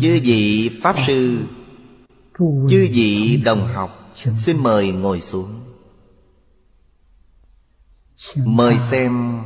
[0.00, 1.44] Chư vị Pháp Sư,
[2.38, 5.48] Chư vị đồng học, Xin mời ngồi xuống.
[8.36, 9.42] Mời xem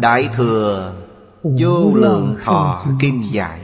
[0.00, 0.94] Đại Thừa
[1.42, 3.60] Vô Lượng Thọ Kinh Giải,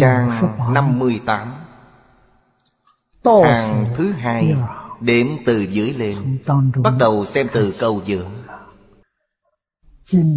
[0.00, 0.30] Trang
[0.74, 1.54] 58
[3.24, 4.56] Hàng thứ hai
[5.00, 6.38] Đếm từ dưới lên.
[6.82, 8.30] Bắt đầu xem từ câu giữa.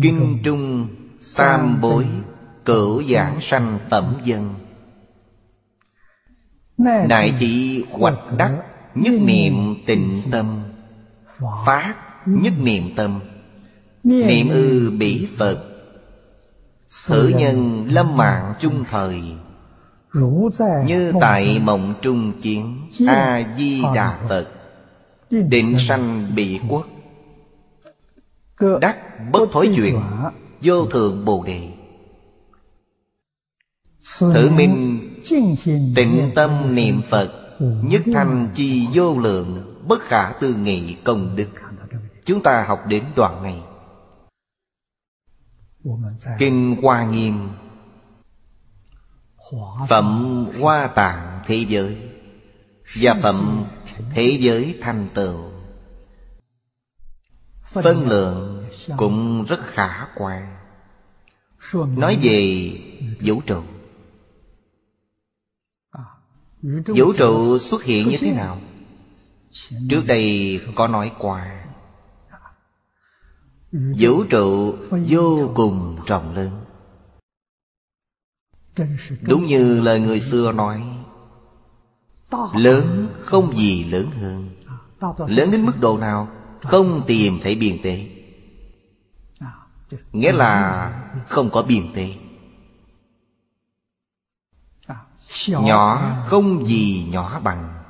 [0.01, 0.87] Kinh Trung
[1.37, 2.07] Tam bối
[2.65, 4.55] Cửu giảng sanh phẩm dân.
[7.07, 8.63] Đại chỉ hoạch đắc
[8.95, 10.63] Nhất niệm tịnh tâm,
[11.65, 11.95] Phát
[12.25, 13.19] nhất niệm tâm,
[14.03, 15.63] Niệm ư bỉ Phật.
[17.07, 19.21] Thử nhân lâm mạng chung thời,
[20.85, 24.47] Như tại mộng trung chiến A-di-đà Phật,
[25.29, 26.87] Định sanh bị quốc,
[28.81, 28.97] Đắc
[29.31, 30.01] bất thối chuyện,
[30.61, 31.69] Vô thượng Bồ Đề.
[34.19, 35.07] Thử minh
[35.95, 41.49] Tịnh tâm niệm Phật Nhất thanh chi vô lượng Bất khả tư nghị công đức.
[42.25, 43.61] Chúng ta học đến đoạn này.
[46.39, 47.49] Kinh Hoa Nghiêm
[49.89, 51.97] Phẩm Hoa Tạng Thế Giới
[53.01, 53.65] Và Phẩm
[54.13, 55.51] Thế Giới Thanh Tựu.
[57.63, 58.65] Phân lượng
[58.97, 60.55] cũng rất khả quan.
[61.73, 62.71] Nói về
[63.21, 63.61] vũ trụ
[66.61, 68.61] Vũ trụ xuất hiện như thế nào?
[69.89, 71.65] Trước đây có nói qua.
[73.71, 76.49] Vũ trụ vô cùng rộng lớn.
[79.21, 80.83] Đúng như lời người xưa nói
[82.53, 84.49] Lớn không gì lớn hơn.
[85.27, 86.27] Lớn đến mức độ nào
[86.61, 88.07] Không tìm thấy biên tế.
[90.11, 90.93] Nghĩa là
[91.27, 92.09] không có biên tế
[95.47, 97.83] Nhỏ không gì nhỏ bằng.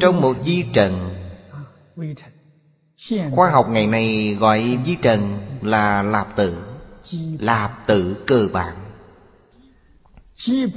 [0.00, 1.14] Trong một di trần
[3.34, 6.64] Khoa học ngày nay gọi di trần là lạp tử
[7.38, 8.76] Lạp tử cơ bản.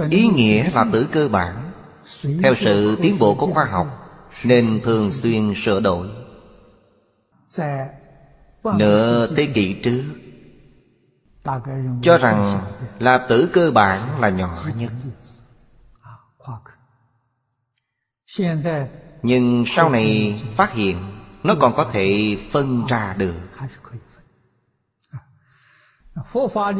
[0.09, 1.72] Ý nghĩa lạp tử cơ bản
[2.44, 3.88] Theo sự tiến bộ của khoa học
[4.44, 6.08] Nên thường xuyên sửa đổi.
[8.64, 10.04] Nửa thế kỷ trước
[12.02, 12.62] cho rằng
[13.00, 14.91] là tử cơ bản là nhỏ nhất.
[19.24, 20.97] Nhưng sau này phát hiện,
[21.44, 23.36] Nó còn có thể phân ra được.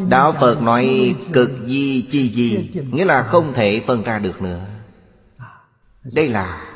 [0.07, 4.66] Đạo Phật nói cực di chi di, Nghĩa là không thể phân ra được nữa.
[6.03, 6.73] Đây là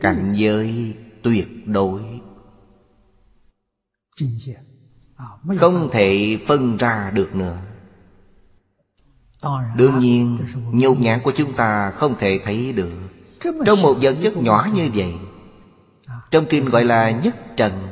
[0.00, 2.20] Cảnh giới tuyệt đối.
[5.58, 7.58] Không thể phân ra được nữa.
[9.76, 10.38] Đương nhiên
[10.72, 12.92] Nhục nhãn của chúng ta không thể thấy được.
[13.40, 15.14] Trong một vật chất nhỏ như vậy
[16.30, 17.88] Trong kinh gọi là nhất trần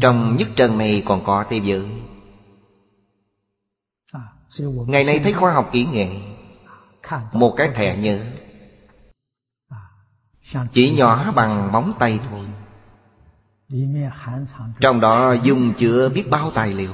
[0.00, 1.86] Trong nhất trần này còn có thế giới.
[4.86, 6.08] Ngày nay thấy khoa học kỹ nghệ
[7.32, 8.20] Một cái thẻ nhớ.
[10.72, 12.46] Chỉ nhỏ bằng móng tay thôi
[14.80, 16.92] Trong đó dùng chứa biết bao tài liệu.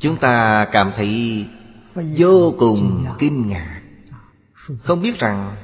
[0.00, 1.46] Chúng ta cảm thấy
[2.16, 3.82] vô cùng kinh ngạc.
[4.82, 5.56] Không biết rằng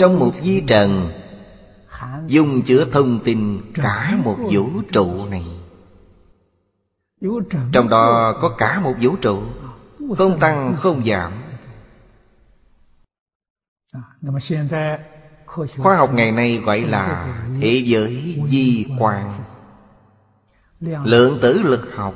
[0.00, 1.12] Trong một di trần
[2.26, 5.44] Dùng chứa thông tin cả một vũ trụ này.
[7.72, 9.42] Trong đó có cả một vũ trụ
[10.16, 11.32] Không tăng không giảm
[15.78, 19.32] Khoa học ngày nay gọi là Thế giới di quan.
[20.80, 22.14] Lượng tử lực học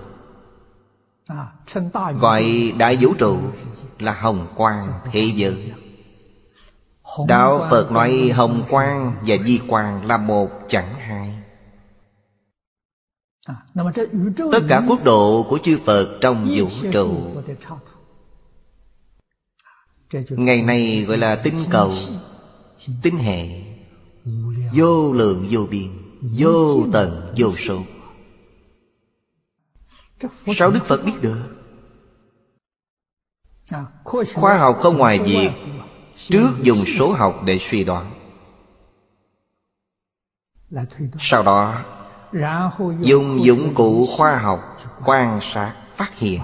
[2.21, 3.39] Gọi đại vũ trụ
[3.99, 5.73] là hồng quang thế giới.
[7.29, 11.35] Đạo Phật nói hồng quang và di quang là một chẳng hai.
[14.53, 17.35] Tất cả quốc độ của chư Phật trong vũ trụ.
[20.31, 21.93] Ngày nay gọi là tinh cầu.
[23.03, 23.49] Tinh hệ
[24.73, 25.91] Vô lượng vô biên,
[26.21, 27.83] Vô tận, vô số.
[30.57, 31.43] Sao Đức Phật biết được?
[34.35, 35.51] Khoa học không ngoài việc
[36.17, 38.13] Trước dùng số học để suy đoán.
[41.21, 41.85] Sau đó,
[43.01, 46.41] Dùng dụng cụ khoa học Quan sát phát hiện.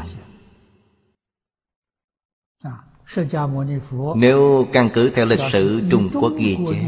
[4.16, 6.82] Nếu căn cứ theo lịch sử Trung Quốc ghi chép.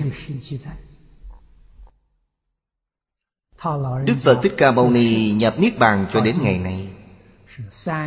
[4.05, 6.89] Đức Phật Thích Ca Mâu Ni nhập Niết Bàn cho đến ngày nay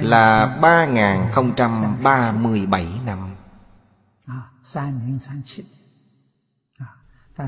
[0.02, 3.36] Là 3037 năm.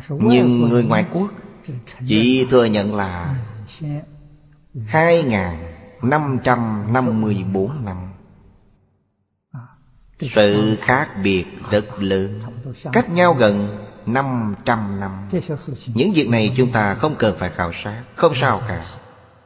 [0.10, 1.32] Nhưng người ngoại quốc
[2.08, 3.36] Chỉ thừa nhận là
[4.92, 8.09] 2.554 năm
[10.20, 12.42] sự khác biệt rất lớn.
[12.92, 15.12] Cách nhau gần 500 năm.
[15.94, 18.86] Những việc này chúng ta không cần phải khảo sát, Không sao cả.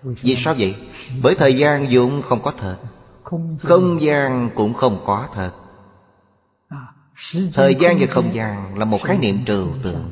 [0.03, 0.75] Vì sao vậy?
[1.21, 2.77] Bởi thời gian dụng không có thật.
[3.59, 5.51] Không gian cũng không có thật.
[7.53, 10.11] Thời gian và không gian là một khái niệm trừu tượng.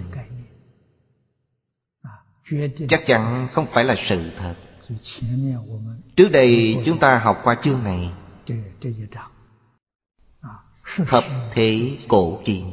[2.89, 4.55] Chắc chắn không phải là sự thật.
[6.15, 8.11] Trước đây chúng ta học qua chương này.
[10.95, 12.65] Thập thể cổ kim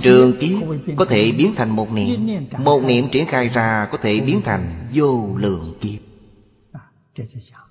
[0.00, 0.58] Trường kiếp
[0.96, 2.38] có thể biến thành một niệm.
[2.58, 6.00] Một niệm triển khai ra có thể biến thành vô lượng kiếp.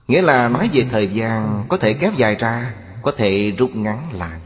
[0.08, 4.14] Nghĩa là nói về thời gian có thể kéo dài ra, Có thể rút ngắn
[4.14, 4.40] lại.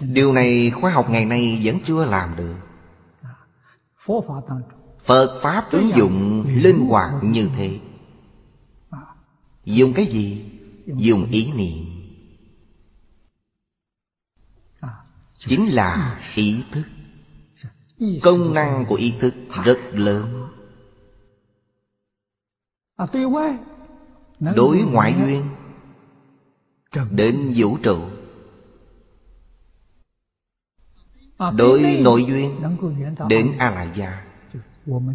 [0.00, 2.54] Điều này khoa học ngày nay vẫn chưa làm được.
[5.04, 7.78] Phật Pháp ứng dụng linh hoạt như thế.
[9.64, 10.49] Dùng cái gì?
[10.96, 11.86] Dùng ý niệm.
[15.38, 16.84] Chính là ý thức.
[18.22, 19.34] Công năng của ý thức
[19.64, 20.48] rất lớn.
[24.56, 25.44] Đối ngoại duyên.
[27.10, 28.08] Đến vũ trụ.
[31.56, 32.62] Đối nội duyên.
[33.28, 34.26] Đến A-la gia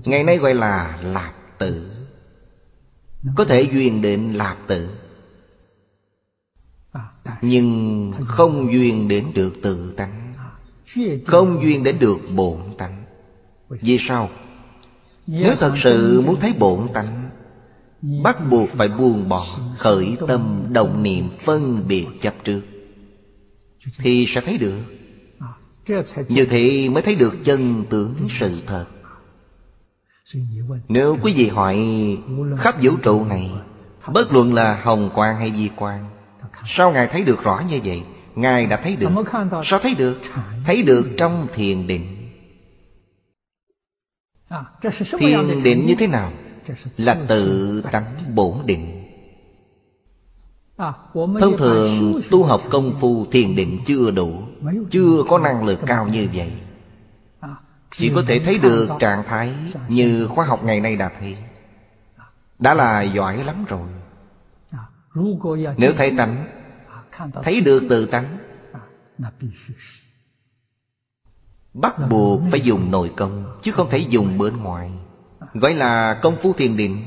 [0.05, 1.89] Ngày nay gọi là lạp tử.
[3.35, 5.04] Có thể duyên đến lạp tử.
[7.41, 10.33] Nhưng không duyên đến được tự tánh,
[11.25, 13.03] Không duyên đến được bổn tánh.
[13.69, 14.29] Vì sao?
[15.27, 17.29] Nếu thật sự muốn thấy bổn tánh,
[18.23, 19.45] Bắt buộc phải buông bỏ
[19.77, 22.61] Khởi tâm đồng niệm phân biệt chấp trước
[23.97, 24.81] Thì sẽ thấy được.
[26.29, 28.85] Như thế mới thấy được chân tướng sự thật.
[30.87, 31.77] Nếu quý vị hỏi
[32.57, 33.51] khắp vũ trụ này,
[34.13, 36.14] Bất luận là hồng quang hay di quang
[36.67, 38.03] Sao Ngài thấy được rõ như vậy?
[38.35, 39.09] Ngài đã thấy được.
[39.65, 40.19] Sao thấy được?
[40.65, 42.31] Thấy được trong thiền định.
[45.19, 46.31] Thiền định như thế nào?
[46.97, 49.01] Là tự tánh bổn định.
[51.13, 54.41] Thông thường tu học công phu thiền định chưa đủ
[54.91, 56.51] Chưa có năng lực cao như vậy.
[57.91, 59.53] Chỉ có thể thấy được trạng thái
[59.87, 61.37] Như khoa học ngày nay đã thấy.
[62.59, 63.87] Đã là giỏi lắm rồi
[65.77, 66.45] Nếu thấy tánh
[67.43, 68.37] Thấy được tự tánh
[71.73, 74.91] Bắt buộc phải dùng nội công Chứ không thể dùng bên ngoài
[75.53, 76.97] Gọi là công phu thiền định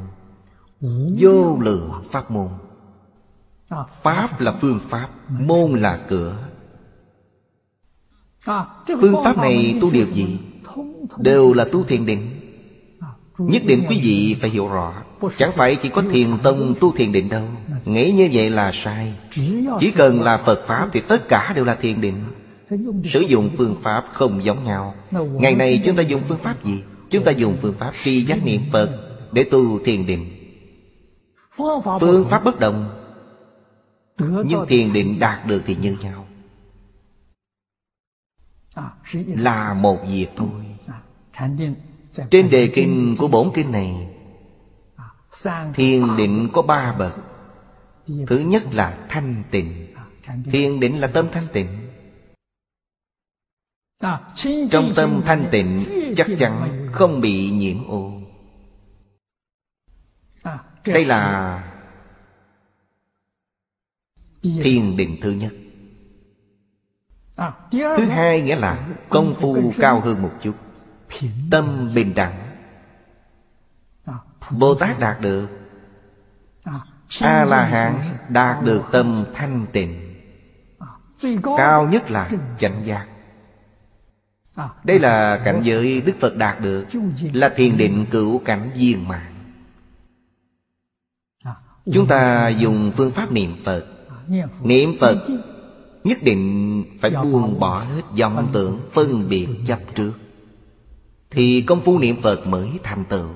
[1.19, 2.49] Vô lượng pháp môn.
[4.01, 6.37] Pháp là phương pháp, Môn là cửa.
[9.01, 10.39] Phương pháp này tu điều gì?
[11.17, 12.39] Đều là tu thiền định.
[13.37, 14.93] Nhất định quý vị phải hiểu rõ.
[15.37, 17.43] Chẳng phải chỉ có thiền tông tu thiền định đâu.
[17.85, 19.13] Nghĩ như vậy là sai.
[19.79, 22.23] Chỉ cần là Phật Pháp Thì tất cả đều là thiền định.
[23.03, 24.95] Sử dụng phương pháp không giống nhau.
[25.11, 26.83] Ngày nay chúng ta dùng phương pháp gì?
[27.09, 28.89] Chúng ta dùng phương pháp tri giác niệm Phật
[29.31, 30.29] Để tu thiền định.
[31.99, 32.99] Phương pháp bất đồng
[34.17, 36.27] Nhưng thiền định đạt được thì như nhau.
[39.27, 40.49] Là một việc thôi.
[42.29, 44.09] Trên đề kinh của bổn kinh này,
[45.73, 47.11] Thiền định có ba bậc.
[48.27, 49.87] Thứ nhất là thanh tịnh.
[50.51, 51.82] Thiền định là tâm thanh tịnh.
[54.71, 55.83] Trong tâm thanh tịnh
[56.15, 58.11] Chắc chắn không bị nhiễm ô.
[60.85, 61.63] Đây là
[64.41, 65.53] Thiền định thứ nhất.
[67.71, 70.55] Thứ hai nghĩa là Công phu cao hơn một chút.
[71.51, 72.55] Tâm bình đẳng.
[74.51, 75.47] Bồ Tát đạt được.
[77.21, 80.15] A-la-hán đạt được tâm thanh tịnh.
[81.57, 83.07] Cao nhất là chánh giác
[84.83, 86.85] Đây là cảnh giới Đức Phật đạt được
[87.33, 89.33] Là thiền định cửu cảnh viên mạng
[91.93, 93.85] Chúng ta dùng phương pháp niệm Phật.
[94.63, 95.27] Niệm Phật
[96.03, 100.13] Nhất định phải buông bỏ hết vọng tưởng Phân biệt chấp trước.
[101.31, 103.29] Thì công phu niệm Phật mới thành tựu.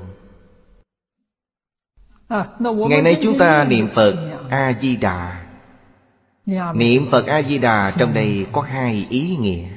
[2.89, 4.15] Ngày nay chúng ta niệm Phật
[4.49, 5.45] A-di-đà
[6.73, 9.76] Niệm Phật A-di-đà trong đây có hai ý nghĩa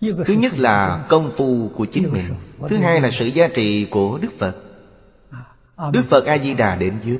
[0.00, 2.24] Thứ nhất là công phu của chính mình.
[2.68, 4.56] Thứ hai là sự giá trị của Đức Phật.
[5.92, 7.18] Đức Phật A-di-đà đến giúp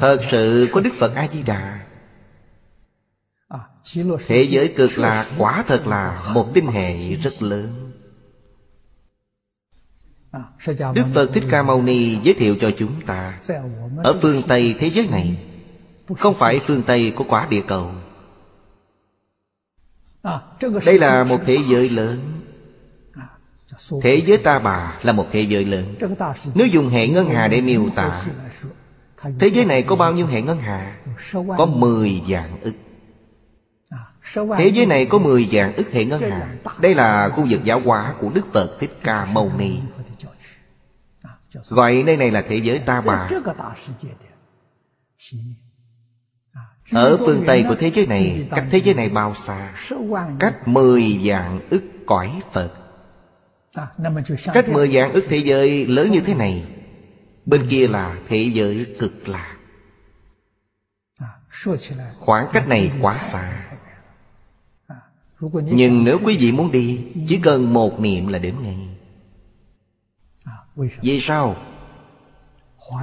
[0.00, 1.86] Thật sự có Đức Phật A-di-đà.
[4.26, 7.92] Thế giới cực lạc quả thật là một tinh hệ rất lớn.
[10.94, 13.40] Đức Phật Thích Ca Mâu Ni giới thiệu cho chúng ta,
[14.04, 15.38] Ở phương Tây thế giới này,
[16.18, 17.92] Không phải phương Tây của quả địa cầu.
[20.86, 22.40] Đây là một thế giới lớn.
[24.02, 25.94] Thế giới ta bà là một thế giới lớn.
[26.54, 28.24] Nếu dùng hệ ngân hà để miêu tả
[29.38, 30.98] Thế giới này có bao nhiêu hệ ngân hà?
[31.32, 32.74] Có 10 dạng ức.
[34.58, 36.54] Thế giới này có 10 dạng ức hệ ngân hà.
[36.80, 39.80] Đây là khu vực giáo hóa của Đức Phật Thích Ca Mâu Ni.
[41.68, 43.28] Gọi nơi này là thế giới ta bà
[46.92, 49.72] ở phương Tây của thế giới này, Cách thế giới này bao xa?
[50.38, 52.72] Cách mười dạng ức cõi Phật.
[54.52, 56.64] Cách mười dạng ức thế giới lớn như thế này,
[57.46, 59.56] Bên kia là thế giới cực lạc.
[62.18, 63.66] Khoảng cách này quá xa.
[65.52, 68.88] Nhưng nếu quý vị muốn đi, Chỉ cần một niệm là đến ngay.
[71.02, 71.56] Vì sao?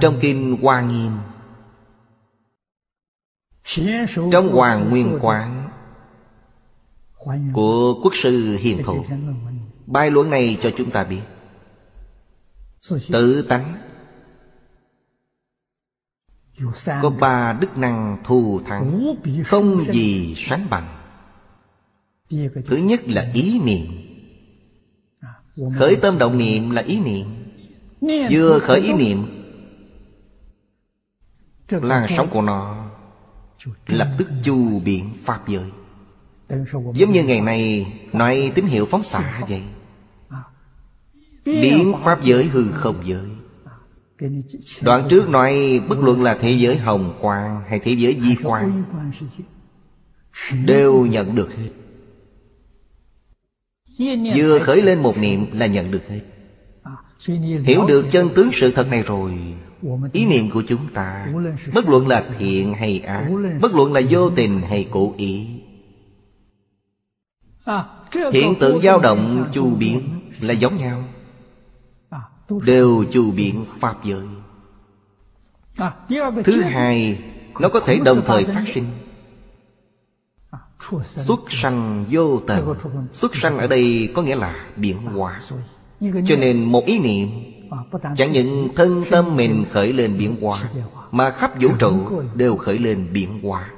[0.00, 1.12] Trong Kinh Hoa Nghiêm
[4.32, 5.68] trong Hoàng Nguyên Quán
[7.52, 9.04] Của Quốc sư Hiền Thụ,
[9.86, 11.20] Bài luận này cho chúng ta biết.
[13.12, 13.74] Tự tánh
[17.02, 20.88] Có ba đức năng thù thắng, Không gì sánh bằng.
[22.66, 23.86] Thứ nhất là ý niệm.
[25.78, 27.26] Khởi tâm động niệm là ý niệm.
[28.30, 29.26] Vừa khởi ý niệm,
[31.70, 32.88] Làn sóng của nó
[33.86, 35.70] Lập tức chu biện Pháp giới.
[36.94, 39.62] Giống như ngày nay, Nói tín hiệu phóng xạ vậy.
[41.44, 43.26] Biến Pháp giới hư không giới.
[44.82, 48.84] Đoạn trước nói Bất luận là thế giới hồng quang Hay thế giới di quang
[50.64, 51.70] Đều nhận được hết.
[54.36, 56.20] Vừa khởi lên một niệm là nhận được hết.
[57.64, 59.32] Hiểu được chân tướng sự thật này rồi
[60.12, 61.26] Ý niệm của chúng ta,
[61.74, 63.28] Bất luận là thiện hay ác,
[63.60, 65.46] Bất luận là vô tình hay cố ý.
[68.32, 70.00] Hiện tượng dao động chu biến
[70.40, 71.04] là giống nhau,
[72.64, 74.26] Đều chu biến Pháp giới.
[76.44, 77.22] Thứ hai,
[77.60, 78.84] Nó có thể đồng thời phát sinh.
[81.04, 82.74] Xuất sanh vô tận.
[83.12, 85.40] Xuất sanh ở đây có nghĩa là biến hóa.
[86.00, 87.28] Cho nên một ý niệm
[88.16, 90.70] Chẳng những thân tâm mình khởi lên biến hóa
[91.10, 93.70] Mà khắp vũ trụ đều khởi lên biến hóa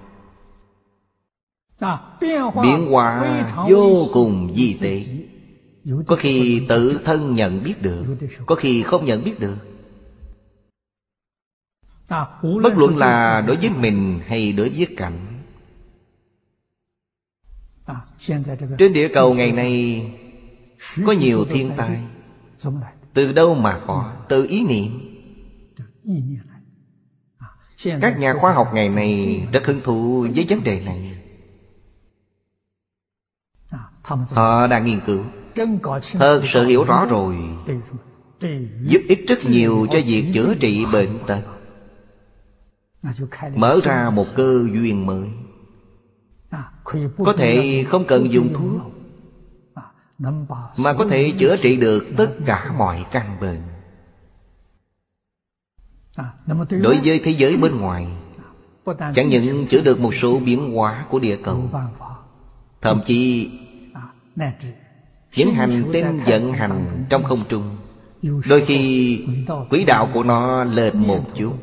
[2.62, 5.04] Biến hóa vô cùng di tế.
[6.06, 8.04] Có khi tự thân nhận biết được,
[8.47, 9.56] Có khi không nhận biết được.
[12.62, 15.42] Bất luận là đối với mình hay đối với cảnh.
[18.78, 20.02] Trên địa cầu ngày nay,
[21.06, 22.00] có nhiều thiên tai.
[23.14, 25.07] Từ đâu mà có Từ ý niệm?
[28.00, 31.17] Các nhà khoa học ngày nay Rất hứng thú với vấn đề này.
[34.31, 35.25] Họ đang nghiên cứu
[36.12, 37.37] Thật sự hiểu rõ rồi,
[38.83, 41.43] Giúp ích rất nhiều cho việc chữa trị bệnh tật.
[43.55, 45.29] Mở ra một cơ duyên mới.
[47.25, 49.00] Có thể không cần dùng thuốc
[50.78, 53.62] mà có thể chữa trị được tất cả mọi căn bệnh.
[56.82, 58.06] Đối với thế giới bên ngoài,
[59.14, 61.70] Chẳng những chữa được một số biến hóa của địa cầu,
[62.80, 63.50] Thậm chí
[65.36, 67.76] những hành tinh vận hành trong không trung,
[68.22, 69.18] Đôi khi
[69.70, 71.54] quỹ đạo của nó lệch một chút,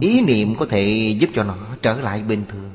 [0.00, 2.70] Ý niệm có thể giúp cho nó trở lại bình thường.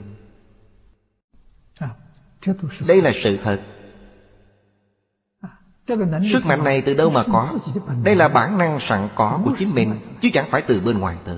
[2.88, 3.62] Đây là sự thật.
[6.32, 7.48] Sức mạnh này từ đâu mà có?
[8.04, 11.18] Đây là bản năng sẵn có của chính mình, Chứ chẳng phải từ bên ngoài
[11.26, 11.38] tới.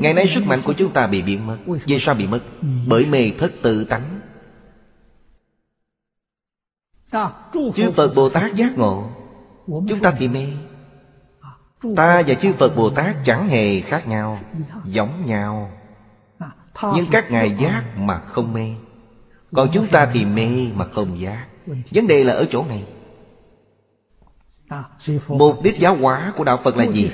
[0.00, 1.56] Ngày nay sức mạnh của chúng ta bị biến mất.
[1.84, 2.40] Vì sao bị mất?
[2.86, 4.20] Bởi mê thất tự tánh.
[7.74, 9.10] Chư Phật Bồ Tát giác ngộ.
[9.66, 10.46] Chúng ta thì mê.
[11.96, 14.38] Ta và chư Phật Bồ Tát chẳng hề khác nhau,
[14.84, 15.70] Giống nhau.
[16.94, 18.70] Nhưng các ngài giác mà không mê.
[19.52, 21.46] Còn chúng ta thì mê mà không giác.
[21.90, 22.84] Vấn đề là ở chỗ này.
[25.28, 27.10] Mục đích giáo hóa của Đạo Phật là gì?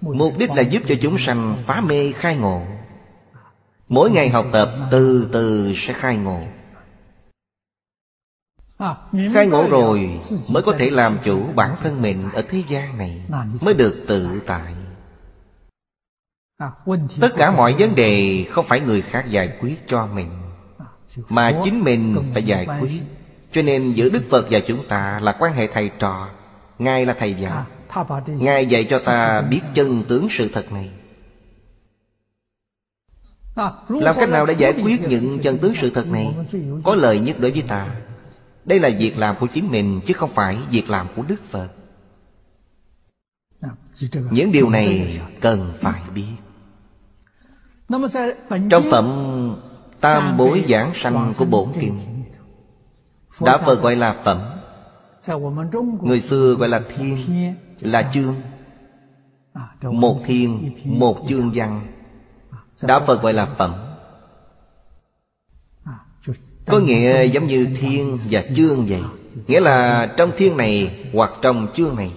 [0.00, 2.62] Mục đích là giúp cho chúng sanh phá mê khai ngộ.
[3.88, 6.40] Mỗi ngày học tập từ từ sẽ khai ngộ.
[9.34, 13.22] Khai ngộ rồi mới có thể làm chủ bản thân mình ở thế gian này
[13.62, 14.74] Mới được tự tại.
[17.20, 20.30] Tất cả mọi vấn đề không phải người khác giải quyết cho mình
[21.28, 23.00] Mà chính mình phải giải quyết.
[23.52, 26.28] Cho nên giữa Đức Phật và chúng ta là quan hệ thầy trò
[26.78, 27.66] Ngài là thầy giáo
[28.26, 30.90] Ngài dạy cho ta biết chân tướng sự thật này.
[33.88, 36.34] Làm cách nào để giải quyết những chân tướng sự thật này?
[36.84, 37.96] Có lợi nhất đối với ta.
[38.64, 41.68] Đây là việc làm của chính mình Chứ không phải việc làm của Đức Phật.
[44.30, 46.26] Những điều này cần phải biết.
[48.70, 49.06] Trong phẩm
[50.00, 52.24] Tam bối giảng sanh của bổn kinh
[53.40, 54.40] Đã Phật gọi là phẩm
[56.02, 58.34] Người xưa gọi là thiên Là chương.
[59.82, 61.86] Một thiên Một chương văn.
[62.82, 63.74] Đạo Phật gọi là phẩm.
[66.66, 69.02] Có nghĩa giống như thiên và chương vậy.
[69.46, 72.12] Nghĩa là trong thiên này Hoặc trong chương này.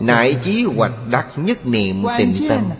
[0.00, 2.70] Nại chí hoặc đắc nhất niệm tịnh tâm.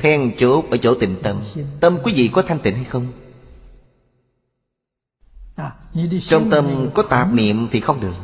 [0.00, 1.36] Then chốt ở chỗ tịnh tâm.
[1.80, 3.06] Tâm quý vị có thanh tịnh hay không?
[6.20, 8.14] Trong tâm có tạp niệm thì không được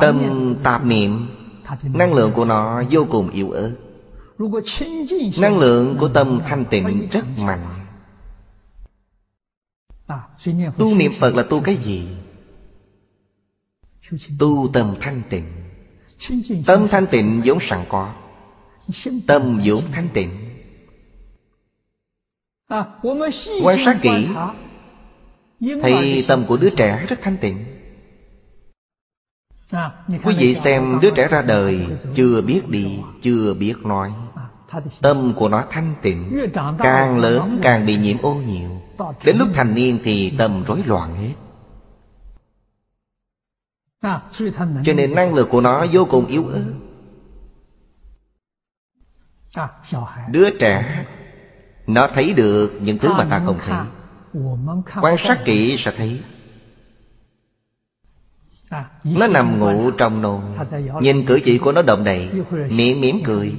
[0.00, 1.26] Tâm tạp niệm
[1.82, 3.74] Năng lượng của nó vô cùng yếu ớt.
[5.38, 7.66] Năng lượng của tâm thanh tịnh rất mạnh.
[10.78, 12.08] Tu niệm Phật là tu cái gì?
[14.38, 15.44] Tu tâm thanh tịnh.
[16.66, 18.14] Tâm thanh tịnh vốn sẵn có.
[19.26, 20.30] Tâm vốn thanh tịnh.
[23.62, 24.28] Quan sát kỹ
[25.82, 27.77] Thì tâm của đứa trẻ rất thanh tịnh
[30.24, 34.12] Quý vị xem đứa trẻ ra đời Chưa biết đi Chưa biết nói.
[35.02, 36.46] Tâm của nó thanh tịnh
[36.78, 38.70] Càng lớn càng bị nhiễm ô nhiều
[39.24, 41.32] Đến lúc thành niên thì tâm rối loạn hết.
[44.84, 46.64] Cho nên năng lực của nó vô cùng yếu ớt.
[50.28, 51.04] Đứa trẻ
[51.86, 53.76] Nó thấy được những thứ mà ta không thấy.
[55.00, 56.20] Quan sát kỹ sẽ thấy
[59.04, 60.40] Nó nằm ngủ trong nôn
[61.00, 62.30] Nhìn cử chỉ của nó động đậy
[62.70, 63.54] Miệng mỉm cười.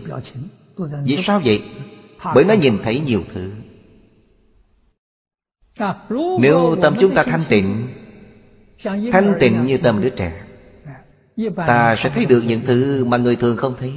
[1.04, 1.63] Vì sao vậy?
[2.36, 3.52] Bởi nó nhìn thấy nhiều thứ.
[6.39, 7.88] Nếu tâm chúng ta thanh tịnh
[9.12, 10.43] Thanh tịnh như tâm đứa trẻ
[11.56, 13.93] Ta sẽ thấy được những thứ mà người thường không thấy.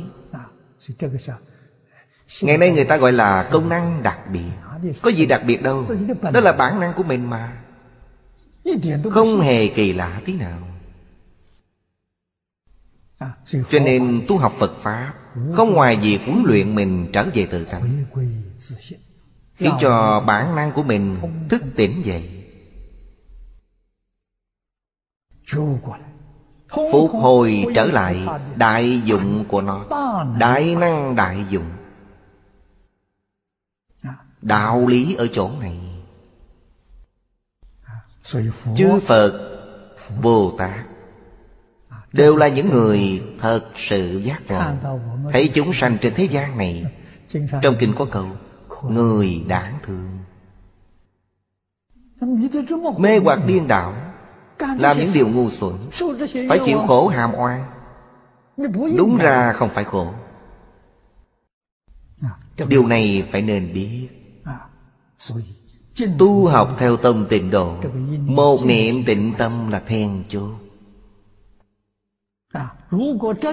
[2.43, 4.51] Ngày nay người ta gọi là công năng đặc biệt.
[5.03, 5.85] Có gì đặc biệt đâu?
[6.33, 7.63] Đó là bản năng của mình mà.
[9.11, 10.59] Không hề kỳ lạ tí nào
[13.47, 15.15] cho nên tu học Phật Pháp,
[15.53, 18.05] Không ngoài việc huấn luyện mình trở về tự tánh.
[19.55, 21.17] Khiến cho bản năng của mình
[21.49, 22.45] thức tỉnh dậy,
[26.93, 29.85] Phục hồi trở lại đại dụng của nó,
[30.39, 31.71] Đại năng đại dụng.
[34.43, 35.79] Đạo lý ở chỗ này.
[38.77, 39.59] Chư Phật,
[40.23, 40.92] Bồ Tát
[42.13, 44.63] Đều là những người thật sự giác ngộ.
[45.33, 46.85] Thấy chúng sanh trên thế gian này
[47.63, 48.27] Trong kinh có câu
[48.89, 50.19] Người đáng thương.
[52.99, 53.95] Mê hoặc điên đảo
[54.59, 55.75] Làm những điều ngu xuẩn
[56.49, 57.65] Phải chịu khổ hàm oan.
[58.97, 60.13] Đúng ra không phải khổ.
[62.69, 64.09] Điều này phải nên biết.
[66.19, 67.77] Tu học theo tâm tịnh độ
[68.27, 70.53] Một niệm tịnh tâm là then chốt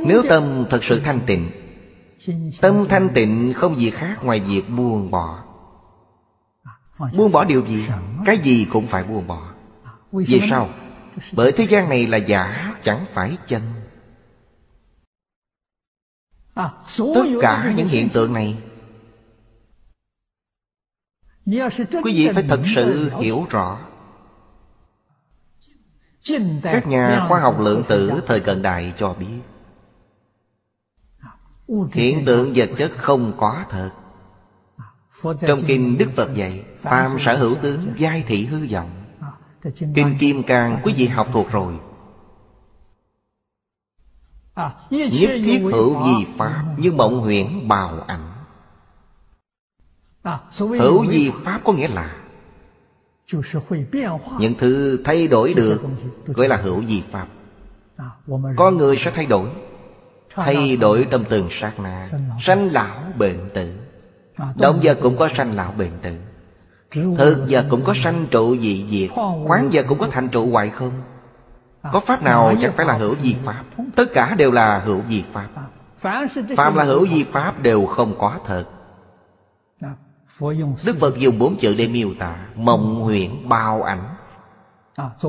[0.06, 1.50] Nếu tâm thật sự thanh tịnh
[2.62, 5.44] Tâm thanh tịnh không gì khác ngoài việc buông bỏ
[7.14, 7.88] Buông bỏ điều gì?
[8.26, 9.52] Cái gì cũng phải buông bỏ
[10.12, 10.70] Vì sao?
[11.34, 13.62] Bởi thế gian này là giả Chẳng phải chân
[16.96, 18.58] Tất cả những hiện tượng này
[22.04, 23.89] Quý vị phải thật sự hiểu rõ
[26.64, 29.40] Các nhà khoa học lượng tử thời cận đại cho biết.
[31.92, 33.92] Hiện tượng vật chất không có thật.
[35.48, 38.90] Trong kinh Đức Phật dạy Phàm sở hữu tướng giai thị hư vọng.
[39.96, 41.80] Kinh Kim Cang quý vị học thuộc rồi.
[44.90, 48.32] Nhất thiết hữu gì Pháp Như mộng huyễn bào ảnh.
[50.58, 52.16] Hữu di Pháp có nghĩa là
[54.40, 55.82] Những thứ thay đổi được
[56.26, 57.28] Gọi là hữu di Pháp.
[58.58, 59.50] Con người sẽ thay đổi
[60.36, 62.08] Thay đổi tâm từng sát na.
[62.40, 63.72] Sanh lão bệnh tử.
[64.56, 66.16] Động vật cũng có sanh lão bệnh tử.
[67.18, 69.10] Thực vật cũng có sanh trụ dị diệt
[69.48, 71.02] Khoáng vật cũng có thành trụ hoại không?
[71.94, 73.64] Có pháp nào chẳng phải là hữu di Pháp?
[73.96, 75.48] Tất cả đều là hữu di Pháp.
[76.58, 78.66] Phạm là hữu di Pháp đều không có thật
[80.86, 84.16] Đức Phật dùng bốn chữ để miêu tả Mộng huyễn bao ảnh.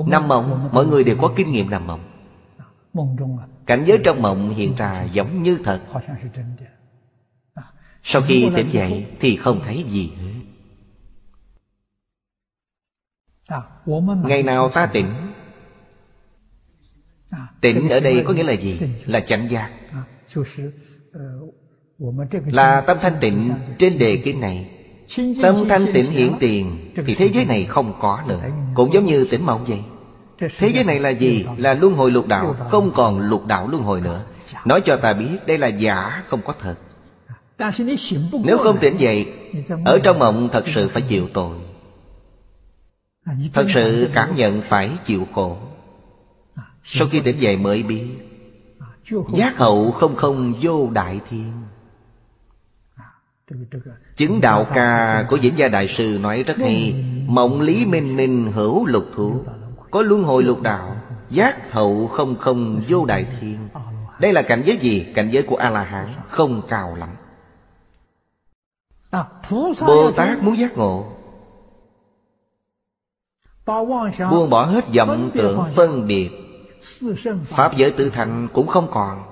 [0.06, 2.04] Nằm mộng Mọi người đều có kinh nghiệm nằm mộng.
[3.66, 5.80] Cảnh giới trong mộng hiện ra giống như thật.
[8.02, 10.40] Sau khi tỉnh dậy Thì không thấy gì hết.
[14.24, 15.06] Ngày nào ta tỉnh?
[17.60, 18.80] Tỉnh ở đây có nghĩa là gì?
[19.06, 19.70] Là chánh giác.
[22.44, 24.79] Là tâm thanh tịnh Trên đề kinh này
[25.42, 28.40] Tâm thanh tịnh hiện tiền Thì thế giới này không có nữa.
[28.74, 29.80] Cũng giống như tỉnh mộng vậy.
[30.58, 31.46] Thế giới này là gì?
[31.56, 34.24] Là luân hồi lục đạo, Không còn lục đạo luân hồi nữa.
[34.64, 36.74] Nói cho ta biết, đây là giả, không có thật.
[38.44, 39.32] Nếu không tỉnh dậy,
[39.84, 41.56] Ở trong mộng thật sự phải chịu tội.
[43.52, 45.56] Thật sự cảm nhận phải chịu khổ.
[46.84, 48.06] Sau khi tỉnh dậy mới biết,
[49.34, 51.52] Giác hậu không không vô đại thiên.
[54.16, 57.04] Chứng đạo ca của Diễn Gia Đại Sư nói rất hay.
[57.26, 59.40] Mộng lý minh minh, hữu lục thủ
[59.90, 60.96] Có luân hồi lục đạo,
[61.30, 63.58] Giác hậu không không, vô đại thiên.
[64.20, 65.06] Đây là cảnh giới gì?
[65.14, 67.08] Cảnh giới của A-la-hán, Không cao lắm.
[69.86, 71.12] Bồ Tát muốn giác ngộ.
[74.30, 76.30] Buông bỏ hết vọng tưởng phân biệt.
[77.46, 79.29] Pháp giới tự thành cũng không còn.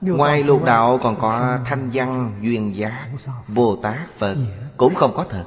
[0.00, 3.10] Ngoài lục đạo còn có thanh văn, duyên giác
[3.54, 4.36] Bồ Tát, Phật
[4.76, 5.44] cũng không có thật.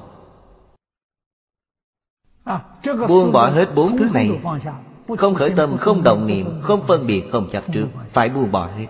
[3.08, 4.40] Buông bỏ hết bốn thứ này.
[5.18, 8.70] Không khởi tâm, không động niệm Không phân biệt, không chấp trước Phải buông bỏ
[8.78, 8.88] hết.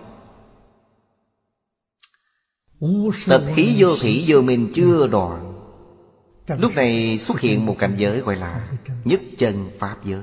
[3.28, 5.46] Tập khí vô thủy vô minh chưa đoạn.
[6.46, 8.68] Lúc này xuất hiện một cảnh giới gọi là
[9.04, 10.22] Nhất chân Pháp giới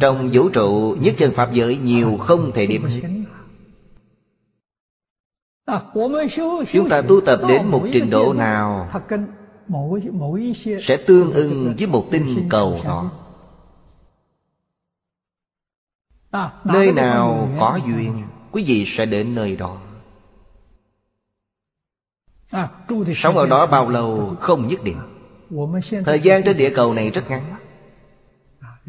[0.00, 3.00] trong vũ trụ Nhất chân Pháp giới, nhiều không thể điểm hết
[6.72, 8.90] Chúng ta tu tập đến một trình độ nào
[10.80, 13.10] Sẽ tương ưng với một tinh cầu đó?
[16.64, 19.80] Nơi nào có duyên, Quý vị sẽ đến nơi đó.
[23.16, 24.96] Sống ở đó bao lâu không nhất định.
[26.04, 27.56] Thời gian trên địa cầu này rất ngắn.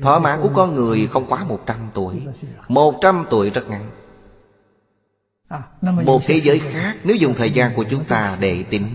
[0.02, 2.22] Thọ mạng của con người không quá 100 tuổi.
[2.68, 3.90] 100 tuổi rất ngắn.
[5.82, 8.88] Một thế giới khác, Nếu dùng thời gian của chúng ta để tính,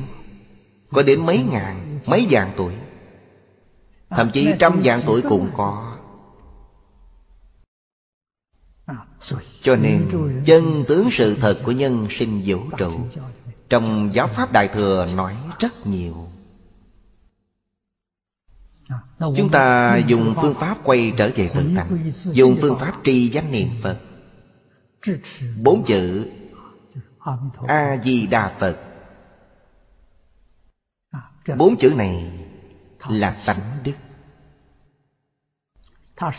[0.91, 2.73] Có đến mấy ngàn, Mấy vạn tuổi.
[4.11, 5.97] Thậm chí trăm vạn tuổi cũng có.
[9.61, 10.09] Cho nên,
[10.45, 12.91] Chân tướng sự thật của nhân sinh vũ trụ,
[13.69, 16.29] trong giáo pháp Đại Thừa nói rất nhiều.
[19.19, 23.53] Chúng ta dùng phương pháp quay trở về tự tánh Dùng phương pháp tri danh
[23.53, 23.99] niệm Phật.
[25.63, 26.31] Bốn chữ
[27.67, 28.79] A-di-đà Phật.
[31.57, 32.33] Bốn chữ này
[33.09, 33.93] là tánh đức,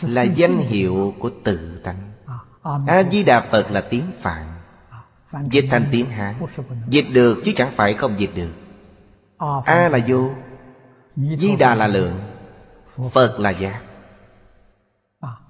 [0.00, 2.12] Là danh hiệu của tự tánh.
[2.86, 4.46] A-di-đà Phật là tiếng Phạn,
[5.50, 6.34] Dịch thành tiếng Hán.
[6.88, 8.52] Dịch được chứ chẳng phải không dịch được.
[9.64, 10.30] A là vô,
[11.16, 12.27] Di Đà là lượng.
[13.12, 13.82] Phật là giác.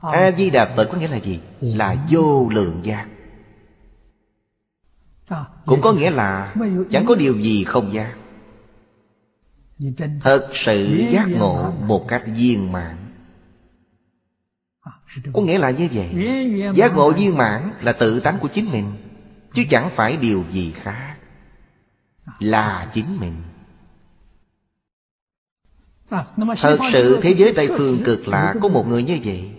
[0.00, 1.40] A Di Đà Phật có nghĩa là gì?
[1.60, 3.06] Là vô lượng giác.
[5.66, 6.54] Cũng có nghĩa là
[6.90, 8.16] Chẳng có điều gì không giác.
[10.20, 12.96] Thật sự giác ngộ một cách viên mãn.
[15.32, 16.10] Có nghĩa là như vậy.
[16.74, 18.92] Giác ngộ viên mãn là tự tánh của chính mình,
[19.54, 21.16] Chứ chẳng phải điều gì khác.
[22.38, 23.42] Là chính mình.
[26.10, 29.50] Thật sự thế giới Tây Phương cực lạ Có một người như vậy.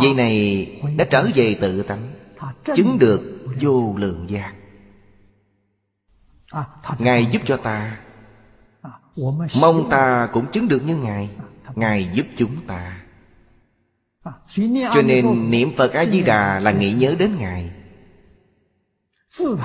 [0.00, 2.12] Vị này đã trở về tự tánh
[2.76, 4.54] Chứng được vô lượng giác.
[6.98, 8.00] Ngài giúp cho ta.
[9.60, 11.30] Mong ta cũng chứng được như Ngài.
[11.74, 13.00] Ngài giúp chúng ta.
[14.94, 17.70] Cho nên niệm Phật A-di-đà là nghĩ nhớ đến Ngài.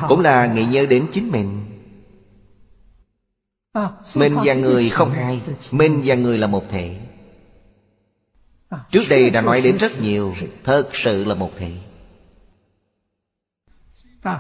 [0.10, 1.79] Cũng là nghĩ nhớ đến chính mình
[4.16, 6.96] Mình và người không hai Mình và người là một thể.
[8.92, 11.72] Trước đây đã nói đến rất nhiều Thật sự là một thể.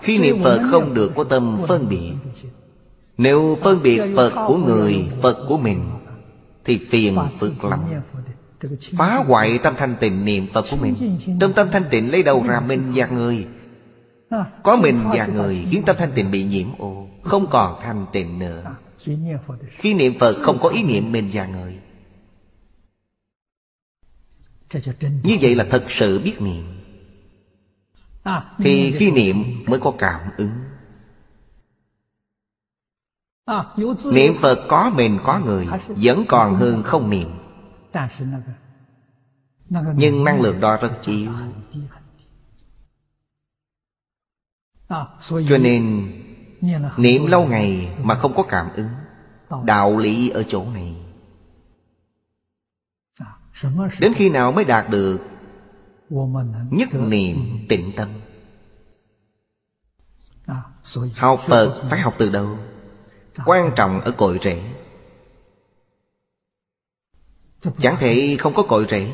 [0.02, 2.12] Khi niệm Phật không được có tâm phân biệt.
[3.18, 5.82] Nếu phân biệt Phật của người Phật của mình
[6.66, 7.80] Thì phiền phức lắm.
[8.98, 10.96] Phá hoại tâm thanh tịnh niệm Phật của mình.
[11.40, 13.48] Trong tâm thanh tịnh lấy đầu ra mình và người?
[14.64, 18.40] Có mình và người khiến tâm thanh tịnh bị nhiễm ô Không còn thanh tịnh
[18.40, 18.64] nữa
[19.70, 21.80] Khi niệm Phật không có ý niệm mình và người.
[25.24, 26.80] Như vậy là thật sự biết niệm.
[28.58, 30.52] Thì khi niệm mới có cảm ứng.
[34.14, 37.30] Niệm Phật có mình có người Vẫn còn hơn không niệm.
[39.96, 41.32] Nhưng năng lượng đó rất yếu.
[45.48, 46.12] Cho nên
[46.98, 48.90] Niệm lâu ngày mà không có cảm ứng.
[49.66, 50.96] Đạo lý ở chỗ này.
[54.00, 55.20] Đến khi nào mới đạt được
[56.72, 58.10] Nhất niệm tịnh tâm?
[61.16, 62.58] Học Phật phải học từ đâu?
[63.46, 64.64] Quan trọng ở cội rễ.
[67.80, 69.12] Chẳng thể không có cội rễ.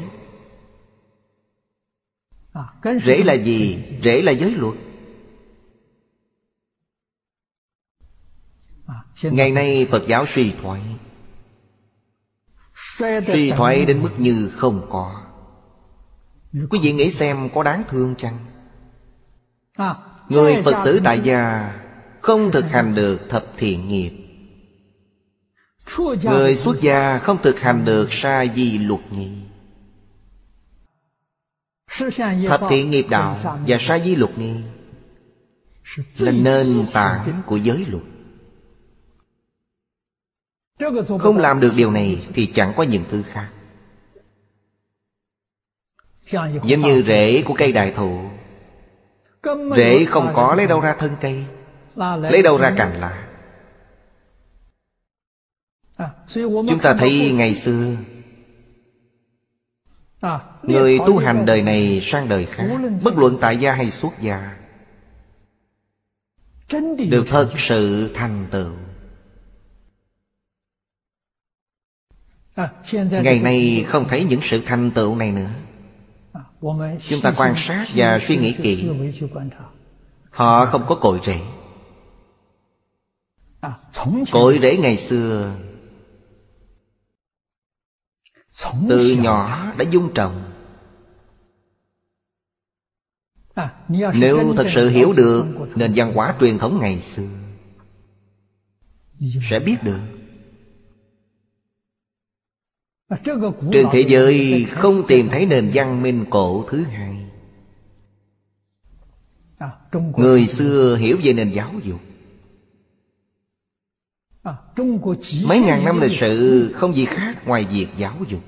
[3.04, 3.84] Rễ là gì?
[4.04, 4.76] Rễ là giới luật.
[9.22, 10.82] Ngày nay Phật giáo suy thoái.
[13.28, 15.22] Suy thoái đến mức như không có.
[16.70, 18.38] Quý vị nghĩ xem có đáng thương chăng?
[20.30, 21.74] Người Phật tử tại gia
[22.22, 24.12] Không thực hành được thập thiện nghiệp.
[26.24, 29.32] Người xuất gia không thực hành được sa di luật nghi
[32.48, 34.62] Thập thiện nghiệp đạo và sa di luật nghi
[36.18, 38.04] Là nền tảng của giới luật
[41.20, 43.50] không làm được điều này Thì chẳng có những thứ khác.
[46.64, 48.30] Giống như rễ của cây đại thụ.
[49.76, 51.46] Rễ không có lấy đâu ra thân cây,
[51.96, 53.28] Lấy đâu ra cành lá.
[56.70, 57.96] Chúng ta thấy ngày xưa,
[60.64, 62.68] Người tu hành đời này sang đời khác,
[63.04, 64.58] Bất luận tại gia hay xuất gia,
[67.10, 68.72] Được thật sự thành tựu.
[73.12, 75.50] Ngày nay không thấy những sự thành tựu này nữa.
[77.08, 78.90] Chúng ta quan sát và suy nghĩ kỹ.
[80.30, 81.40] Họ không có cội rễ.
[84.32, 85.56] Cội rễ ngày xưa.
[88.90, 90.52] Từ nhỏ đã dung trồng
[93.88, 97.28] Nếu thật sự hiểu được Nền văn hóa truyền thống ngày xưa
[99.50, 100.00] Sẽ biết được
[103.72, 107.26] trên thế giới không tìm thấy nền văn minh cổ thứ hai.
[110.18, 112.00] Người xưa hiểu về nền giáo dục.
[115.48, 118.42] Mấy ngàn năm lịch sử không gì khác ngoài việc giáo dục.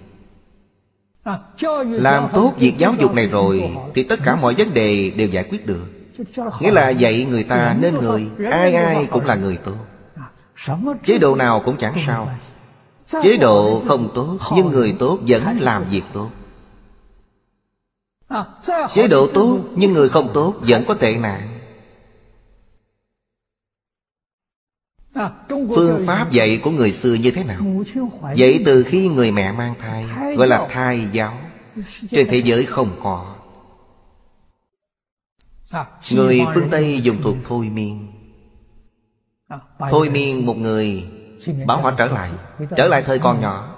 [1.89, 5.47] Làm tốt việc giáo dục này rồi Thì tất cả mọi vấn đề đều giải
[5.49, 5.87] quyết được.
[6.61, 9.77] Nghĩa là dạy người ta nên người, Ai ai cũng là người tốt.
[11.03, 12.29] Chế độ nào cũng chẳng sao.
[13.07, 16.29] Chế độ không tốt Nhưng người tốt vẫn làm việc tốt.
[18.93, 21.59] Chế độ tốt Nhưng người không tốt vẫn có tệ nạn.
[25.49, 27.61] Phương pháp dạy của người xưa như thế nào?
[28.35, 30.05] Dạy từ khi người mẹ mang thai
[30.37, 31.39] Gọi là thai giáo.
[32.09, 33.35] Trên thế giới không có.
[36.15, 38.07] Người phương Tây dùng thuật thôi miên.
[39.79, 41.05] Thôi miên một người
[41.65, 42.31] Bảo họ trở lại.
[42.77, 43.73] Trở lại thời còn nhỏ.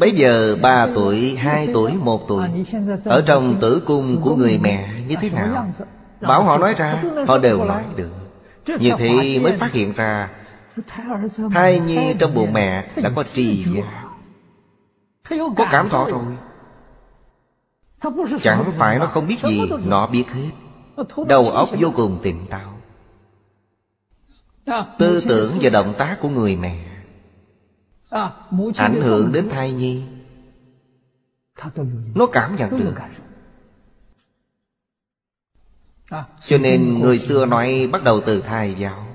[0.00, 2.48] Bây giờ ba tuổi, hai tuổi, một tuổi.
[3.04, 5.66] Ở trong tử cung của người mẹ như thế nào?
[6.20, 8.10] Bảo họ nói ra Họ đều nói được.
[8.80, 10.28] Như thế mới phát hiện ra
[11.54, 14.04] Thai nhi trong bụng mẹ đã có trì giác
[15.56, 16.24] Có cảm thọ rồi.
[18.40, 20.50] Chẳng phải nó không biết gì Nó biết hết.
[21.26, 22.77] Đầu óc vô cùng tỉnh táo.
[24.98, 26.76] Tư tưởng và động tác của người mẹ.
[28.76, 30.02] Ảnh hưởng đến thai nhi.
[32.14, 32.94] Nó cảm nhận được
[36.40, 39.06] Cho nên người xưa nói bắt đầu từ thai giáo.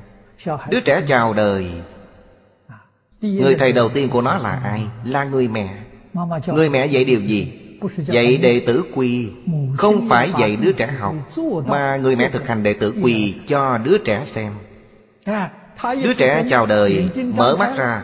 [0.69, 1.71] Đứa trẻ chào đời.
[3.21, 4.87] Người thầy đầu tiên của nó là ai?
[5.05, 5.83] Là người mẹ.
[6.47, 7.59] Người mẹ dạy điều gì?
[7.97, 9.29] Dạy đệ tử quy.
[9.77, 11.15] Không phải dạy đứa trẻ học
[11.67, 14.53] Mà người mẹ thực hành đệ tử quy cho đứa trẻ xem
[16.03, 18.03] Đứa trẻ chào đời Mở mắt ra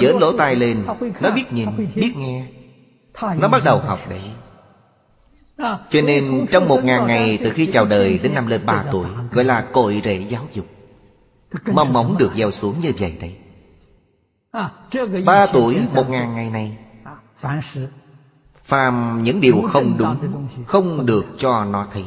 [0.00, 0.86] Giỡn lỗ tai lên
[1.20, 2.46] Nó biết nhìn, biết nghe.
[3.38, 4.20] Nó bắt đầu học đấy
[5.90, 9.06] Cho nên trong một ngàn ngày Từ khi chào đời đến năm lên ba tuổi
[9.32, 10.66] Gọi là cội rễ giáo dục
[11.72, 13.36] Mong móng được gieo xuống như vậy đấy.
[15.24, 16.76] Ba tuổi một ngàn ngày này
[18.64, 20.16] Phàm những điều không đúng
[20.66, 22.04] Không được cho nó thấy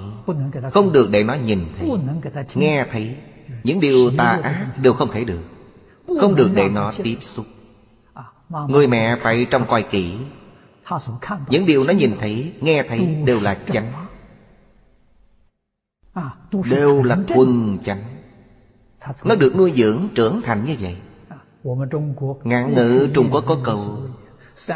[0.71, 1.89] Không được để nó nhìn thấy
[2.55, 3.15] Nghe thấy.
[3.63, 5.41] Những điều tà ác đều không thể được.
[6.19, 7.45] Không được để nó tiếp xúc.
[8.67, 10.17] Người mẹ phải trông coi kỹ.
[11.49, 13.87] Những điều nó nhìn thấy, Nghe thấy đều là chánh.
[16.69, 18.03] Đều là quân chánh.
[19.23, 20.97] Nó được nuôi dưỡng, trưởng thành như vậy.
[22.43, 23.99] Ngạn ngữ Trung Quốc có câu,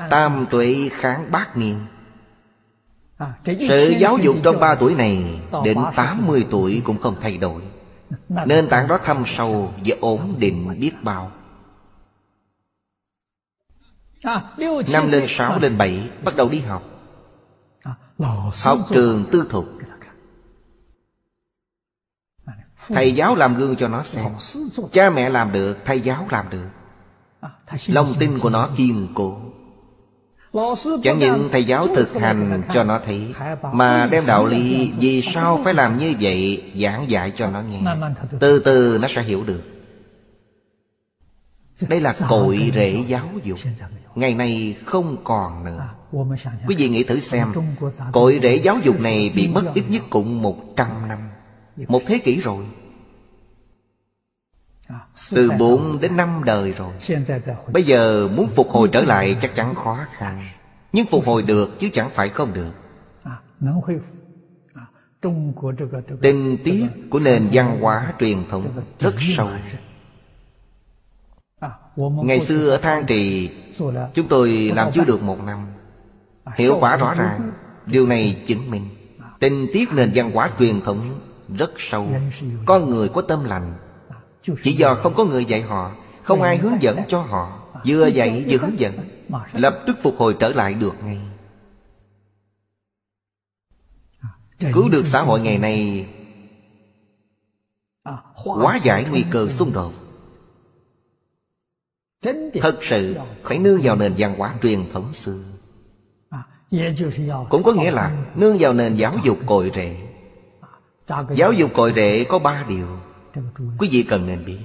[0.10, 1.76] Tam tuệ kháng bát niên.
[3.46, 7.62] Sự giáo dục trong ba tuổi này, Đến 80 tuổi cũng không thay đổi.
[8.30, 11.32] Nền tảng đó thâm sâu và ổn định biết bao.
[14.92, 16.84] Năm lên sáu lên bảy Bắt đầu đi học.
[18.64, 19.66] Học trường tư thục.
[22.88, 24.26] Thầy giáo làm gương cho nó xem.
[24.92, 26.68] Cha mẹ làm được Thầy giáo làm được.
[27.88, 29.42] Lòng tin của nó kiên cố
[31.04, 33.28] Chẳng những thầy giáo thực hành cho nó thấy,
[33.74, 37.80] Mà đem đạo lý Vì sao phải làm như vậy, Giảng dạy cho nó nghe.
[38.40, 39.62] Từ từ nó sẽ hiểu được.
[41.90, 43.60] Đây là cội rễ giáo dục.
[44.16, 45.90] Ngày nay không còn nữa.
[46.68, 47.54] Quý vị nghĩ thử xem,
[48.12, 51.20] Cội rễ giáo dục này bị mất ít nhất cũng một trăm năm.
[51.88, 52.66] Một thế kỷ rồi
[55.32, 56.94] từ 4 đến 5 đời rồi.
[57.74, 60.42] Bây giờ muốn phục hồi trở lại chắc chắn khó khăn.
[60.94, 62.72] Nhưng phục hồi được chứ chẳng phải không được.
[66.22, 68.66] Tình tiết của nền văn hóa truyền thống
[69.00, 69.50] rất sâu.
[71.96, 73.50] Ngày xưa ở Thang Trì
[74.14, 75.68] Chúng tôi làm chưa được một năm.
[76.56, 77.52] Hiệu quả rõ ràng.
[77.86, 78.90] Điều này chứng minh
[79.40, 81.20] Tình tiết nền văn hóa truyền thống
[81.58, 82.08] rất sâu.
[82.66, 83.74] Con người có tâm lành
[84.44, 85.92] chỉ do không có người dạy họ,
[86.24, 87.60] Không ai hướng dẫn cho họ.
[87.88, 88.98] Vừa dạy, vừa hướng dẫn,
[89.54, 91.20] Lập tức phục hồi trở lại được ngay.
[94.74, 96.08] Cứu được xã hội ngày nay
[98.36, 99.92] Hóa giải nguy cơ xung đột.
[102.62, 105.40] Thật sự phải nương vào nền văn hóa truyền thống xưa.
[107.50, 110.08] Cũng có nghĩa là nương vào nền giáo dục cội rễ.
[111.36, 112.88] Giáo dục cội rễ có ba điều.
[113.80, 114.60] Quý vị cần nên biết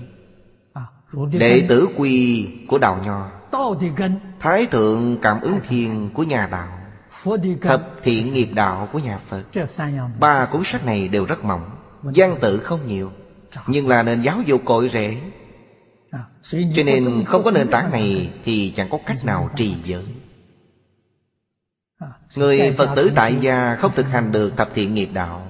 [1.33, 3.31] Đệ tử quy của Đạo Nho
[4.41, 6.79] Thái thượng cảm ứng thiên của nhà Đạo
[7.61, 9.45] Thập thiện nghiệp đạo của nhà Phật.
[10.21, 11.71] Ba cuốn sách này đều rất mỏng
[12.03, 13.13] Văn tự không nhiều
[13.67, 15.21] Nhưng là nền giáo dục cội rễ.
[16.51, 20.05] Cho nên không có nền tảng này Thì chẳng có cách nào trì giới.
[22.37, 25.48] Người Phật tử tại gia không thực hành được thập thiện nghiệp đạo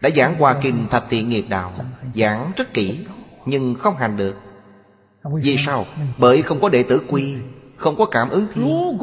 [0.00, 1.72] đã giảng qua kinh thập thiện nghiệp đạo,
[2.14, 3.06] Giảng rất kỹ,
[3.46, 4.36] Nhưng không hành được.
[5.42, 5.86] Vì sao?
[6.18, 7.36] Bởi không có đệ tử quy,
[7.76, 8.98] Không có cảm ứng thiên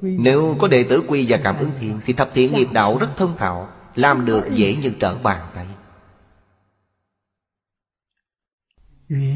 [0.00, 3.08] Nếu có đệ tử quy và cảm ứng thiên Thì thập thiện nghiệp đạo rất
[3.16, 5.66] thông thạo, Làm được dễ như trở bàn tay.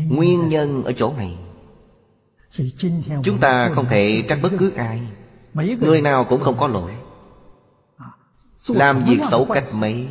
[0.09, 1.37] Nguyên nhân ở chỗ này,
[3.23, 5.01] Chúng ta không thể trách bất cứ ai.
[5.81, 6.93] Người nào cũng không có lỗi
[8.67, 10.09] làm việc xấu cách mấy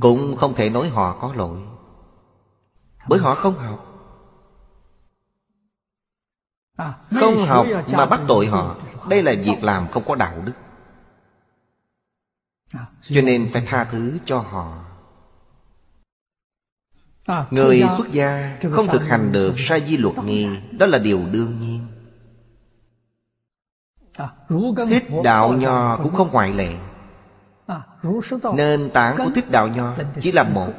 [0.00, 1.58] Cũng không thể nói họ có lỗi.
[3.08, 3.82] Bởi họ không học.
[7.10, 8.76] Không học mà bắt tội họ.
[9.08, 10.52] Đây là việc làm không có đạo đức.
[13.00, 14.82] Cho nên phải tha thứ cho họ.
[17.50, 21.56] Người xuất gia không thực hành được sa di luật nghi Đó là điều đương
[21.60, 21.86] nhiên.
[24.88, 26.76] Thích đạo nho cũng không ngoại lệ
[28.56, 30.72] Nền tảng của thích đạo nho chỉ là một.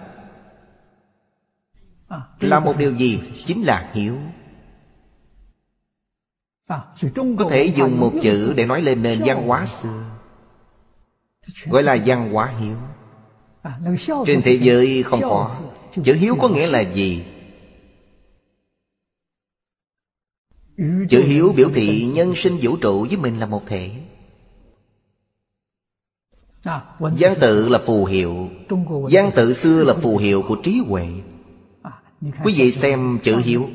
[2.39, 3.21] Là một điều gì?
[3.45, 4.17] Chính là hiếu
[7.37, 10.03] Có thể dùng một chữ để nói lên nền văn hóa xưa.
[11.65, 12.77] Gọi là văn hóa hiếu
[14.25, 15.51] Trên thế giới không có.
[16.03, 17.25] Chữ hiếu có nghĩa là gì?
[21.09, 23.91] Chữ hiếu biểu thị nhân sinh vũ trụ với mình là một thể
[27.19, 28.49] Giang tự là phù hiệu.
[29.11, 31.07] Giang tự xưa là phù hiệu của trí huệ.
[32.43, 33.69] Quý vị xem chữ hiếu.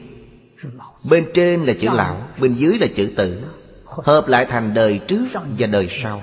[1.10, 3.44] Bên trên là chữ lão Bên dưới là chữ tử.
[3.84, 5.26] Hợp lại thành đời trước
[5.58, 6.22] và đời sau.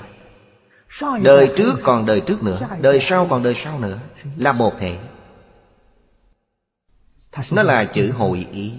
[1.21, 2.59] Đời trước còn đời trước nữa.
[2.81, 3.99] Đời sau còn đời sau nữa.
[4.37, 4.97] Là một thể
[7.51, 8.73] Nó là chữ hội ý.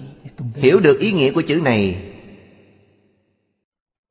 [0.55, 2.10] Hiểu được ý nghĩa của chữ này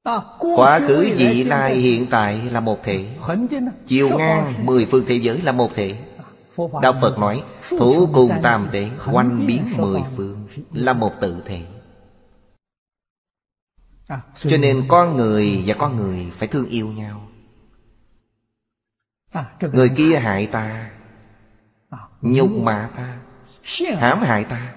[0.05, 3.16] Quá khứ vị lai hiện tại là một thể.
[3.86, 5.96] Chiều ngang mười phương thế giới là một thể.
[6.82, 11.62] Đạo Phật nói Thủ cùng tam tế Quanh biến mười phương Là một tự thể.
[14.34, 17.28] Cho nên con người và con người Phải thương yêu nhau.
[19.72, 20.90] Người kia hại ta
[22.22, 23.16] Nhục mạ ta
[23.98, 24.74] hãm hại ta.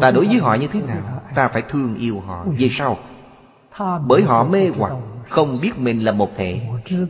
[0.00, 1.22] Ta đối với họ như thế nào?
[1.34, 2.46] Ta phải thương yêu họ.
[2.56, 2.98] Vì sao
[3.78, 4.92] Bởi họ mê hoặc
[5.28, 6.60] Không biết mình là một thể.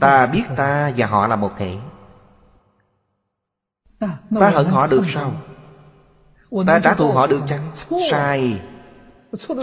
[0.00, 1.76] Ta biết ta và họ là một thể.
[4.40, 5.32] Ta hận họ được sao?
[6.66, 7.70] Ta trả thù họ được chăng
[8.10, 8.62] Sai.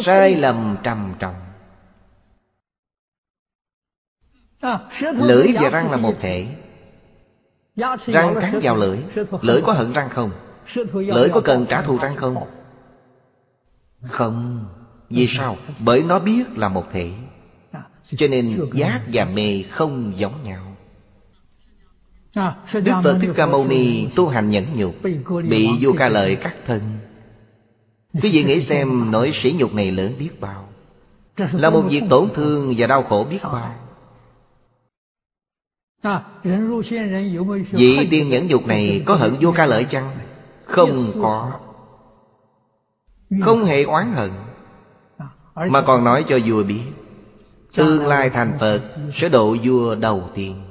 [0.04, 1.36] Sai lầm trầm trọng.
[5.02, 6.48] Lưỡi và răng là một thể.
[8.06, 8.98] Răng cắn vào lưỡi.
[9.42, 10.32] Lưỡi có hận răng không?
[10.94, 12.48] Lưỡi có cần trả thù răng không?
[14.02, 14.66] Không
[15.12, 15.58] vì sao?
[15.86, 17.12] Bởi nó biết là một thể.
[18.04, 20.76] Cho nên giác và mê không giống nhau.
[22.74, 24.96] Đức Phật Thích Ca Mâu Ni tu hành nhẫn nhục,
[25.50, 26.82] Bị vô ca lợi cắt thân.
[28.22, 30.68] Quý vị nghĩ xem, nỗi sỉ nhục này lớn biết bao.
[31.52, 33.76] Là một việc tổn thương và đau khổ biết bao.
[37.72, 40.18] Vị tiên nhẫn dục này có hận vô ca lợi chăng?
[40.66, 41.60] Không có.
[43.42, 44.32] Không hề oán hận.
[45.56, 46.84] Mà còn nói cho vua biết
[47.76, 48.82] Tương lai thành Phật
[49.14, 50.64] Sẽ độ vua đầu tiên.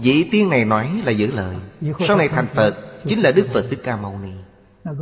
[0.00, 1.56] Vị tiên này nói là giữ lời.
[2.00, 3.66] Sau này thành Phật Chính là Đức Phật.
[3.70, 4.32] Thích Ca Mâu Ni.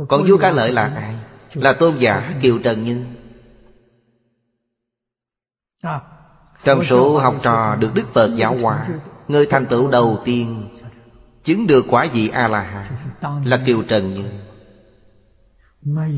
[0.09, 1.15] Còn vua ca lợi là ai?
[1.53, 3.05] Là tôn giả Kiều Trần Như.
[6.63, 8.87] Trong số học trò được Đức Phật giáo hóa
[9.27, 10.69] Người thành tựu đầu tiên
[11.43, 12.85] Chứng được quả vị A-la-hán
[13.45, 14.23] Là Kiều Trần Như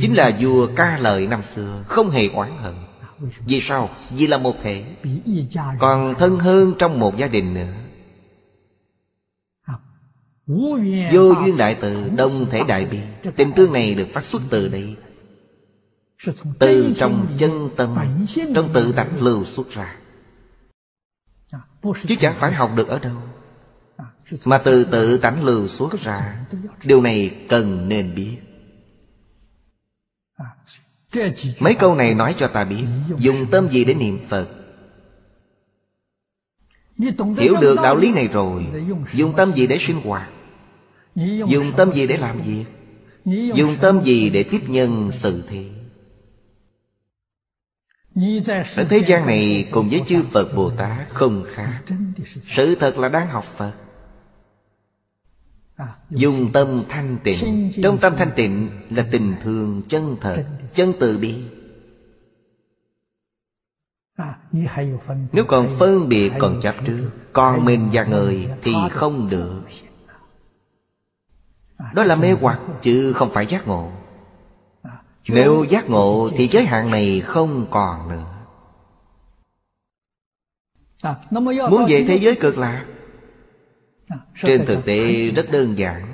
[0.02, 2.76] Chính là vua ca lợi năm xưa, Không hề oán hận.
[3.46, 3.90] Vì sao?
[4.10, 4.96] Vì là một thể.
[5.80, 7.74] Còn thân hơn trong một gia đình nữa.
[11.12, 13.00] Vô duyên đại từ, Đông thể đại bi.
[13.36, 14.96] Tình thương này được phát xuất từ đây.
[16.60, 17.96] Từ trong chân tâm,
[18.56, 19.96] Trong tự tánh lưu xuất ra.
[22.06, 23.16] Chứ chẳng phải học được ở đâu.
[24.46, 26.46] Mà từ tự tánh lưu xuất ra,
[26.84, 28.38] Điều này cần nên biết.
[31.60, 32.86] Mấy câu này nói cho ta biết,
[33.18, 34.48] Dùng tâm gì để niệm Phật?
[37.38, 38.66] Hiểu được đạo lý này rồi,
[39.14, 40.30] Dùng tâm gì để sinh hoạt?
[41.48, 42.66] Dùng tâm gì để làm việc?
[43.56, 45.66] Dùng tâm gì để tiếp nhân sự thế
[48.76, 51.82] Ở thế gian này cùng với chư Phật Bồ Tát không khác.
[52.26, 53.74] Sự thật là đang học Phật.
[56.10, 57.72] Dùng tâm thanh tịnh.
[57.84, 61.44] Trong tâm thanh tịnh là tình thương chân thật Chân từ bi.
[65.32, 69.62] Nếu còn phân biệt còn chấp trước Còn mình và người thì không được.
[71.94, 73.92] Đó là mê hoặc chứ không phải giác ngộ.
[75.30, 78.26] Nếu giác ngộ thì giới hạn này không còn nữa.
[81.70, 82.86] Muốn về thế giới cực lạc
[84.44, 86.14] trên thực tế rất đơn giản.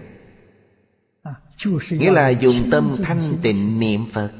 [1.89, 4.31] Nghĩa là dùng tâm thanh tịnh niệm Phật.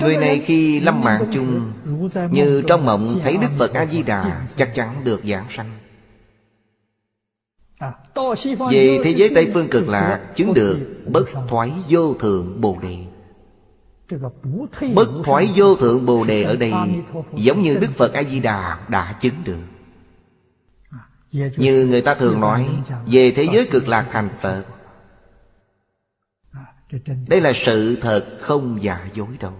[0.00, 1.72] Người này khi lâm mạng chung
[2.30, 5.78] Như trong mộng thấy Đức Phật A-di-đà Chắc chắn được giảng sanh.
[8.70, 12.96] Về thế giới Tây Phương cực lạc Chứng được bất thoái vô thượng Bồ Đề.
[14.94, 16.72] Bất thoái vô thượng Bồ Đề ở đây
[17.34, 19.62] Giống như Đức Phật A-di-đà đã chứng được
[21.32, 22.68] như người ta thường nói,
[23.06, 24.64] Về thế giới cực lạc thành Phật.
[27.28, 29.52] Đây là sự thật không giả dối đâu.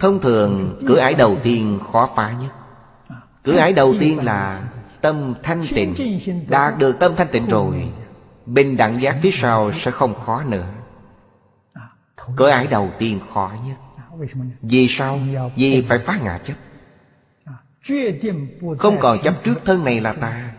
[0.00, 2.52] Thông thường, cửa ải đầu tiên khó phá nhất.
[3.42, 4.62] Cửa ải đầu tiên là
[5.04, 5.94] Tâm thanh tịnh.
[6.48, 7.88] Đạt được tâm thanh tịnh rồi,
[8.46, 10.66] Bình đẳng giác phía sau sẽ không khó nữa.
[12.36, 13.76] Cửa ải đầu tiên khó nhất.
[14.62, 15.18] Vì sao?
[15.56, 16.54] Vì phải phá ngã chấp.
[18.78, 20.54] Không còn chấp trước thân này là ta.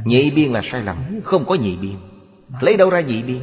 [0.04, 1.96] Nhị biên là sai lầm, Không có nhị biên.
[2.60, 3.40] Lấy đâu ra nhị biên?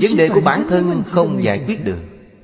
[0.00, 1.98] Vấn đề của bản thân không giải quyết được.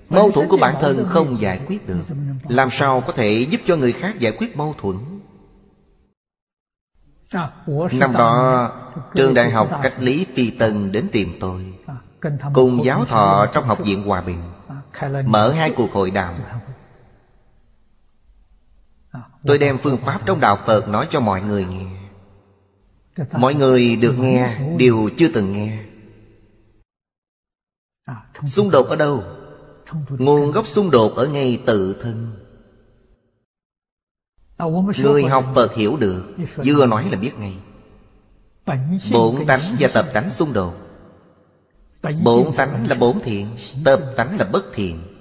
[0.08, 2.02] Mâu thuẫn của bản thân không giải quyết được.
[2.48, 4.96] Làm sao có thể giúp cho người khác giải quyết mâu thuẫn?
[7.92, 8.72] Năm đó,
[9.14, 11.72] Trường Đại học Cách Lý Phi Tân đến tìm tôi.
[12.54, 14.42] Cùng giáo thọ trong Học viện Hòa Bình.
[15.26, 16.34] Mở hai cuộc hội đàm.
[19.46, 21.86] Tôi đem phương pháp trong Đạo Phật nói cho mọi người nghe.
[23.32, 25.84] Mọi người được nghe Đều chưa từng nghe.
[28.46, 29.24] Xung đột ở đâu?
[30.08, 32.32] Nguồn gốc xung đột ở ngay tự thân.
[35.02, 37.56] Người học Phật hiểu được, Vừa nói là biết ngay.
[39.12, 40.74] Bổn tánh và tập tánh xung đột.
[42.24, 45.13] Bổn tánh là bổn thiện, Tập tánh là bất thiện.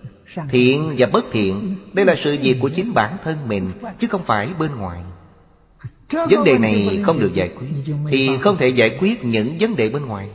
[0.49, 3.69] Thiện và bất thiện Đây là sự việc của chính bản thân mình
[3.99, 4.99] Chứ không phải bên ngoài.
[6.11, 7.67] Vấn đề này không được giải quyết
[8.09, 10.29] Thì không thể giải quyết những vấn đề bên ngoài.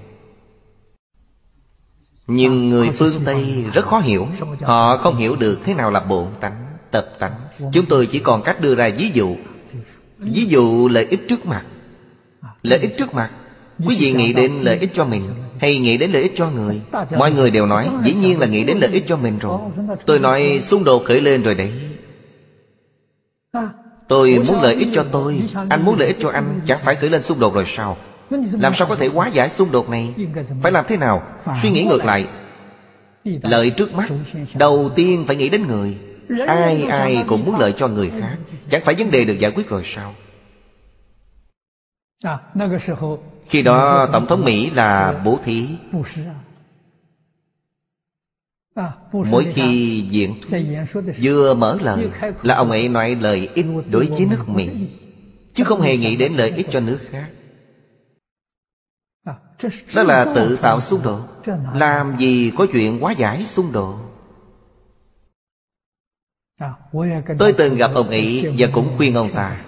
[2.26, 4.28] Nhưng người phương Tây rất khó hiểu.
[4.60, 7.32] Họ không hiểu được thế nào là bổn tánh Tập tánh.
[7.72, 9.36] Chúng tôi chỉ còn cách đưa ra ví dụ.
[10.18, 11.64] Ví dụ lợi ích trước mặt.
[12.62, 13.30] Lợi ích trước mặt.
[13.86, 15.22] Quý vị nghĩ đến lợi ích cho mình
[15.60, 16.80] hay nghĩ đến lợi ích cho người?
[17.18, 19.60] Mọi người đều nói, Dĩ nhiên là nghĩ đến lợi ích cho mình rồi.
[20.06, 21.72] Tôi nói, xung đột khởi lên rồi đấy.
[24.08, 25.42] Tôi muốn lợi ích cho tôi.
[25.68, 27.96] Anh muốn lợi ích cho anh, Chẳng phải khởi lên xung đột rồi sao?
[28.52, 30.14] Làm sao có thể hóa giải xung đột này?
[30.62, 31.22] Phải làm thế nào?
[31.62, 32.26] Suy nghĩ ngược lại.
[33.24, 34.08] Lợi trước mắt,
[34.54, 35.96] Đầu tiên phải nghĩ đến người.
[36.46, 38.36] Ai ai cũng muốn lợi cho người khác.
[38.70, 40.14] Chẳng phải vấn đề được giải quyết rồi sao?
[43.48, 45.68] Khi đó Tổng thống Mỹ là bố thí.
[49.12, 50.34] Mỗi khi diễn
[51.22, 52.10] Vừa mở lời
[52.42, 54.68] Là ông ấy nói lời ích đối với nước Mỹ,
[55.54, 57.30] Chứ không hề nghĩ đến lợi ích cho nước khác.
[59.94, 61.20] Đó là tự tạo xung đột.
[61.74, 63.98] Làm gì có chuyện quá giải xung đột?
[67.38, 69.64] Tôi từng gặp ông ấy Và cũng khuyên ông ta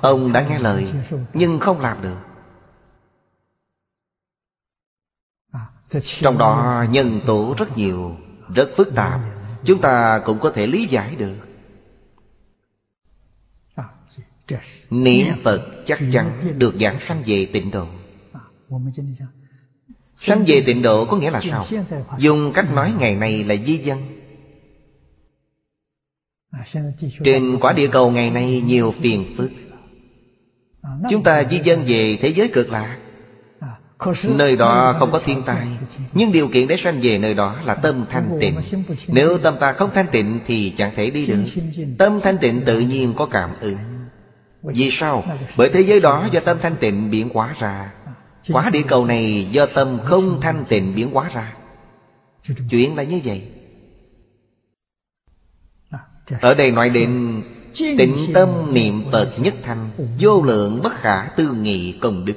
[0.00, 0.92] Ông đã nghe lời
[1.32, 2.16] Nhưng không làm được.
[6.00, 8.16] Trong đó nhân tố rất nhiều
[8.54, 9.20] Rất phức tạp.
[9.64, 11.36] Chúng ta cũng có thể lý giải được.
[14.90, 17.86] Niệm Phật chắc chắn được giảng sanh về tịnh độ.
[20.16, 21.64] Sanh về tịnh độ có nghĩa là sao?
[22.18, 24.17] Dùng cách nói ngày nay là di dân
[27.24, 29.50] Trên quả địa cầu ngày nay nhiều phiền phức.
[31.10, 32.98] Chúng ta di dân về thế giới cực lạc.
[34.24, 35.66] Nơi đó không có thiên tai.
[36.12, 38.54] Nhưng điều kiện để sanh về nơi đó là tâm thanh tịnh.
[39.06, 41.44] Nếu tâm ta không thanh tịnh Thì chẳng thể đi được.
[41.98, 43.76] Tâm thanh tịnh tự nhiên có cảm ứng.
[44.62, 45.24] Vì sao?
[45.56, 47.92] Bởi thế giới đó do tâm thanh tịnh biến hóa ra.
[48.52, 51.54] Quả địa cầu này do tâm không thanh tịnh biến hóa ra.
[52.70, 53.42] Chuyện là như vậy
[56.40, 57.42] ở đây nói đến
[57.78, 62.34] Tịnh tâm niệm Phật nhất thanh, Vô lượng bất khả tư nghị công đức.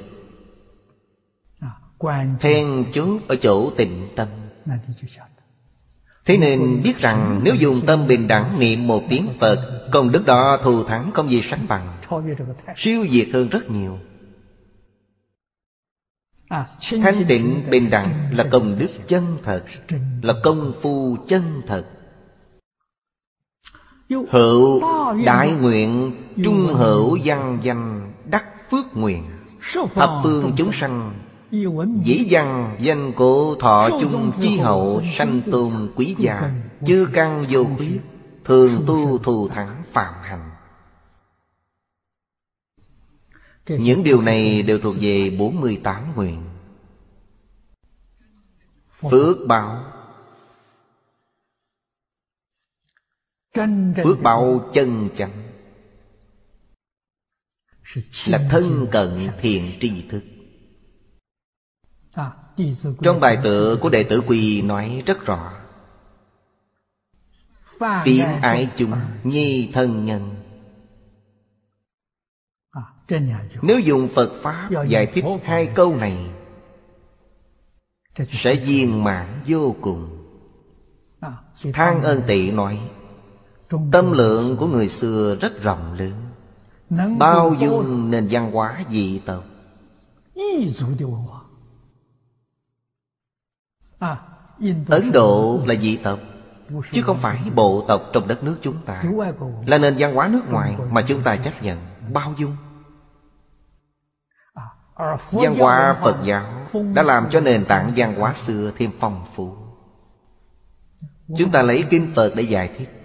[2.40, 4.28] Then chốt ở chỗ tịnh tâm.
[6.24, 10.26] Thế nên biết rằng nếu dùng tâm bình đẳng niệm một tiếng Phật, Công đức
[10.26, 11.98] đó thù thắng không gì sánh bằng,
[12.76, 13.98] Siêu diệt hơn rất nhiều.
[17.02, 19.64] Thanh tịnh bình đẳng là công đức chân thật,
[20.22, 21.84] Là công phu chân thật.
[24.30, 24.82] Hữu
[25.24, 26.12] đại nguyện
[26.44, 29.24] Trung hữu văn danh Đắc phước nguyện.
[29.94, 31.12] Thập phương chúng sanh
[32.04, 36.52] Dĩ văn danh cổ thọ chung chi hậu Sanh tôn quý gia
[36.86, 38.00] Chư căn vô khuyết
[38.44, 40.50] Thường tu thù thắng phạm hành
[43.68, 46.42] Những điều này đều thuộc về 48 nguyện.
[49.10, 49.84] Phước báo
[54.04, 55.42] Phước báo chân chánh.
[58.26, 60.22] Là thân cận thiện tri thức.
[63.02, 65.52] Trong bài tựa của đệ tử Quy nói rất rõ.
[68.04, 68.92] Phiến ái chung
[69.24, 70.34] nhi thân nhân.
[73.62, 76.30] Nếu dùng Phật Pháp giải thích hai câu này
[78.28, 80.18] Sẽ viên mãn vô cùng.
[81.72, 82.80] Thang ơn tị nói
[83.92, 86.12] Tâm lượng của người xưa rất rộng lớn.
[87.18, 89.44] Bao dung nền văn hóa dị tộc.
[94.88, 96.18] Ấn Độ là dị tộc
[96.92, 99.02] Chứ không phải bộ tộc trong đất nước chúng ta.
[99.66, 101.78] Là nền văn hóa nước ngoài Mà chúng ta chấp nhận.
[102.12, 102.56] Bao dung.
[105.32, 109.56] Văn hóa Phật giáo Đã làm cho nền tảng văn hóa xưa thêm phong phú.
[111.38, 113.01] Chúng ta lấy kinh Phật để giải thích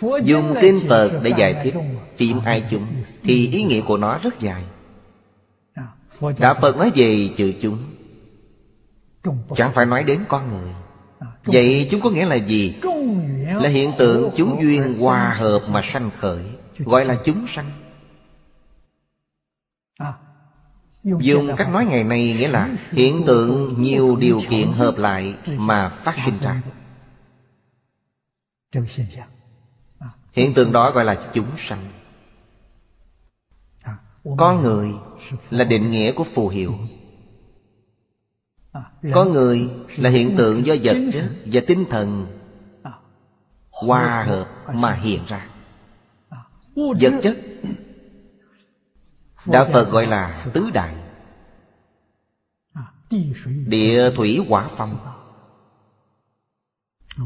[0.00, 1.74] Dùng kinh Phật để giải thích
[2.16, 2.86] Phim ai chúng
[3.22, 4.64] Thì ý nghĩa của nó rất dài.
[6.38, 7.78] Đạo Phật nói về chữ chúng.
[9.56, 10.74] Chẳng phải nói đến con người.
[11.44, 12.76] Vậy chúng có nghĩa là gì?
[13.46, 16.44] Là hiện tượng chúng duyên hòa hợp mà sanh khởi
[16.78, 17.70] Gọi là chúng sanh.
[21.04, 25.88] Dùng cách nói ngày nay nghĩa là Hiện tượng nhiều điều kiện hợp lại Mà
[25.88, 26.62] phát sinh ra
[30.36, 31.88] Hiện tượng đó gọi là chúng sanh.
[34.38, 34.94] Con người
[35.50, 36.74] là định nghĩa của phù hiệu.
[39.14, 40.96] Con người là hiện tượng do vật
[41.44, 42.26] và tinh thần
[43.70, 45.48] Hòa hợp mà hiện ra.
[46.74, 47.36] Vật chất
[49.46, 50.96] Đạo Phật gọi là tứ đại.
[53.66, 54.88] Địa thủy hỏa phong.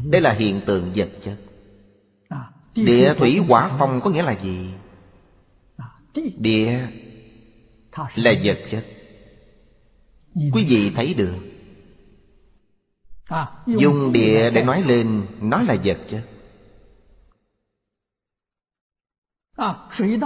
[0.05, 1.37] Đây là hiện tượng vật chất
[2.75, 4.73] Địa thủy hỏa phong có nghĩa là gì?
[6.37, 6.87] Địa
[8.15, 8.85] là vật chất.
[10.35, 11.35] Quý vị thấy được.
[13.65, 16.27] Dùng địa để nói lên, Nó là vật chất.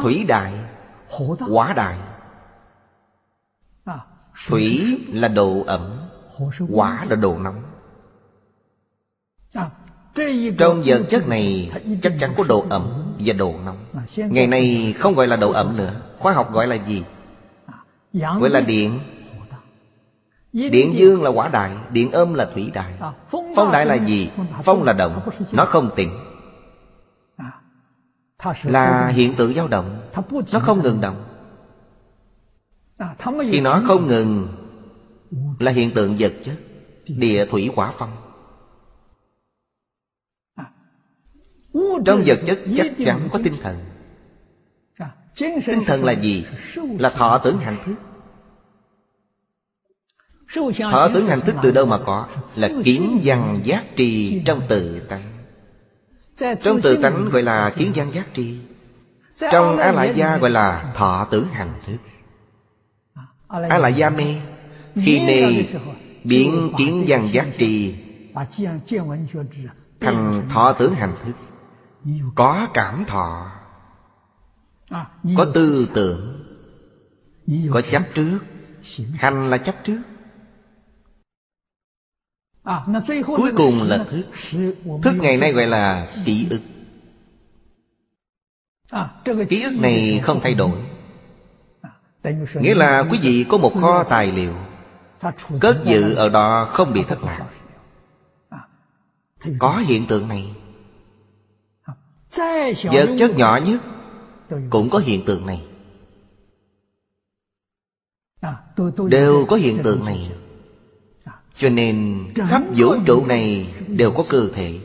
[0.02, 0.54] Thủy đại,
[1.40, 2.00] Hỏa đại.
[4.48, 6.10] Thủy là độ ẩm,
[6.70, 7.75] Hỏa là độ nóng.
[10.58, 13.78] Trong vật chất này, Chắc chắn có độ ẩm và độ nóng.
[14.16, 15.94] Ngày nay không gọi là độ ẩm nữa.
[16.20, 17.04] Khoa học gọi là gì?
[18.14, 19.00] Gọi là điện.
[20.54, 22.94] Điện dương là quả đại, Điện âm là thủy đại.
[23.56, 24.30] Phong đại là gì?
[24.64, 25.22] Phong là động.
[25.52, 26.12] Nó không tịnh
[28.64, 30.02] Là hiện tượng dao động.
[30.52, 31.26] Nó không ngừng động.
[33.52, 34.48] Khi nó không ngừng,
[35.60, 36.56] Là hiện tượng vật chất,
[37.08, 38.12] Địa thủy quả phong.
[42.06, 43.78] Trong vật chất chắc chắn có tinh thần.
[45.66, 46.46] Tinh thần là gì?
[47.00, 47.96] Là thọ tưởng hành thức.
[50.92, 52.28] Thọ tưởng hành thức từ đâu mà có?
[52.58, 55.22] Là kiến văn giác trì trong tự tánh.
[56.62, 58.58] Trong tự tánh gọi là kiến văn giác trì
[59.52, 61.98] Trong á lại gia gọi là thọ tưởng hành thức.
[63.70, 64.36] Á lại gia mê,
[64.96, 65.66] Khi mê
[66.24, 67.96] biến kiến văn giác trì
[70.00, 71.34] Thành thọ tưởng hành thức.
[72.36, 73.52] Có cảm thọ.
[75.38, 76.44] Có tư tưởng.
[77.72, 78.40] Có chấp trước.
[79.14, 80.02] Hành là chấp trước.
[83.26, 84.24] Cuối cùng là thức.
[85.04, 86.62] Thức ngày nay gọi là ký ức.
[89.50, 90.86] Ký ức này không thay đổi.
[92.54, 94.54] Nghĩa là quý vị có một kho tài liệu.
[95.62, 97.46] Cất dự ở đó không bị thất lạc.
[99.60, 100.56] Có hiện tượng này
[102.84, 103.82] Vật chất nhỏ nhất
[104.70, 105.66] Cũng có hiện tượng này.
[109.10, 110.32] Đều có hiện tượng này.
[111.54, 114.80] Cho nên khắp vũ trụ này Đều có cơ thể.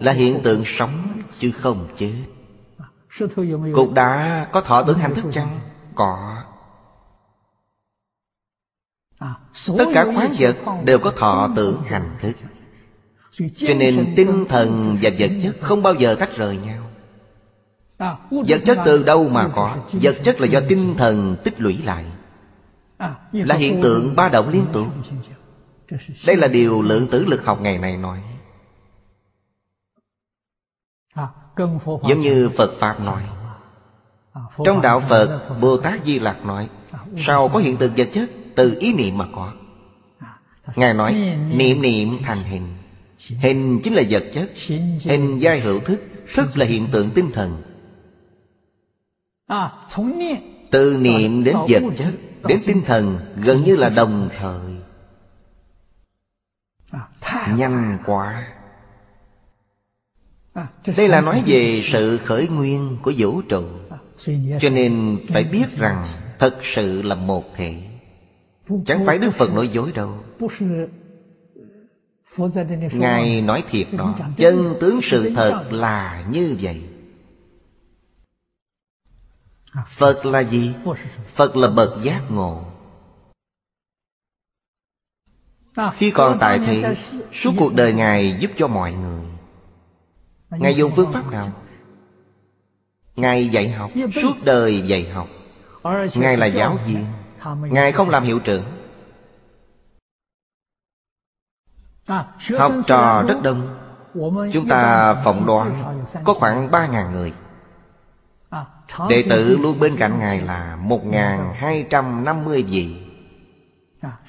[0.00, 0.90] Là hiện tượng sống
[1.38, 2.12] Chứ không chết.
[3.74, 5.60] Cục đá có thọ tưởng hành thức chăng?
[5.94, 6.42] Có.
[9.78, 12.32] Tất cả khoáng vật đều có thọ tưởng hành thức.
[13.32, 16.88] Cho nên tinh thần và vật chất không bao giờ tách rời nhau.
[18.30, 19.76] Vật chất từ đâu mà có?
[19.92, 22.04] Vật chất là do tinh thần tích lũy lại.
[23.32, 24.86] Là hiện tượng ba động liên tục
[26.26, 28.22] Đây là điều lượng tử lực học ngày này nói.
[31.86, 33.22] Giống như Phật Pháp nói.
[34.64, 36.68] Trong đạo Phật Bồ Tát Di Lạc nói
[37.16, 39.52] Sao có hiện tượng vật chất Từ ý niệm mà có?
[40.76, 41.12] Ngài nói
[41.54, 42.77] Niệm niệm thành hình
[43.18, 44.50] Hình chính là vật chất.
[45.04, 46.02] Hình giai hữu thức.
[46.34, 47.62] Thức là hiện tượng tinh thần.
[50.70, 52.14] Từ niệm đến vật chất
[52.48, 54.60] Đến tinh thần Gần như là đồng thời.
[57.56, 58.46] Nhanh quá.
[60.96, 63.64] Đây là nói về sự khởi nguyên của vũ trụ.
[64.60, 66.06] Cho nên phải biết rằng
[66.38, 67.82] Thật sự là một thể.
[68.86, 70.18] Chẳng phải Đức Phật nói dối đâu
[72.92, 76.82] Ngài nói thiệt đó Chân tướng sự thật là như vậy.
[79.88, 80.74] Phật là gì?
[81.34, 82.64] Phật là bậc giác ngộ.
[85.94, 86.96] Khi còn tại thế
[87.32, 89.24] Suốt cuộc đời Ngài giúp cho mọi người.
[90.50, 91.52] Ngài dùng phương pháp nào?
[93.16, 93.90] Ngài dạy học
[94.22, 95.28] Suốt đời dạy học.
[96.14, 97.04] Ngài là giáo viên.
[97.60, 98.77] Ngài không làm hiệu trưởng
[102.58, 103.68] Học trò rất đông.
[104.52, 105.74] Chúng ta phỏng đoán
[106.24, 107.32] Có khoảng ba ngàn người.
[109.08, 112.96] Đệ tử luôn bên cạnh Ngài là một ngàn hai trăm năm mươi vị.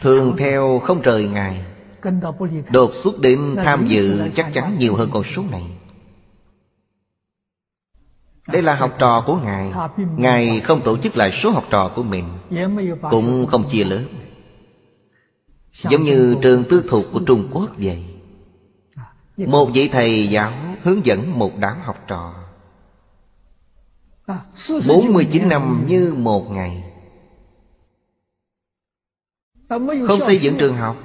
[0.01, 1.65] Thường theo không rời Ngài
[2.69, 5.63] Đột xuất đến tham dự chắc chắn nhiều hơn con số này.
[8.47, 9.73] Đây là học trò của Ngài.
[9.97, 12.25] Ngài không tổ chức lại số học trò của mình
[13.09, 14.03] Cũng không chia lớp
[15.84, 18.05] Giống như trường tư thục của Trung Quốc vậy.
[19.38, 20.51] Một vị thầy giáo
[20.84, 22.34] hướng dẫn một đám học trò.
[24.88, 26.84] 49 năm như một ngày.
[30.07, 30.97] Không xây dựng trường học.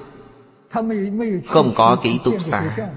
[1.48, 2.88] Không có kỹ túc xá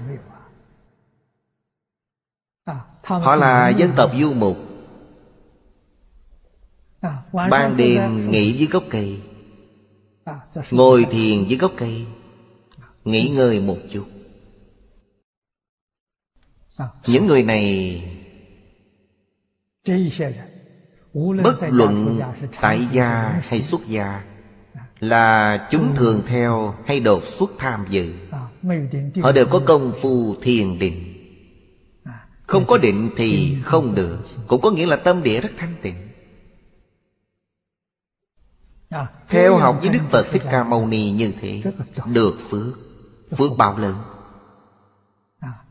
[3.02, 4.56] Họ là dân tộc du mục.
[7.32, 9.20] Ban đêm nghỉ dưới gốc cây.
[10.70, 12.06] Ngồi thiền dưới gốc cây
[13.04, 14.04] Nghỉ ngơi một chút.
[17.06, 18.02] Những người này
[21.44, 22.20] Bất luận
[22.60, 24.24] tại gia hay xuất gia
[25.00, 28.12] Là chúng thường theo hay đột xuất tham dự.
[29.22, 31.14] Họ đều có công phu thiền định.
[32.46, 34.18] Không có định thì không được.
[34.46, 36.07] Cũng có nghĩa là tâm địa rất thanh tịnh
[39.28, 41.10] Theo học với Đức Phật Thích Ca Mâu Ni.
[41.10, 41.62] Như thế
[42.14, 42.78] Được phước
[43.36, 43.96] Phước bao lớn.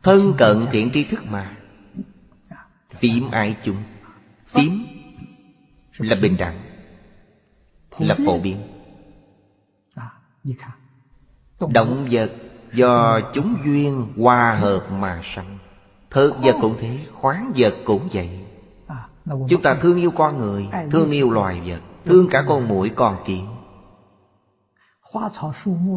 [0.03, 1.57] Thân cận thiện tri thức mà.
[2.89, 3.83] Phím ai chúng?
[4.47, 4.85] Phím
[5.97, 6.59] Là bình đẳng
[7.97, 8.57] Là phổ biến.
[11.59, 12.31] Động vật
[12.73, 15.57] do chúng duyên hòa hợp mà sanh.
[16.09, 18.45] Thực vật cũng thế Khoáng vật cũng vậy.
[19.49, 23.23] Chúng ta thương yêu con người Thương yêu loài vật Thương cả con muỗi con
[23.25, 23.47] kiến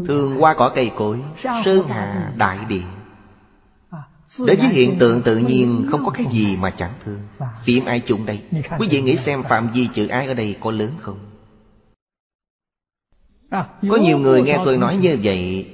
[0.08, 1.22] Thương hoa cỏ cây cối,
[1.64, 2.82] Sơn hà đại địa.
[4.46, 7.20] Đối với hiện tượng tự nhiên, Không có cái gì mà chẳng thương.
[7.62, 8.42] Phim ai chung đây?
[8.78, 11.18] Quý vị nghĩ xem phạm vi chữ ái ở đây có lớn không?
[13.90, 15.70] Có nhiều người nghe tôi nói như vậy.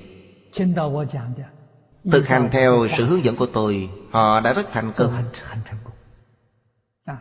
[2.12, 5.12] Thực hành theo sự hướng dẫn của tôi, Họ đã rất thành công.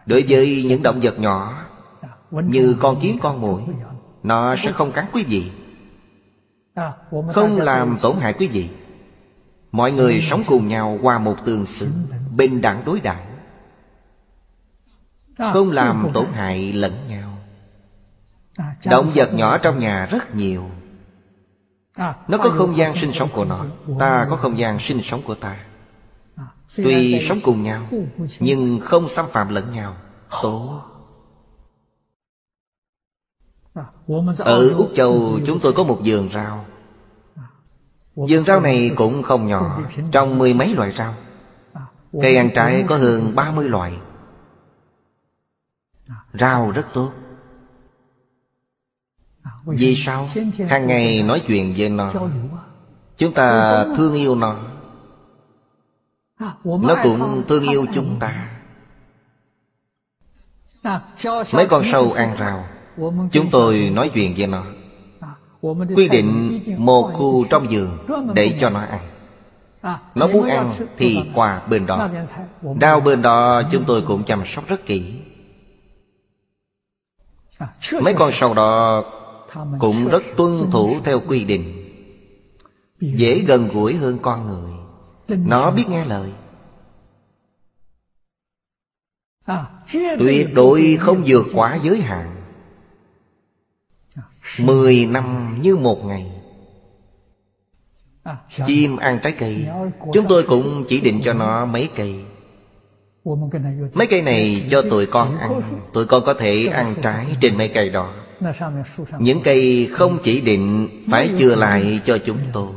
[0.05, 1.65] Đối với những động vật nhỏ
[2.43, 3.61] như con kiến con muỗi,
[4.23, 5.51] Nó sẽ không cắn quý vị,
[7.33, 8.69] Không làm tổn hại quý vị.
[9.71, 11.91] Mọi người sống cùng nhau qua một tường xứng
[12.35, 13.25] Bình đẳng đối đãi
[15.53, 17.37] Không làm tổn hại lẫn nhau.
[18.85, 20.69] Động vật nhỏ trong nhà rất nhiều.
[22.27, 23.65] Nó có không gian sinh sống của nó,
[23.99, 25.57] Ta có không gian sinh sống của ta.
[26.75, 27.87] Tuy sống cùng nhau,
[28.39, 29.95] Nhưng không xâm phạm lẫn nhau.
[30.41, 30.94] Tốt.
[34.37, 36.65] Ở Úc Châu chúng tôi có một vườn rau.
[38.15, 41.13] Vườn rau này cũng không nhỏ Trong mười mấy loại rau.
[42.21, 43.97] Cây ăn trái có hơn 30 loại.
[46.33, 47.11] Rau rất tốt.
[49.65, 50.29] Vì sao?
[50.69, 52.13] Hàng ngày nói chuyện với nó.
[53.17, 54.55] Chúng ta thương yêu nó.
[56.63, 58.51] Nó cũng thương yêu chúng ta.
[61.53, 62.65] Mấy con sâu ăn rau
[63.31, 64.65] Chúng tôi nói chuyện với nó.
[65.95, 67.97] Quy định một khu trong vườn
[68.33, 69.01] Để cho nó ăn.
[70.15, 72.09] Nó muốn ăn thì qua bên đó.
[72.79, 75.13] Đau bên đó chúng tôi cũng chăm sóc rất kỹ.
[78.01, 79.03] Mấy con sâu đó
[79.79, 81.81] Cũng rất tuân thủ theo quy định.
[82.99, 84.71] Dễ gần gũi hơn con người.
[85.37, 86.31] Nó biết nghe lời.
[90.19, 92.34] Tuyệt đối không vượt quá giới hạn.
[94.59, 96.31] Mười năm như một ngày.
[98.67, 99.67] Chim ăn trái cây.
[100.13, 102.15] Chúng tôi cũng chỉ định cho nó mấy cây.
[103.93, 105.61] Mấy cây này cho tụi con ăn.
[105.93, 108.13] Tụi con có thể ăn trái trên mấy cây đó.
[109.19, 112.73] Những cây không chỉ định Phải chừa lại cho chúng tôi.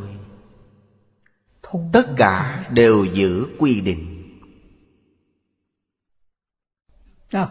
[1.93, 4.15] Tất cả đều giữ quy định.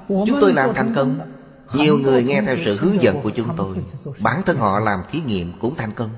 [0.07, 1.19] Chúng tôi làm thành công.
[1.73, 3.75] Nhiều người nghe theo sự hướng dẫn của chúng tôi.
[4.21, 6.09] Bản thân họ làm thí nghiệm cũng thành công.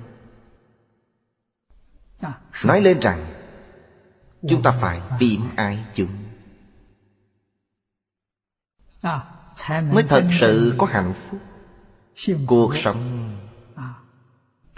[2.66, 3.40] Nói lên rằng
[4.48, 6.10] Chúng ta phải viêm ái chúng?
[9.92, 11.40] Mới thật sự có hạnh phúc.
[12.48, 13.30] Cuộc sống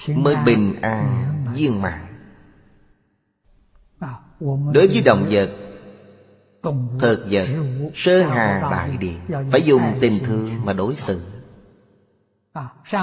[0.08, 2.08] Mới bình an viên mãn.
[4.74, 5.52] Đối với động vật
[7.00, 7.46] Thực vật
[7.96, 11.22] Sơn hà đại địa Phải dùng tình thương mà đối xử.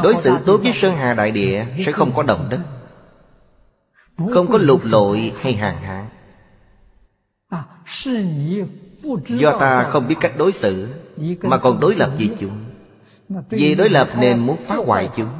[0.02, 2.60] Đối xử tốt với Sơn Hà Đại Địa Sẽ không có động đất.
[4.30, 6.08] Không có lục lội hay hàng hạn
[9.26, 10.88] Do ta không biết cách đối xử
[11.42, 12.64] Mà còn đối lập với chúng.
[13.50, 15.30] Vì đối lập nên muốn phá hoại chúng.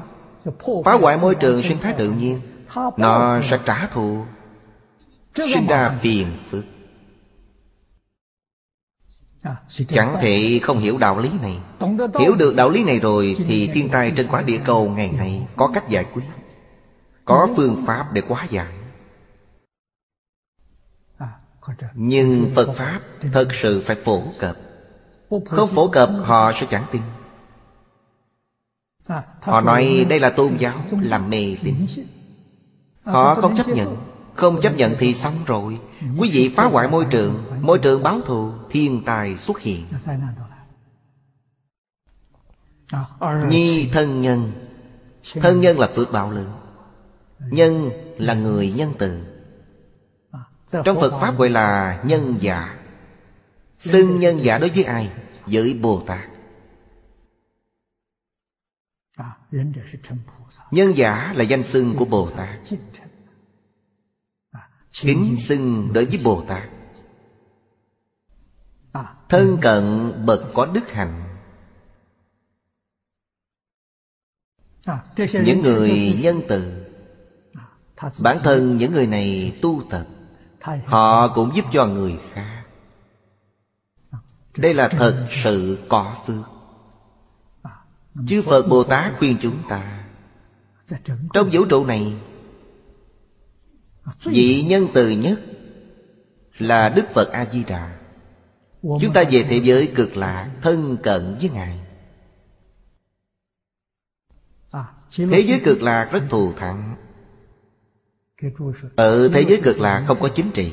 [0.85, 2.41] Phá hoại môi trường sinh thái tự nhiên.
[2.97, 4.25] Nó sẽ trả thù.
[5.35, 6.65] Sinh ra phiền phức
[9.89, 11.59] Chẳng thể không hiểu đạo lý này.
[12.21, 15.47] Hiểu được đạo lý này rồi Thì thiên tai trên quả địa cầu ngày nay
[15.57, 16.25] Có cách giải quyết.
[17.25, 18.75] Có phương pháp để quá giải.
[21.95, 23.01] Nhưng Phật Pháp
[23.33, 24.57] thật sự phải phổ cập.
[25.47, 27.03] Không phổ cập họ sẽ chẳng tin.
[29.41, 31.87] Họ nói đây là tôn giáo Làm mê tín.
[33.03, 33.97] Họ không chấp nhận
[34.39, 35.79] không chấp nhận thì xong rồi.
[36.19, 39.87] Quý vị phá hoại môi trường Môi trường báo thù, Thiên tài xuất hiện.
[43.49, 44.53] Nhi thân nhân.
[45.35, 46.53] Thân nhân là phước bạo lượng
[47.39, 49.25] Nhân là người nhân từ.
[50.85, 52.79] Trong Phật Pháp gọi là nhân giả.
[53.79, 55.11] Xưng nhân giả đối với ai?
[55.47, 56.29] Với Bồ Tát.
[60.71, 62.59] Nhân giả là danh xưng của Bồ Tát.
[64.93, 66.69] Kính xưng đối với Bồ Tát.
[69.29, 71.25] Thân cận bậc có đức hạnh.
[75.17, 76.85] Những người nhân từ.
[78.23, 80.07] Bản thân những người này tu tập.
[80.85, 82.65] Họ cũng giúp cho người khác.
[84.57, 86.45] Đây là thật sự có phước.
[88.27, 90.05] Chư Phật Bồ Tát khuyên chúng ta
[91.33, 92.17] Trong vũ trụ này
[94.25, 95.41] Vị nhân từ nhất
[96.59, 97.99] Là Đức Phật A-di-đà.
[98.83, 101.79] Chúng ta về thế giới cực lạc Thân cận với Ngài.
[105.17, 106.97] Thế giới cực lạc rất thù thắng.
[108.97, 110.73] Ở thế giới cực lạc không có chính trị.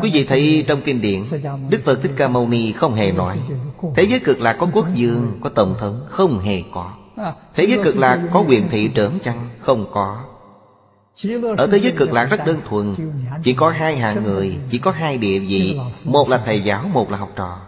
[0.00, 1.24] Quý vị thấy trong kinh điển
[1.70, 3.40] Đức Phật Thích Ca Mâu Ni không hề nói
[3.94, 6.94] Thế giới cực lạc có quốc vương Có tổng thống Không hề có.
[7.54, 9.48] Thế giới cực lạc có quyền thị trưởng chăng?
[9.60, 10.33] Không có
[11.58, 12.94] ở thế giới cực lạc rất đơn thuần.
[13.42, 15.78] Chỉ có hai hàng người, Chỉ có hai địa vị.
[16.04, 17.60] Một là thầy giáo, Một là học trò.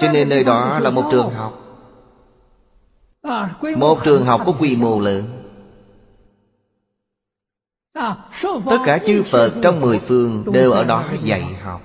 [0.00, 1.64] Cho nên nơi đó là một trường học.
[3.76, 5.44] Một trường học có quy mô lớn.
[8.70, 11.82] Tất cả chư Phật trong mười phương Đều ở đó dạy học.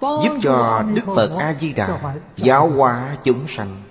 [0.00, 3.82] Giúp cho Đức Phật A-di-đà Giáo hóa chúng sanh.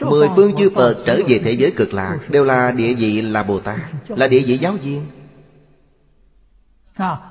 [0.00, 3.42] Mười phương chư Phật trở về thế giới cực lạc Đều là địa vị là
[3.42, 3.78] Bồ Tát
[4.08, 5.06] Là địa vị giáo viên.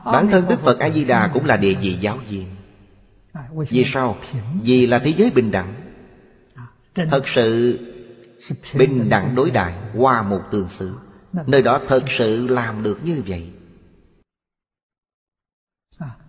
[0.06, 2.48] Bản thân Đức Phật A-di-đà cũng là địa vị giáo viên.
[3.70, 4.18] Vì sao?
[4.64, 5.74] Vì là thế giới bình đẳng.
[6.96, 7.80] Thật sự
[8.74, 10.96] Bình đẳng đối đại Qua một tương xứ.
[11.48, 13.52] Nơi đó thật sự làm được như vậy.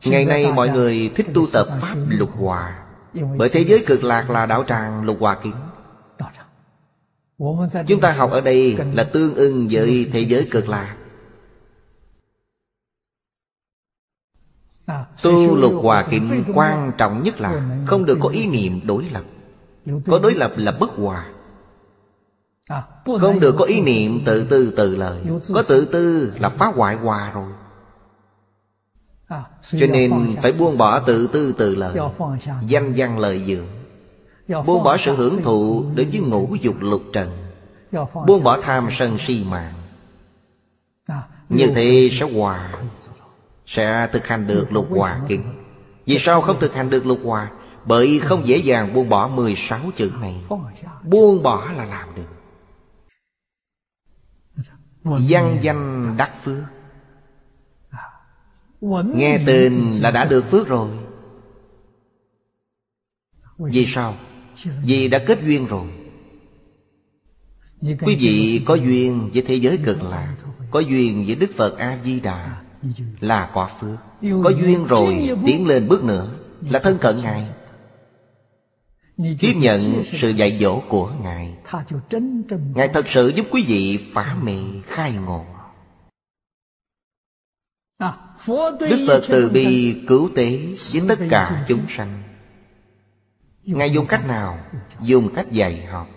[0.04, 2.84] Ngày nay mọi người thích tu tập Pháp lục hòa.
[3.36, 5.54] Bởi thế giới cực lạc là đạo tràng lục hòa kính
[7.86, 10.96] Chúng ta học ở đây là tương ưng với thế giới cực lạc.
[15.22, 19.22] Tu lục hòa kính quan trọng nhất là Không được có ý niệm đối lập.
[20.06, 21.30] Có đối lập là bất hòa.
[23.20, 25.24] Không được có ý niệm tự tư tự lợi.
[25.54, 27.52] Có tự tư là phá hoại hòa rồi.
[29.62, 31.98] Cho nên phải buông bỏ tự tư tự lợi,
[32.66, 33.77] Danh văn lợi dưỡng.
[34.48, 37.30] Buông bỏ sự hưởng thụ đối với ngũ dục lục trần.
[38.26, 39.74] Buông bỏ tham sân si mạng.
[41.48, 42.72] Như thế sẽ hòa.
[43.66, 45.42] Sẽ thực hành được lục hòa kinh.
[46.06, 47.50] Vì sao không thực hành được lục hòa?
[47.84, 50.42] Bởi không dễ dàng buông bỏ 16 chữ này.
[51.02, 52.28] Buông bỏ là làm được.
[55.02, 56.62] Văn danh đắc phước.
[59.14, 60.90] Nghe tên là đã được phước rồi.
[63.58, 64.14] Vì sao?
[64.84, 65.88] Vì đã kết duyên rồi.
[67.82, 70.36] Quý vị có duyên với thế giới cực lạc
[70.70, 72.62] Có duyên với Đức Phật A-di-đà
[73.20, 73.98] Là quả phước.
[74.44, 76.30] Có duyên rồi tiến lên bước nữa
[76.70, 77.46] Là thân cận Ngài.
[79.40, 81.54] Tiếp nhận sự dạy dỗ của Ngài.
[82.74, 84.56] Ngài thật sự giúp quý vị phá mê
[84.86, 85.44] khai ngộ.
[88.80, 90.58] Đức Phật từ bi cứu tế
[90.92, 92.27] với tất cả chúng sanh
[93.76, 94.58] Ngài dùng cách nào?
[95.00, 96.08] Dùng cách dạy học.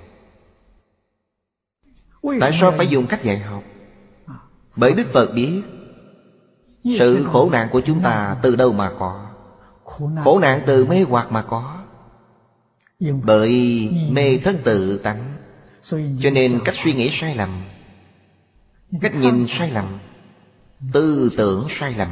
[2.40, 3.64] Tại sao phải dùng cách dạy học?
[4.76, 5.62] Bởi Đức Phật biết,
[7.00, 9.28] Sự khổ nạn của chúng ta từ đâu mà có?
[10.24, 11.78] Khổ nạn từ mê hoặc mà có.
[13.24, 15.38] Bởi mê thất tự tánh.
[16.22, 17.64] Cho nên cách suy nghĩ sai lầm,
[19.02, 19.98] Cách nhìn sai lầm,
[20.94, 22.10] Tư tưởng sai lầm,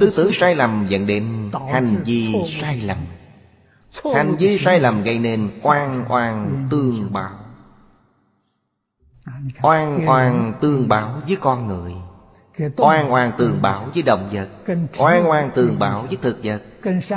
[0.00, 2.98] Tư tưởng sai lầm dẫn đến hành vi sai lầm.
[4.14, 7.30] Hành vi sai lầm gây nên oan oan tương báo.
[9.62, 11.94] Oan oan tương báo với con người.
[12.76, 14.48] Oan oan tương báo với động vật.
[14.98, 16.62] Oan oan tương báo với thực vật.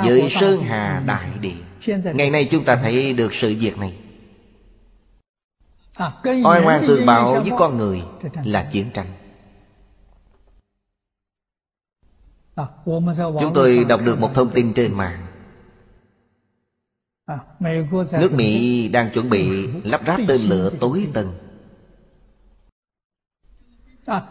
[0.04, 1.90] Với Sơn Hà Đại Địa.
[2.14, 3.98] Ngày nay chúng ta thấy được sự việc này.
[6.44, 8.02] Oan oan tương báo với con người
[8.44, 9.06] Là chiến tranh.
[13.40, 15.26] Chúng tôi đọc được một thông tin trên mạng
[18.12, 21.26] Nước Mỹ đang chuẩn bị lắp ráp tên lửa tối tân.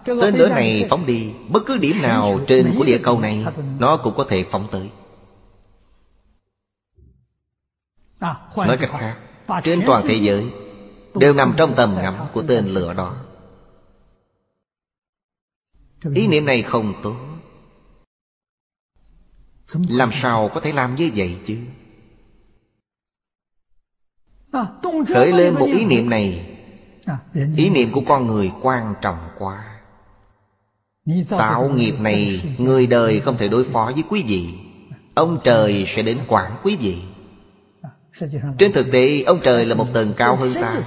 [0.05, 3.45] Tên lửa này phóng đi, Bất cứ điểm nào trên của địa cầu này,
[3.79, 4.89] Nó cũng có thể phóng tới.
[8.55, 9.17] Nói cách khác,
[9.63, 10.45] Trên toàn thế giới
[11.15, 13.15] Đều nằm trong tầm ngắm của tên lửa đó.
[16.15, 17.15] Ý niệm này không tốt.
[19.89, 21.57] Làm sao có thể làm như vậy chứ?
[25.13, 26.57] Khởi lên một ý niệm này.
[27.55, 29.65] Ý niệm của con người quan trọng quá.
[31.29, 34.49] Tạo nghiệp này Người đời không thể đối phó với quý vị.
[35.15, 36.97] Ông trời sẽ đến quản quý vị.
[38.57, 40.81] Trên thực tế Ông trời là một tầng cao hơn ta.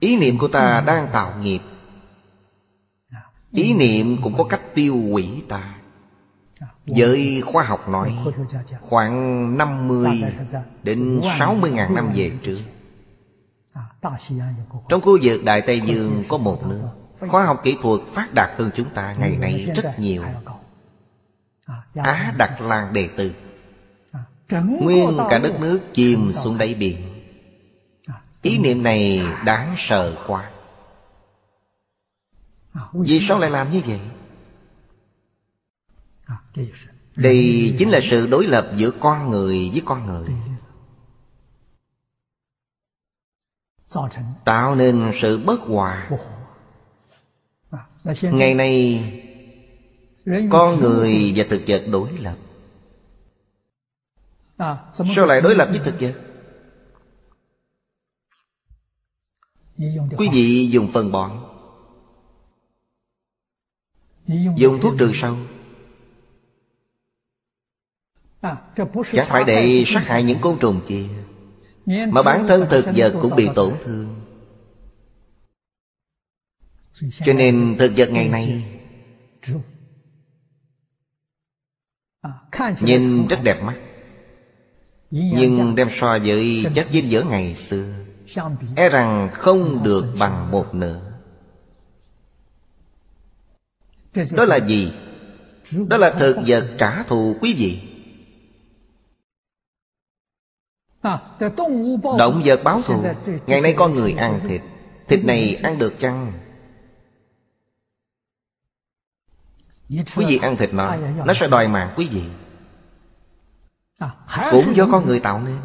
[0.00, 1.60] Ý niệm của ta đang tạo nghiệp.
[3.52, 5.74] Ý niệm cũng có cách tiêu hủy ta
[6.86, 8.16] Với khoa học nói
[8.80, 10.24] Khoảng 50
[10.82, 12.58] đến 60 ngàn năm về trước.
[14.88, 16.82] Trong khu vực Đại Tây Dương có một nước.
[17.28, 20.22] Khoa học kỹ thuật phát đạt hơn chúng ta ngày nay rất nhiều.
[21.94, 23.32] Á Đặc Lan Đề Tư
[24.50, 26.96] Nguyên cả đất nước chìm xuống đáy biển.
[28.42, 30.50] Ý niệm này đáng sợ quá.
[32.92, 34.00] Vì sao lại làm như vậy?
[37.16, 40.28] Đây chính là sự đối lập giữa con người với con người.
[44.44, 46.10] Tạo nên sự bất hòa.
[48.22, 49.02] Ngày nay,
[50.50, 52.36] Con người và thực vật đối lập.
[54.94, 56.14] Sao lại đối lập với thực vật?
[60.18, 61.30] Quý vị dùng phân bón.
[64.56, 65.36] Dùng thuốc trừ sâu.
[69.12, 71.06] Chẳng phải để sát hại những côn trùng kia
[71.86, 74.20] Mà bản thân thực vật cũng bị tổn thương.
[77.24, 78.64] Cho nên thực vật ngày nay
[82.80, 83.76] Nhìn rất đẹp mắt.
[85.10, 87.86] Nhưng đem so với chất dinh dưỡng ngày xưa
[88.76, 91.12] E rằng không được bằng một nửa.
[94.30, 94.92] Đó là gì?
[95.88, 97.93] Đó là thực vật trả thù quý vị
[102.18, 103.04] Động vật báo thù.
[103.46, 104.62] Ngày nay con người ăn thịt.
[105.08, 106.32] Thịt này ăn được chăng?
[109.88, 112.22] Quý vị ăn thịt nó Nó sẽ đòi mạng quý vị.
[114.50, 115.58] Cũng do con người tạo nên.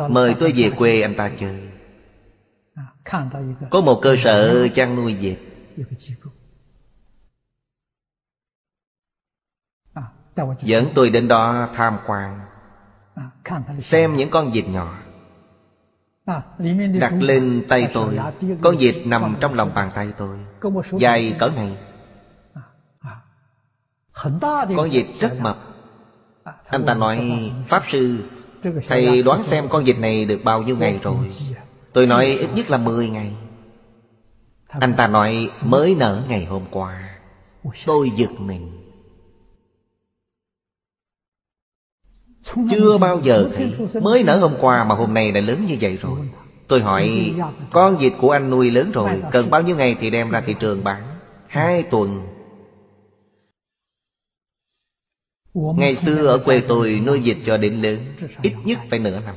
[0.10, 1.70] Mời tôi về quê anh ta chơi.
[3.72, 5.40] Có một cơ sở chăn nuôi vịt.
[10.62, 12.40] Dẫn tôi đến đó tham quan
[13.80, 15.03] Xem những con vịt nhỏ
[16.26, 18.20] Đặt lên tay tôi.
[18.62, 20.38] Con vịt nằm trong lòng bàn tay tôi.
[20.98, 21.78] Dài cỡ này.
[24.78, 25.58] Con vịt rất mập.
[26.68, 28.24] Anh ta nói Pháp sư
[28.88, 31.32] Thầy đoán xem con vịt này được bao nhiêu ngày rồi?
[31.94, 33.36] Tôi nói ít nhất là 10 ngày.
[34.68, 37.10] Anh ta nói mới nở ngày hôm qua
[37.86, 38.83] Tôi giật mình
[42.44, 45.98] Chưa bao giờ thấy Mới nở hôm qua mà hôm nay đã lớn như vậy
[45.98, 46.30] rồi.
[46.68, 47.34] Tôi hỏi,
[47.72, 50.56] Con vịt của anh nuôi lớn rồi, Cần bao nhiêu ngày thì đem ra thị
[50.60, 51.04] trường bán?
[51.48, 52.22] Hai tuần.
[55.54, 58.00] Ngày xưa ở quê tôi nuôi vịt cho đến lớn,
[58.42, 59.36] Ít nhất phải nửa năm.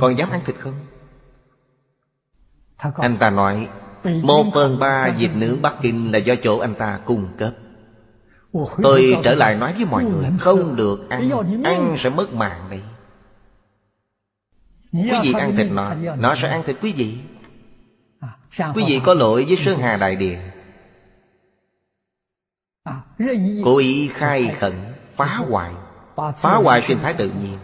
[0.00, 0.74] Còn dám ăn thịt không?
[2.76, 3.68] Anh ta nói,
[4.22, 7.54] Một phần ba vịt nướng Bắc Kinh là do chỗ anh ta cung cấp.
[8.82, 11.30] Tôi trở lại nói với mọi người Không được ăn
[11.64, 12.82] Ăn sẽ mất mạng đấy
[14.92, 17.18] Quý vị ăn thịt nó Nó sẽ ăn thịt quý vị.
[18.74, 20.38] Quý vị có lỗi với Sơn Hà Đại Địa.
[23.64, 24.72] Cố ý khai khẩn
[25.16, 25.72] Phá hoại.
[26.16, 27.58] Phá hoại sinh thái tự nhiên.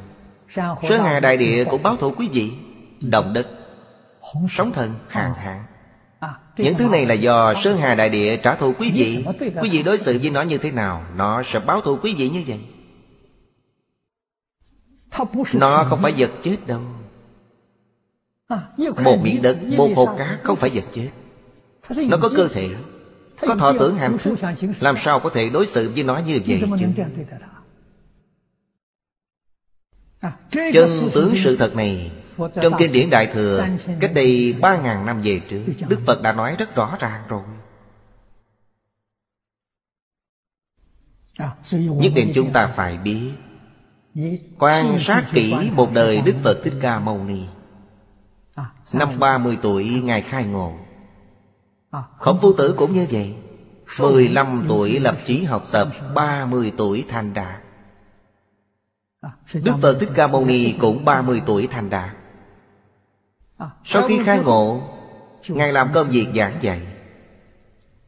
[0.88, 2.52] Sơn Hà Đại Địa cũng báo thù quý vị
[3.00, 3.48] Động đất
[4.50, 5.64] Sóng thần hạn hạn
[6.58, 9.24] những thứ này là do Sơn Hà Đại Địa trả thù quý vị.
[9.62, 12.28] Quý vị đối xử với nó như thế nào Nó sẽ báo thù quý vị
[12.28, 12.60] như vậy.
[15.54, 16.80] Nó không phải vật chết đâu.
[19.04, 21.10] Một miếng đất, một hồ cá không phải vật chết.
[22.08, 22.70] Nó có cơ thể
[23.40, 24.38] Có thọ tưởng hạnh phúc.
[24.80, 26.66] Làm sao có thể đối xử với nó như vậy chứ?
[30.72, 32.10] Chân tướng sự thật này
[32.62, 33.66] trong kinh điển Đại Thừa,
[34.00, 37.42] Cách đây ba ngàn năm về trước, Đức Phật đã nói rất rõ ràng rồi.
[41.72, 43.30] Nhất định chúng ta phải biết,
[44.58, 47.42] Quan sát kỹ một đời Đức Phật Thích Ca Mâu Ni.
[48.92, 50.74] Năm 30 tuổi, Ngài khai ngộ.
[52.16, 53.34] Khổng phu tử cũng như vậy.
[53.98, 57.60] 15 tuổi lập chí học tập 30 tuổi thành đạt.
[59.54, 62.17] Đức Phật Thích Ca Mâu Ni cũng 30 tuổi thành đạt
[63.84, 64.80] sau khi khai ngộ
[65.48, 66.86] Ngài làm công việc giảng dạy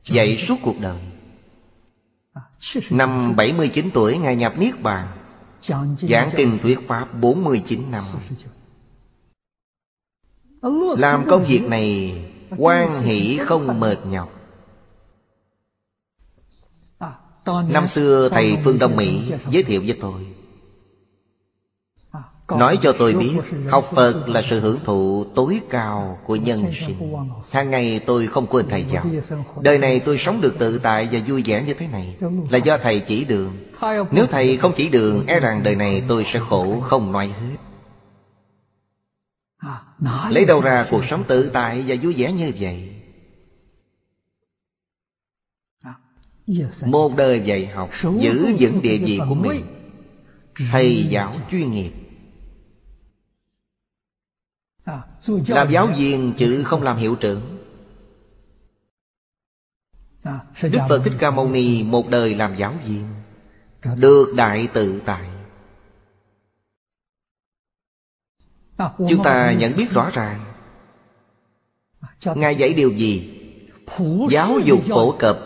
[0.05, 0.99] Dạy suốt cuộc đời.
[2.91, 5.07] Năm 79 tuổi Ngài nhập Niết Bàn
[6.09, 8.05] Giảng kinh thuyết Pháp 49 năm.
[10.99, 12.15] Làm công việc này
[12.57, 14.33] quan hỷ không mệt nhọc.
[17.69, 20.40] Năm xưa Thầy Phương Đông Mỹ giới thiệu với tôi
[22.59, 23.33] Nói cho tôi biết
[23.69, 27.15] Học Phật là sự hưởng thụ tối cao của nhân sinh.
[27.51, 29.05] Hàng ngày tôi không quên Thầy giáo
[29.61, 32.17] Đời này tôi sống được tự tại và vui vẻ như thế này.
[32.51, 33.57] Là do Thầy chỉ đường.
[34.11, 37.57] Nếu Thầy không chỉ đường E rằng đời này tôi sẽ khổ không nói hết.
[40.31, 42.95] Lấy đâu ra cuộc sống tự tại và vui vẻ như vậy?
[46.87, 49.65] Một đời dạy học Giữ vững địa vị của mình.
[50.71, 51.91] Thầy giáo chuyên nghiệp
[55.27, 57.59] Làm giáo viên chứ không làm hiệu trưởng.
[60.63, 63.07] Đức Phật Thích Ca Mâu Ni một đời làm giáo viên.
[63.97, 65.31] Được đại tự tại.
[69.09, 70.45] Chúng ta nhận biết rõ ràng.
[72.25, 73.37] Ngài dạy điều gì?
[74.31, 75.39] Giáo dục phổ cập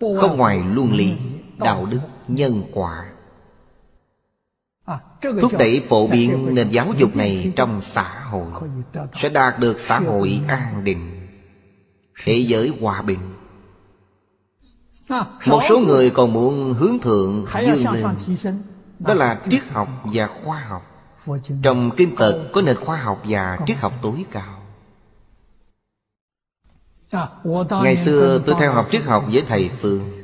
[0.00, 1.16] Không ngoài luân lý
[1.58, 3.12] Đạo đức, nhân quả
[5.40, 8.46] Thúc đẩy phổ biến nền giáo dục này trong xã hội
[9.20, 11.28] Sẽ đạt được xã hội an định
[12.24, 13.18] Thế giới hòa bình.
[15.46, 18.06] Một số người còn muốn hướng thượng dương lên.
[18.98, 20.82] Đó là triết học và khoa học.
[21.62, 24.62] Trong Kinh Phật có nền khoa học và triết học tối cao.
[27.82, 30.17] Ngày xưa tôi theo học triết học với thầy Phương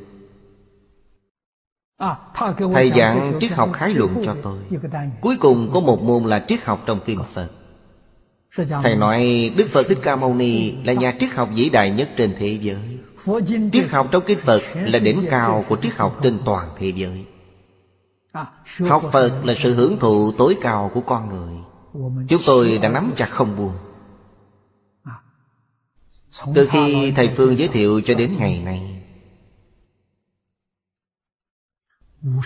[2.74, 4.59] Thầy giảng triết học khái luận cho tôi.
[5.20, 7.51] Cuối cùng có một môn là triết học trong Kinh Phật.
[8.82, 12.10] Thầy nói Đức Phật Thích Ca Mâu Ni Là nhà triết học vĩ đại nhất
[12.16, 12.98] trên thế giới.
[13.72, 17.24] Triết học trong Kinh Phật Là đỉnh cao của triết học trên toàn thế giới.
[18.89, 21.55] Học Phật là sự hưởng thụ tối cao của con người.
[22.28, 23.72] Chúng tôi đã nắm chặt không buông.
[26.55, 29.03] Từ khi Thầy Phương giới thiệu cho đến ngày nay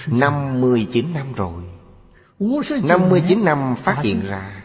[0.07, 1.63] 59 năm rồi.
[2.83, 4.63] 59 năm phát hiện ra.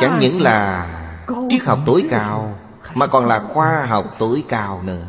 [0.00, 0.86] Chẳng những là
[1.50, 2.58] triết học tối cao
[2.94, 5.06] Mà còn là khoa học tối cao nữa.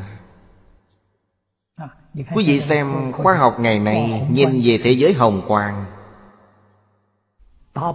[2.13, 5.85] Quý vị xem khoa học ngày nay Nhìn về thế giới hồng quang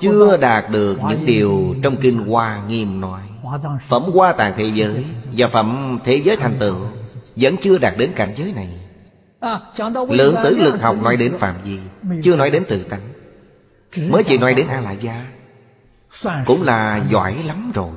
[0.00, 3.20] Chưa đạt được những điều trong Kinh Hoa Nghiêm nói.
[3.80, 5.04] Phẩm Hoa tàng thế giới
[5.36, 6.76] Và phẩm thế giới thành tựu
[7.36, 8.85] Vẫn chưa đạt đến cảnh giới này
[10.08, 11.78] Lượng tử lực học nói đến phạm vi.
[12.22, 13.12] Chưa nói đến tự tánh.
[14.08, 15.26] Mới chỉ nói đến A-lại gia.
[16.46, 17.90] Cũng là giỏi lắm rồi.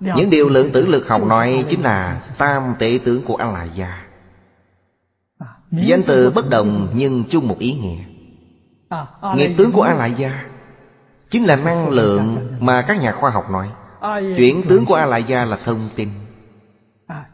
[0.00, 4.02] Những điều lượng tử lực học nói Chính là tam tệ tướng của A-lại gia.
[5.70, 8.04] Danh từ bất đồng nhưng chung một ý nghĩa.
[9.36, 10.44] Nghiệp tướng của A-lại gia
[11.30, 13.70] Chính là năng lượng mà các nhà khoa học nói.
[14.36, 16.08] Chuyển tướng của A-lại gia là thông tin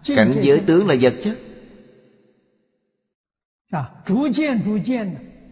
[0.07, 1.39] Cảnh giới tướng là vật chất.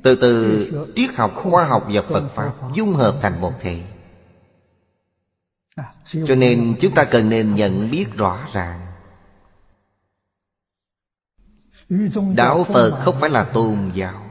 [0.03, 3.81] Từ từ triết học, khoa học và Phật Pháp Dung hợp thành một thể.
[6.05, 8.87] Cho nên chúng ta cần nên nhận biết rõ ràng.
[12.35, 14.27] Đạo Phật không phải là tôn giáo.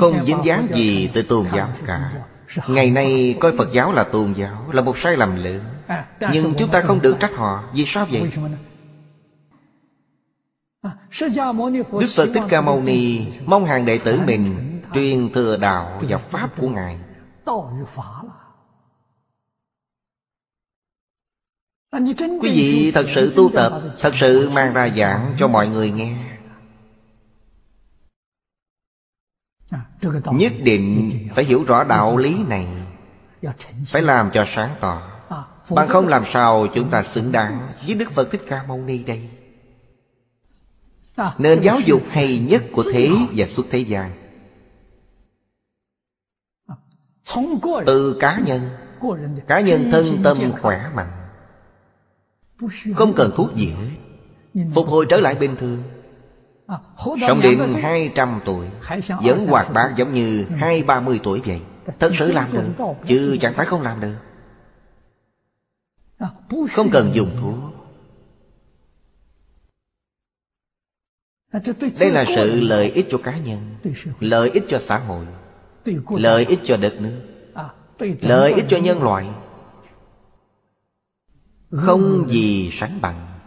[0.00, 2.12] Không dính dáng gì tới tôn giáo cả.
[2.68, 5.64] Ngày nay coi Phật giáo là tôn giáo Là một sai lầm lớn
[6.32, 8.30] nhưng chúng ta không được trách họ Vì sao vậy?
[12.00, 16.18] Đức Phật Thích Ca Mâu Ni Mong hàng đệ tử mình Truyền thừa đạo và
[16.18, 16.98] Pháp của Ngài.
[22.40, 26.16] Quý vị thật sự tu tập, Thật sự mang ra giảng cho mọi người nghe.
[30.24, 32.66] Nhất định phải hiểu rõ đạo lý này,
[33.86, 35.17] Phải làm cho sáng tỏ.
[35.70, 38.98] Bằng không làm sao chúng ta xứng đáng Với Đức Phật Thích Ca Mâu Ni
[38.98, 39.28] đây?
[41.38, 44.10] Nên giáo dục hay nhất của thế và suốt thế gian.
[47.86, 48.70] Từ cá nhân
[49.46, 51.10] Cá nhân thân tâm khỏe mạnh.
[52.94, 55.82] Không cần thuốc gì hết Phục hồi trở lại bình thường.
[57.28, 58.66] Sống đến 200 tuổi
[59.22, 61.60] Vẫn hoạt bát giống như hai ba mươi tuổi vậy.
[61.98, 64.14] Thật sự làm được Chứ chẳng phải không làm được
[66.70, 67.54] Không cần dùng thuốc.
[71.98, 73.76] Đây là sự lợi ích cho cá nhân
[74.20, 75.26] Lợi ích cho xã hội
[76.10, 77.20] Lợi ích cho đất nước.
[78.20, 79.28] Lợi ích cho nhân loại.
[81.70, 83.38] Không gì sánh bằng.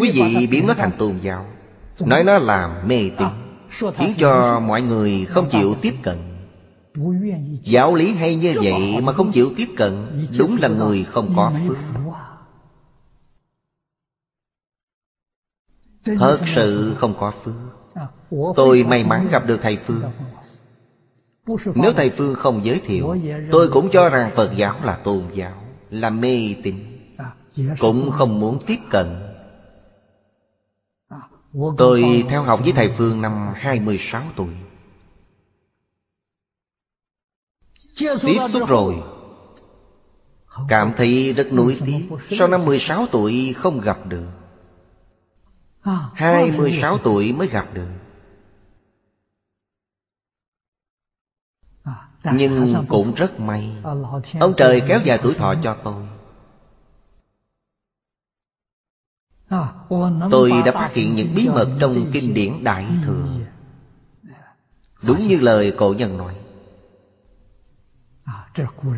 [0.00, 1.46] Quý vị biến nó thành tôn giáo
[2.00, 3.28] Nói nó là mê tín
[3.94, 6.16] Khiến cho mọi người không chịu tiếp cận
[7.62, 11.52] Giáo lý hay như vậy mà không chịu tiếp cận Đúng là người không có
[11.66, 11.76] phước.
[16.04, 17.54] Thật sự không có phước.
[18.56, 20.02] Tôi may mắn gặp được thầy Phương.
[21.74, 23.16] Nếu thầy Phương không giới thiệu
[23.50, 26.74] Tôi cũng cho rằng Phật giáo là tôn giáo Là mê tín
[27.78, 29.06] Cũng không muốn tiếp cận.
[31.76, 34.48] Tôi theo học với thầy Phương năm 26 tuổi
[37.96, 39.02] Tiếp xúc rồi.
[40.68, 42.08] Cảm thấy rất nuối tiếc.
[42.38, 44.26] Sau năm 16 tuổi không gặp được.
[46.14, 47.88] 26 tuổi mới gặp được.
[52.32, 53.76] Nhưng cũng rất may.
[54.40, 56.08] Ông trời kéo dài tuổi thọ cho tôi.
[60.30, 63.28] Tôi đã phát hiện những bí mật trong kinh điển Đại Thừa.
[65.02, 66.36] Đúng như lời cổ nhân nói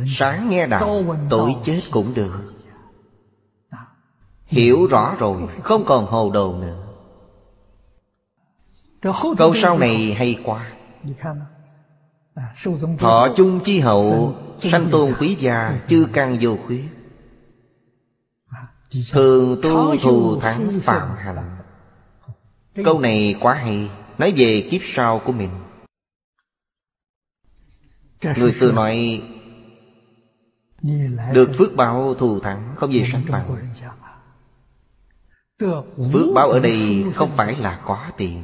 [0.06, 2.54] Sáng nghe đạo Tối chết cũng được.
[4.46, 6.84] Hiểu rõ rồi Không còn hồ đồ nữa.
[9.36, 10.68] Câu sau này hay quá.
[12.98, 16.84] Thọ chung chi hậu Sanh tôn quý gia Chư căn vô khuyết.
[19.12, 21.56] Thường tu thù thắng phạm hạnh.
[22.84, 25.50] Câu này quá hay Nói về kiếp sau của mình.
[28.36, 29.22] Người xưa nói
[31.32, 33.72] được phước báo thù thắng, Không gì sánh bằng.
[36.12, 38.42] Phước báo ở đây không phải là có tiền,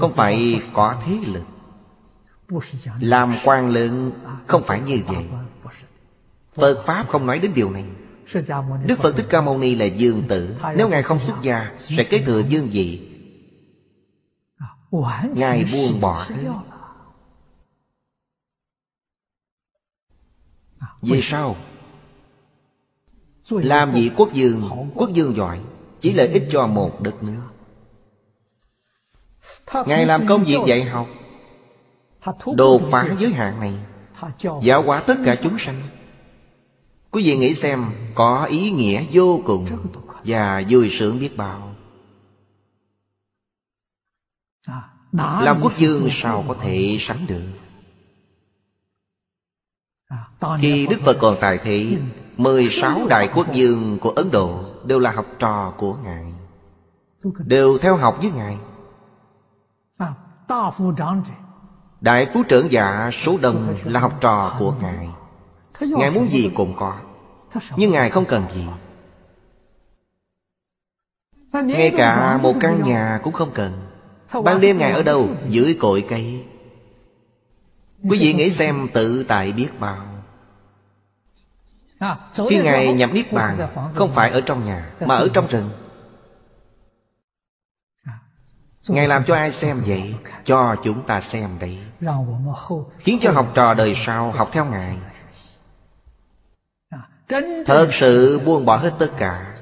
[0.00, 1.44] Không phải có thế lực.
[3.00, 4.12] Làm quan lớn
[4.46, 5.28] không phải như vậy.
[6.54, 7.84] Phật Pháp không nói đến điều này.
[8.86, 10.56] Đức Phật Thích Ca Mâu Ni là dương tử.
[10.76, 13.08] Nếu Ngài không xuất gia, Sẽ kế thừa dương vị.
[15.34, 16.26] Ngài buông bỏ.
[21.02, 21.56] Vì sao?
[23.50, 24.62] Làm gì quốc dương
[24.94, 25.60] Quốc dương giỏi
[26.00, 27.42] Chỉ lợi ích cho một đất nước.
[29.86, 31.06] Ngài làm công việc dạy học
[32.56, 33.74] Đột phá giới hạn này
[34.62, 35.80] Giáo hóa tất cả chúng sanh.
[37.10, 37.84] Quý vị nghĩ xem
[38.14, 39.66] Có ý nghĩa vô cùng
[40.24, 41.74] Và vui sướng biết bao.
[45.12, 47.42] Làm quốc dương sao có thể sánh được
[50.60, 51.98] Khi Đức Phật còn tại thế
[52.36, 56.32] 16 đại quốc dương của Ấn Độ Đều là học trò của Ngài
[57.44, 58.58] Đều theo học với Ngài.
[62.00, 65.08] Đại phú trưởng giả số đông là học trò của Ngài.
[65.80, 66.96] Ngài muốn gì cũng có.
[67.76, 68.66] Nhưng Ngài không cần gì.
[71.52, 73.72] Ngay cả một căn nhà cũng không cần.
[74.44, 75.28] Ban đêm Ngài ở đâu?
[75.48, 76.44] Dưới cội cây.
[78.08, 80.11] Quý vị nghĩ xem tự tại biết bao
[82.48, 85.70] Khi Ngài nhập Niết Bàn Không phải ở trong nhà Mà ở trong rừng.
[88.88, 90.14] Ngài làm cho ai xem vậy
[90.44, 91.78] Cho chúng ta xem đấy.
[92.98, 94.98] Khiến cho học trò đời sau học theo Ngài.
[97.66, 99.54] Thật sự buông bỏ hết tất cả.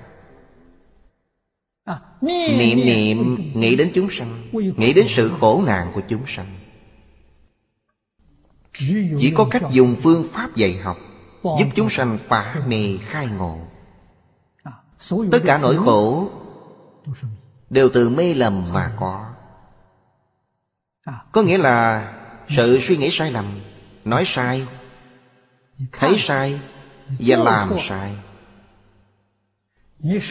[2.20, 6.46] Niệm niệm nghĩ đến chúng sanh Nghĩ đến sự khổ nạn của chúng sanh.
[9.18, 10.96] Chỉ có cách dùng phương pháp dạy học
[11.42, 13.58] Giúp chúng sanh phá mê khai ngộ.
[15.32, 16.28] Tất cả nỗi khổ
[17.70, 19.26] Đều từ mê lầm mà có.
[21.32, 22.12] Có nghĩa là
[22.48, 23.60] Sự suy nghĩ sai lầm
[24.04, 24.66] Nói sai
[25.92, 26.60] Thấy sai
[27.08, 28.16] Và làm sai.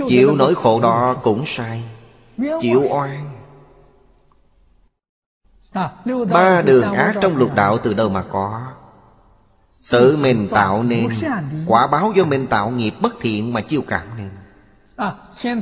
[0.08, 1.84] Chịu nỗi khổ đó cũng sai.
[2.62, 3.32] Chịu oan.
[6.32, 8.74] Ba đường ác trong lục đạo từ đâu mà có
[9.92, 11.08] Tự mình tạo nên,
[11.68, 14.30] Quả báo do mình tạo nghiệp bất thiện mà chiêu cảm nên.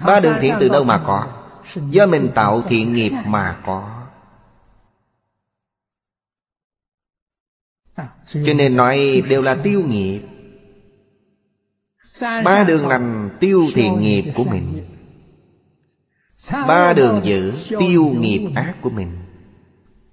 [0.06, 1.28] Ba đường thiện từ đâu mà có?
[1.90, 4.04] Do mình tạo thiện nghiệp mà có.
[8.28, 10.22] Cho nên nói đều là tiêu nghiệp.
[12.22, 14.86] Ba đường lành tiêu thiện nghiệp của mình.
[16.52, 19.18] Ba đường giữ tiêu nghiệp ác của mình.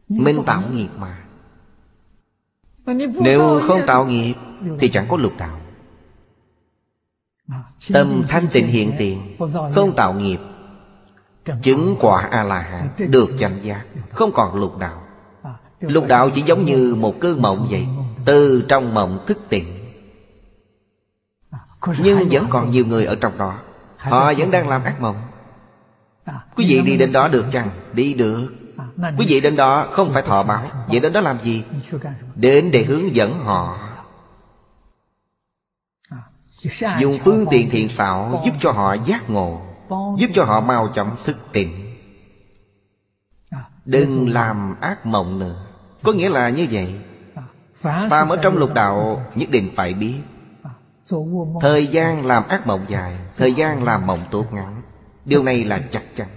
[0.09, 1.24] Mình tạo nghiệp mà.
[3.21, 4.35] Nếu không tạo nghiệp
[4.79, 5.61] Thì chẳng có lục đạo.
[7.93, 9.37] Tâm thanh tịnh hiện tiền
[9.75, 10.41] Không tạo nghiệp
[11.63, 15.03] Chứng quả A-la-hán Được chánh giác Không còn lục đạo.
[15.81, 17.87] Lục đạo chỉ giống như một cơn mộng vậy
[18.25, 19.65] Từ trong mộng thức tỉnh.
[21.99, 23.59] Nhưng vẫn còn nhiều người ở trong đó.
[23.97, 25.17] Họ vẫn đang làm ác mộng.
[26.57, 27.69] Quý vị đi đến đó được chăng?
[27.93, 28.49] Đi được
[28.97, 30.67] Quý vị đến đó không phải thọ báo.
[30.89, 31.63] Vậy đến đó làm gì?
[32.35, 33.79] Đến để hướng dẫn họ.
[36.99, 39.61] Dùng phương tiện thiện xảo Giúp cho họ giác ngộ
[40.19, 41.97] Giúp cho họ mau chóng thức tỉnh.
[43.85, 45.67] Đừng làm ác mộng nữa.
[46.03, 47.01] Có nghĩa là như vậy.
[48.11, 50.17] Phàm ở trong lục đạo nhất định phải biết.
[51.61, 54.83] Thời gian làm ác mộng dài Thời gian làm mộng tốt ngắn.
[55.25, 56.29] Điều này là chắc chắn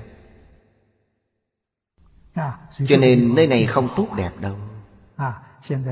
[2.88, 4.56] cho nên nơi này không tốt đẹp đâu.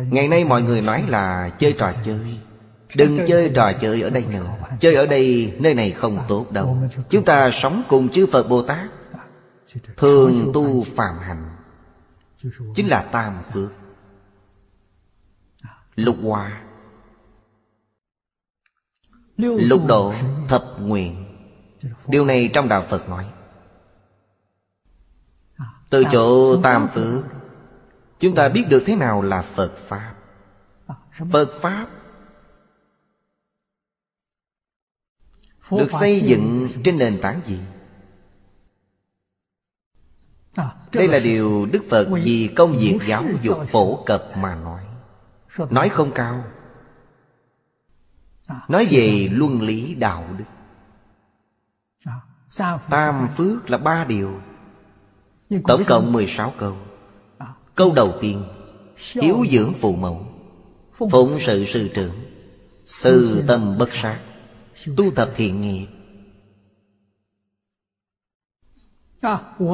[0.09, 2.39] Ngày nay mọi người nói là chơi trò chơi.
[2.95, 4.57] Đừng chơi trò chơi ở đây nữa.
[4.79, 6.77] Chơi ở đây, nơi này không tốt đâu.
[7.09, 8.89] Chúng ta sống cùng chư Phật Bồ Tát.
[9.97, 11.55] Thường tu phạm hành.
[12.75, 13.71] Chính là tam phước.
[15.95, 16.61] Lục hòa
[19.37, 20.13] Lục độ
[20.47, 21.25] thập nguyện.
[22.07, 23.25] Điều này trong Đạo Phật nói.
[25.95, 27.23] Từ chỗ tam phước.
[28.19, 30.13] Chúng ta biết được thế nào là Phật Pháp.
[31.31, 31.87] Phật Pháp
[35.71, 37.59] Được xây dựng trên nền tảng gì?
[40.93, 44.85] Đây là điều Đức Phật vì công việc giáo dục phổ cập mà nói.
[45.69, 46.43] Nói không cao.
[48.67, 50.45] Nói về luân lý đạo đức.
[52.89, 54.41] Tam phước là ba điều
[55.49, 56.77] Tổng cộng 16 câu.
[57.75, 58.43] Câu đầu tiên
[58.97, 60.27] Hiếu dưỡng phụ mẫu
[60.93, 62.15] Phụng sự sư trưởng
[63.03, 64.19] Từ tâm bất sát
[64.97, 65.87] Tu tập thiện nghiệp.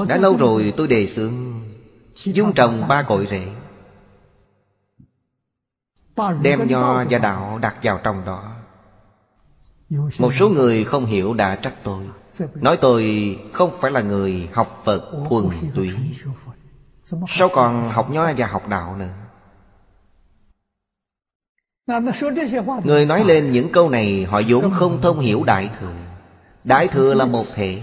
[0.07, 1.33] Đã lâu rồi tôi đề xướng
[2.15, 3.47] Dung trồng ba cội rễ.
[6.41, 8.55] Đem nho và đạo đặt vào trong đó.
[10.19, 12.05] Một số người không hiểu đã trách tôi
[12.55, 15.45] Nói tôi không phải là người học Phật thuần
[15.75, 15.91] túy
[17.27, 19.13] Sao còn học nho và học đạo nữa?
[22.83, 25.93] Người nói lên những câu này, Họ vốn không thông hiểu Đại Thừa.
[26.63, 27.81] Đại Thừa là một thể,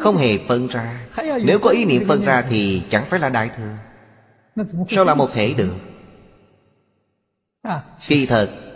[0.00, 1.06] Không hề phân ra.
[1.44, 3.76] Nếu có ý niệm phân ra thì chẳng phải là Đại Thừa.
[4.90, 5.74] Sao là một thể được?
[8.06, 8.71] Kỳ thật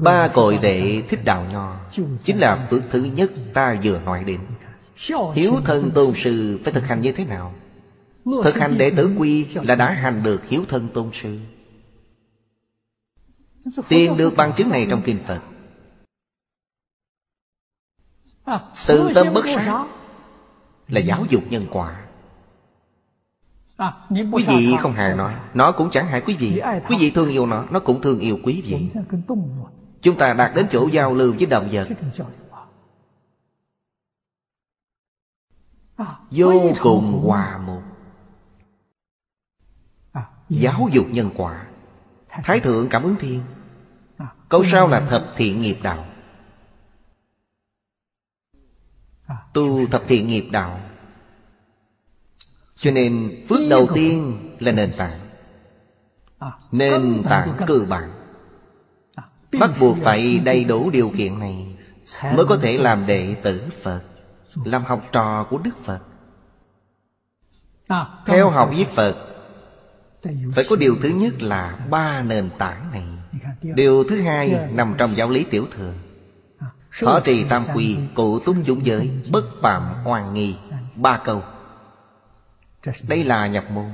[0.00, 1.76] Ba cội đệ thích đạo nho.
[2.24, 4.40] Chính là phước thứ nhất ta vừa nói đến.
[5.34, 7.54] Hiếu thân tôn sư phải thực hành như thế nào?
[8.44, 11.38] Thực hành đệ tử quy là đã hành được hiếu thân tôn sư.
[13.88, 15.40] Tìm được bằng chứng này trong Kinh Phật.
[18.88, 19.86] Tự tâm bất sát
[20.88, 22.03] Là giáo dục nhân quả
[24.32, 26.62] Quý vị không hại nó Nó cũng chẳng hại quý vị.
[26.88, 28.90] Quý vị thương yêu nó Nó cũng thương yêu quý vị.
[30.02, 31.88] Chúng ta đạt đến chỗ giao lưu với động vật.
[36.30, 37.82] Vô cùng hòa một
[40.48, 41.66] Giáo dục nhân quả.
[42.28, 43.40] Thái thượng cảm ứng thiên.
[44.48, 46.04] Câu sau là thập thiện nghiệp đạo.
[49.52, 50.80] Tu thập thiện nghiệp đạo
[52.84, 55.18] Cho nên phước đầu tiên là nền tảng.
[56.72, 58.10] Nền tảng cơ bản.
[59.60, 61.76] Bắt buộc phải đầy đủ điều kiện này
[62.36, 64.00] Mới có thể làm đệ tử Phật
[64.64, 65.98] Làm học trò của Đức Phật.
[68.26, 69.16] Theo học với Phật
[70.54, 73.04] Phải có điều thứ nhất là ba nền tảng này.
[73.62, 75.92] Điều thứ hai nằm trong giáo lý tiểu thừa.
[77.00, 80.56] Thọ trì tam quy Cụ túc chúng giới Bất phạm oan nghi
[80.94, 81.42] Ba câu
[83.08, 83.90] Đây là nhập môn.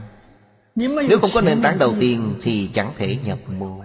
[0.77, 3.81] Nếu không có nền tảng đầu tiên Thì chẳng thể nhập môn.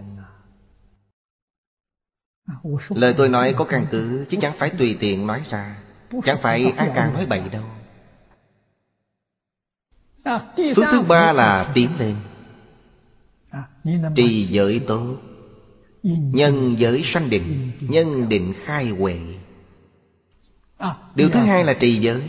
[2.90, 5.78] Lời tôi nói có căn cứ Chứ chẳng phải tùy tiện nói ra.
[6.24, 7.64] Chẳng phải ai càng nói bậy đâu.
[10.76, 12.16] Phước thứ ba là tiến lên.
[14.16, 15.18] Trì giới tốt.
[16.04, 17.72] Nhân giới sanh định.
[17.80, 19.20] Nhân định khai huệ.
[21.16, 22.22] Điều thứ hai là trì giới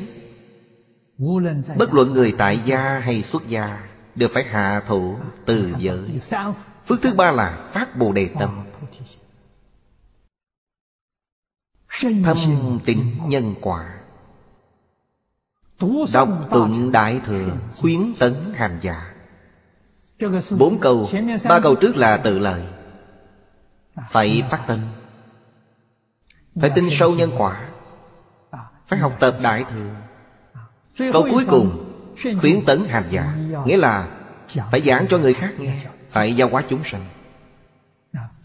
[1.76, 3.86] Bất luận người tại gia hay xuất gia
[4.16, 6.20] Đều phải hạ thủ từ giới.
[6.86, 8.64] Phước thứ ba là phát bồ đề tâm.
[12.24, 12.36] Thâm
[12.84, 13.98] tình nhân quả.
[16.12, 17.48] Đọc tụng đại thừa
[17.80, 19.14] Khuyến tấn hành giả.
[20.58, 21.08] Bốn câu
[21.44, 22.64] Ba câu trước là tự lời.
[24.10, 24.78] Phải phát tâm.
[26.60, 27.68] Phải tin sâu nhân quả.
[28.86, 29.94] Phải học tập đại thừa
[30.98, 31.92] Câu cuối cùng
[32.40, 33.36] Khuyến tấn hành giả
[33.66, 34.08] Nghĩa là
[34.70, 37.04] Phải giảng cho người khác nghe Phải giao hóa chúng sanh.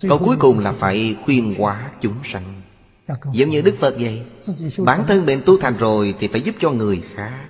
[0.02, 2.62] Câu cuối cùng là phải khuyên hóa chúng sanh.
[3.32, 4.26] Giống như Đức Phật vậy
[4.78, 7.48] Bản thân mình tu thành rồi Thì phải giúp cho người khác.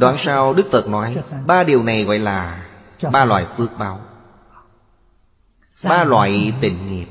[0.00, 1.16] Đoạn sau Đức Phật nói
[1.46, 2.64] Ba điều này gọi là
[3.12, 4.00] Ba loại phước báo.
[5.84, 7.06] Ba loại tình nghiệp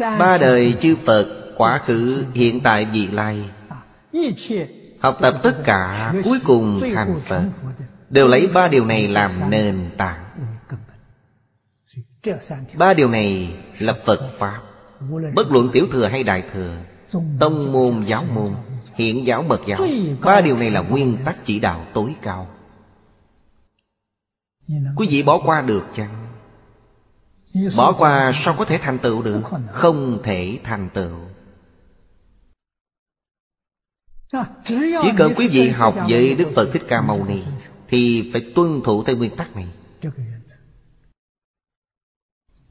[0.00, 1.26] Ba đời chư Phật
[1.56, 3.50] Quá khứ hiện tại vị lai.
[5.00, 7.42] Học tập tất cả cuối cùng thành Phật.
[8.10, 10.24] Đều lấy ba điều này làm nền tảng.
[12.74, 14.60] Ba điều này là Phật Pháp.
[15.34, 16.76] Bất luận tiểu thừa hay đại thừa
[17.40, 18.54] Tông môn giáo môn
[18.94, 19.78] Hiện giáo mật giáo
[20.20, 22.48] Ba điều này là nguyên tắc chỉ đạo tối cao.
[24.96, 26.23] Quý vị bỏ qua được chăng?
[27.76, 29.42] Bỏ qua sao có thể thành tựu được?
[29.70, 31.18] Không thể thành tựu.
[34.64, 37.42] Chỉ cần quý vị học với Đức Phật Thích Ca Mâu Ni
[37.88, 39.68] Thì phải tuân thủ theo nguyên tắc này.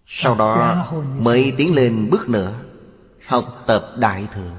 [0.05, 0.85] Sau đó
[1.19, 2.53] mới tiến lên bước nữa
[3.27, 4.51] Học tập Đại Thừa.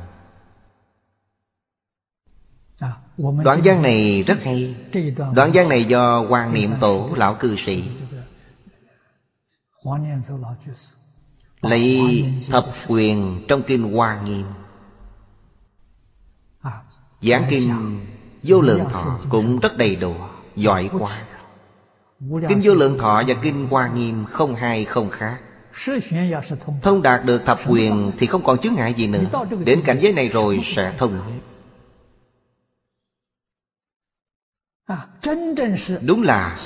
[3.44, 4.74] Đoạn văn này rất hay.
[5.34, 7.84] Đoạn văn này do Hoàng Niệm Tổ Lão Cư Sĩ
[11.60, 14.46] Lấy thập quyền trong Kinh Hoa Nghiêm.
[17.22, 18.00] Giảng Kinh
[18.42, 20.14] Vô Lượng Thọ cũng rất đầy đủ
[20.56, 21.10] Giỏi quá.
[22.20, 25.40] Kinh Vô Lượng Thọ và Kinh Hoa Nghiêm không hai không khác.
[26.82, 29.24] Thông đạt được thập quyền Thì không còn chướng ngại gì nữa.
[29.64, 31.53] Đến cảnh giới này rồi sẽ thông hết
[36.02, 36.56] Đúng là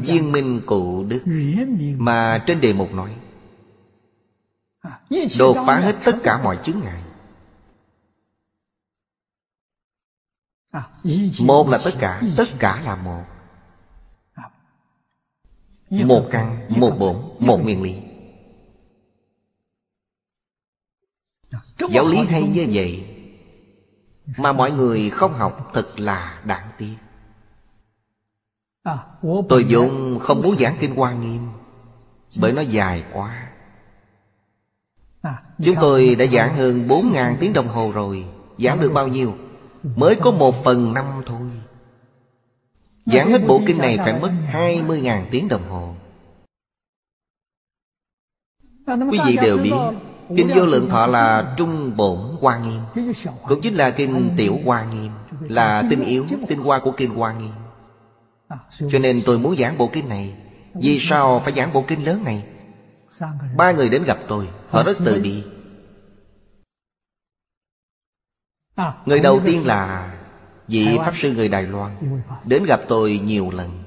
[0.00, 1.22] viên minh cụ đức
[1.98, 3.16] Mà trên đề mục nói.
[5.38, 7.02] Đột phá hết tất cả mọi chướng ngại.
[11.40, 13.24] Một là tất cả Tất cả là một.
[15.90, 17.94] Một căn, một bổn, một nguyên lý.
[21.90, 23.04] Giáo lý hay như vậy
[24.36, 26.96] Mà mọi người không học thật là đáng tiếc
[29.48, 31.48] Tôi vốn không muốn giảng Kinh Hoa Nghiêm
[32.40, 33.48] Bởi nó dài quá.
[35.64, 38.24] Chúng tôi đã giảng hơn 4.000 tiếng đồng hồ rồi
[38.58, 39.34] Giảng được bao nhiêu?
[39.96, 41.50] Mới có một phần năm thôi.
[43.06, 45.94] Giảng hết bộ kinh này phải mất 20.000 tiếng đồng hồ.
[48.86, 49.72] Quý vị đều biết
[50.36, 52.80] Kinh vô lượng thọ là trung bổn hoa nghiêm
[53.48, 57.32] Cũng chính là kinh tiểu hoa nghiêm Là tinh yếu, tinh hoa của kinh hoa
[57.32, 57.52] nghiêm
[58.90, 60.34] cho nên tôi muốn giảng bộ kinh này.
[60.74, 62.44] Vì sao phải giảng bộ kinh lớn này?
[63.56, 64.48] Ba người đến gặp tôi.
[64.68, 65.44] Họ rất từ bi.
[69.06, 70.12] Người đầu tiên là
[70.68, 72.22] Vị Pháp Sư người Đài Loan.
[72.44, 73.82] Đến gặp tôi nhiều lần.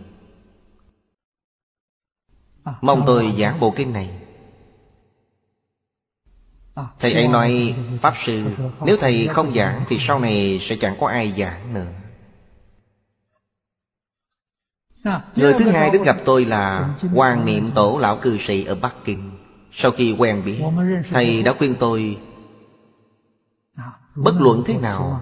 [2.82, 4.20] Mong tôi giảng bộ kinh này.
[7.00, 8.44] Thầy ấy nói Pháp Sư
[8.86, 11.92] Nếu thầy không giảng Thì sau này sẽ chẳng có ai giảng nữa
[15.36, 18.96] Người thứ hai đến gặp tôi là Hoàng Niệm Tổ Lão Cư Sĩ ở Bắc
[19.04, 19.32] Kinh.
[19.72, 20.62] Sau khi quen biết,
[21.10, 22.18] Thầy đã khuyên tôi,
[24.16, 25.22] Bất luận thế nào,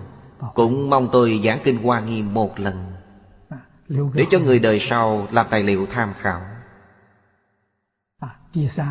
[0.53, 2.91] Cũng mong tôi giảng kinh Hoa Nghiêm một lần,
[3.89, 6.41] Để cho người đời sau làm tài liệu tham khảo.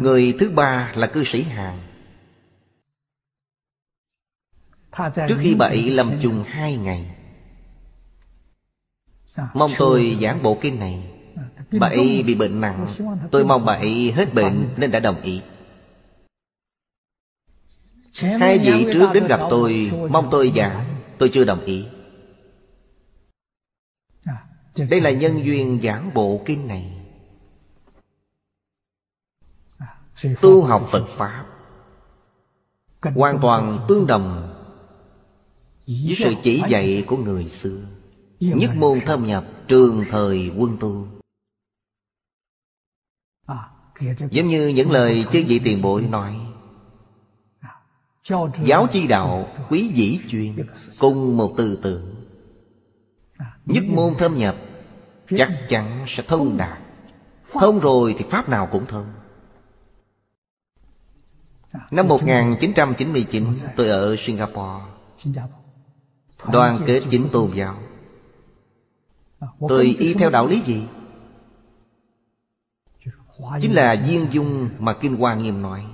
[0.01, 1.79] Người thứ ba là cư sĩ Hàn.
[5.29, 7.16] Trước khi bà ấy lâm chung hai ngày
[9.55, 11.05] Mong tôi giảng bộ kinh này.
[11.71, 12.87] Bà ấy bị bệnh nặng.
[13.31, 15.43] Tôi mong bà ấy hết bệnh nên đã đồng ý.
[18.21, 20.85] Hai vị trước đến gặp tôi Mong tôi giảng
[21.19, 21.87] Tôi chưa đồng ý.
[24.91, 26.93] Đây là nhân duyên giảng bộ kinh này.
[30.41, 31.47] Tu học Phật Pháp.
[33.03, 34.53] Hoàn toàn tương đồng
[35.87, 37.79] Với sự chỉ dạy của người xưa
[38.41, 41.07] Nhất môn thâm nhập trường thời quân tu.
[44.31, 46.41] Giống như những lời chư vị tiền bối nói.
[48.65, 50.57] Giáo chi đạo quý dĩ chuyên
[50.99, 52.15] Cùng một tư tưởng.
[53.67, 54.57] Nhất môn thâm nhập
[55.29, 56.79] Chắc chắn sẽ thông đạt.
[57.53, 59.07] Thông rồi thì pháp nào cũng thông.
[61.91, 63.45] Năm 1999
[63.77, 64.85] tôi ở Singapore.
[66.53, 67.79] Đoàn kết chính tôn giáo
[69.69, 70.83] Tôi y theo đạo lý gì?
[73.61, 75.87] Chính là viên dung mà Kinh Hoa Nghiêm nói.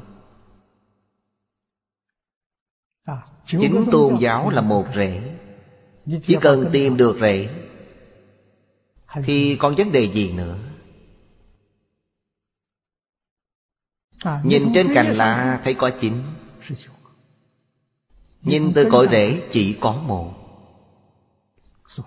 [3.47, 5.39] Chính tôn giáo là một rễ.
[6.23, 7.48] Chỉ cần tìm được rễ
[9.24, 10.59] Thì còn vấn đề gì nữa?
[14.44, 16.23] Nhìn trên cành lá thấy có chín
[18.43, 20.41] Nhìn từ cội rễ chỉ có một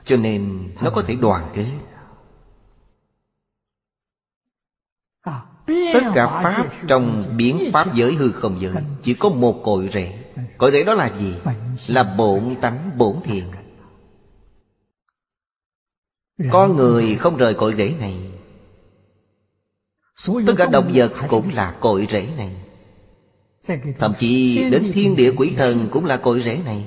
[0.06, 1.66] cho nên nó có thể đoàn kết.
[5.94, 10.24] Tất cả Pháp trong biến Pháp giới hư không giới, Chỉ có một cội rễ.
[10.58, 11.36] Cội rễ đó là gì?
[11.88, 13.52] Là bổn tánh, bổn thiện
[16.52, 18.32] Con người không rời cội rễ này.
[20.48, 22.56] Tất cả động vật cũng là cội rễ này.
[24.00, 26.86] Thậm chí đến thiên địa quỷ thần cũng là cội rễ này.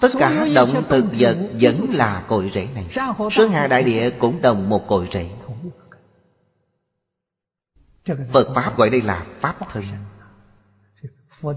[0.00, 2.86] Tất cả động thực vật vẫn là cội rễ này.
[3.30, 5.30] Sơn Hà Đại Địa cũng đồng một cội rễ
[8.32, 9.84] Phật Pháp gọi đây là Pháp thân.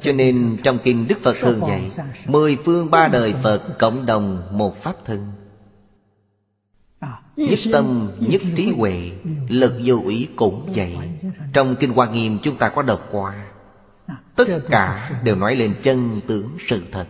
[0.01, 1.91] Cho nên trong Kinh Đức Phật thường dạy
[2.27, 5.31] Mười phương ba đời Phật cộng đồng một Pháp thân.
[7.35, 9.11] Nhất tâm, nhất trí huệ
[9.49, 10.97] Lực vô ủy cũng vậy.
[11.53, 13.45] Trong Kinh Hoa Nghiêm chúng ta có đọc qua
[14.35, 17.07] Tất cả đều nói lên chân tướng sự thật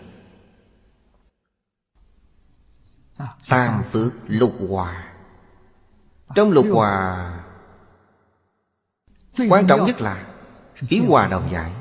[3.47, 5.13] Tam phước lục hòa.
[6.35, 7.31] Trong lục hòa,
[9.49, 10.27] Quan trọng nhất là
[10.89, 11.71] ý hòa đồng giải.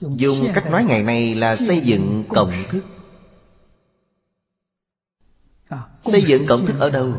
[0.00, 2.84] Dùng cách nói ngày nay là xây dựng cộng thức.
[6.04, 7.12] Xây dựng cộng thức ở đâu?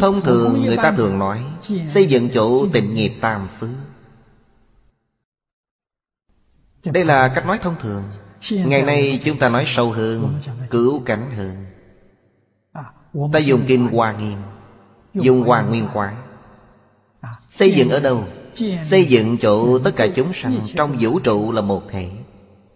[0.00, 1.44] Thông thường người ta thường nói
[1.94, 3.70] Xây dựng chỗ tịnh nghiệp tam phước.
[6.84, 8.02] Đây là cách nói thông thường.
[8.50, 10.40] Ngày nay chúng ta nói sâu hơn
[10.70, 11.66] Cứu cánh hơn.
[13.32, 14.38] Ta dùng kinh Hoa Nghiêm
[15.14, 16.16] Dùng Hoa Nguyên Quán.
[17.50, 18.24] Xây dựng ở đâu?
[18.90, 22.10] Xây dựng chỗ tất cả chúng sanh Trong vũ trụ là một thể.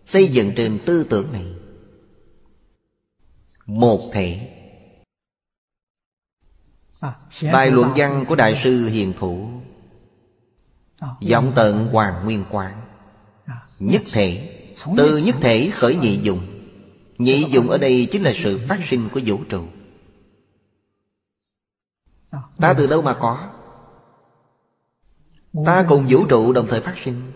[0.06, 1.46] Xây dựng trên tư tưởng này.
[3.66, 4.52] Một thể.
[7.52, 9.48] Bài luận văn của Đại sư Hiền Thủ.
[11.20, 12.80] Giọng tận Hoàng Nguyên Quán.
[13.78, 14.55] Nhất thể
[14.96, 16.56] từ nhất thể khởi nhị dụng
[17.18, 19.64] Nhị dụng ở đây chính là sự phát sinh của vũ trụ.
[22.58, 23.48] Ta từ đâu mà có?
[25.66, 27.32] Ta cùng vũ trụ đồng thời phát sinh.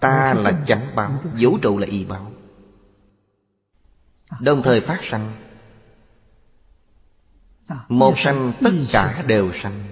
[0.00, 2.32] Ta là chánh báo, Vũ trụ là y báo.
[4.40, 5.32] Đồng thời phát sanh.
[7.88, 9.82] Một sanh tất cả đều sanh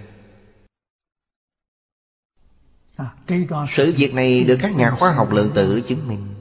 [3.69, 6.35] sự việc này được các nhà khoa học lượng tử chứng minh.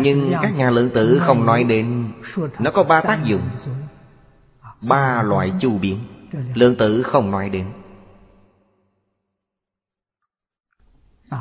[0.00, 2.12] Nhưng các nhà lượng tử không nói đến,
[2.58, 3.48] Nó có ba tác dụng,
[4.88, 5.98] Ba loại chu biến.
[6.54, 7.72] Lượng tử không nói đến.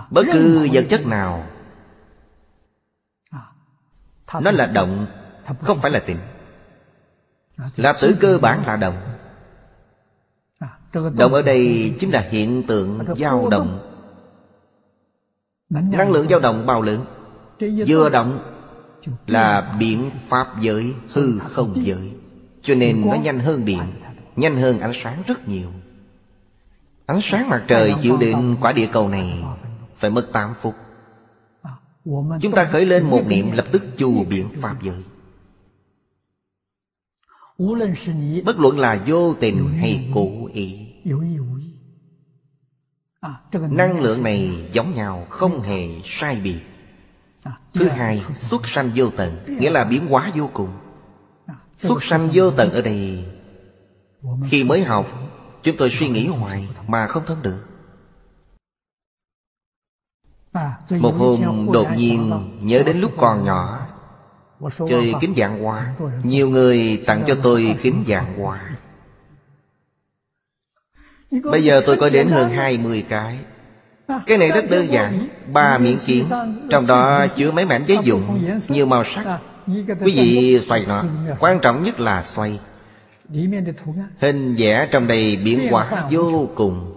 [0.10, 1.48] Bất cứ vật chất nào,
[4.42, 5.08] Nó là động,
[5.62, 6.20] Không phải là tịnh
[7.76, 9.11] Là tử cơ bản là động.
[10.94, 13.80] Động ở đây chính là hiện tượng dao động.
[15.70, 17.06] Năng lượng dao động bao lớn?
[17.88, 18.40] Vừa động
[19.28, 22.12] là biển pháp giới hư không giới.
[22.62, 23.82] Cho nên nó nhanh hơn điện
[24.36, 25.68] Nhanh hơn ánh sáng rất nhiều.
[27.06, 29.44] Ánh sáng mặt trời chịu đến quả địa cầu này
[29.98, 30.76] Phải mất 8 phút.
[32.42, 35.04] Chúng ta khởi lên một niệm lập tức chu biển pháp giới
[38.46, 40.88] Bất luận là vô tình hay cố ý.
[43.54, 46.60] Năng lượng này giống nhau không hề sai biệt.
[47.74, 50.70] Thứ hai, xuất sanh vô tận Nghĩa là biến hóa vô cùng.
[51.78, 53.26] Xuất sanh vô tận ở đây
[54.50, 55.08] Khi mới học
[55.64, 57.66] Chúng tôi suy nghĩ hoài Mà không thông được.
[60.90, 62.32] Một hôm đột nhiên
[62.62, 63.91] Nhớ đến lúc còn nhỏ
[64.90, 65.94] Chơi kính dạng hoa.
[66.24, 68.60] Nhiều người tặng cho tôi kính dạng hoa.
[71.44, 73.38] Bây giờ tôi có đến hơn 20 cái.
[74.26, 76.26] Cái này rất đơn giản Ba miếng kiến
[76.70, 79.40] Trong đó chứa mấy mảnh giấy dụng Nhiều màu sắc.
[80.06, 81.04] Quý vị xoay nó.
[81.40, 82.60] Quan trọng nhất là xoay.
[84.20, 86.94] Hình vẽ trong đây biến hóa vô cùng.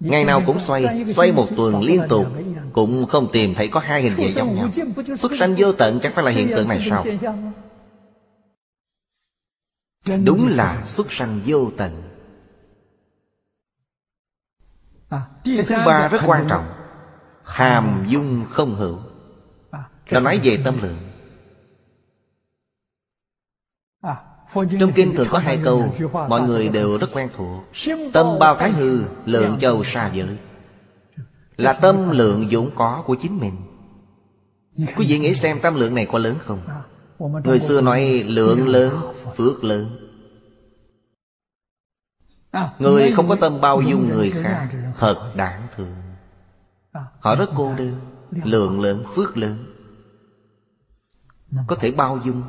[0.00, 2.26] Ngày nào cũng xoay Xoay một tuần liên tục
[2.72, 4.70] Cũng không tìm thấy có hai hình vẽ giống nhau.
[5.16, 7.04] Xuất sanh vô tận chắc phải là hiện tượng này sao?
[10.24, 12.02] Đúng là xuất sanh vô tận.
[15.44, 16.72] Cái thứ ba rất quan trọng.
[17.44, 18.98] Hàm dung không hữu.
[20.10, 20.98] Nó nói về tâm lượng.
[24.80, 25.94] Trong kinh thường có hai câu
[26.28, 27.64] Mọi người đều rất quen thuộc.
[28.12, 30.38] Tâm bao thái hư Lượng châu xa giới
[31.62, 33.56] là tâm lượng vốn có của chính mình.
[34.96, 36.60] Quý vị nghĩ xem tâm lượng này có lớn không?
[37.44, 38.92] Người xưa nói lượng lớn,
[39.36, 39.86] Phước lớn.
[42.78, 44.68] Người không có tâm bao dung người khác,
[44.98, 45.94] Thật đáng thương.
[47.18, 49.64] Họ rất cô đơn, Lượng lớn, phước lớn.
[51.66, 52.42] Có thể bao dung,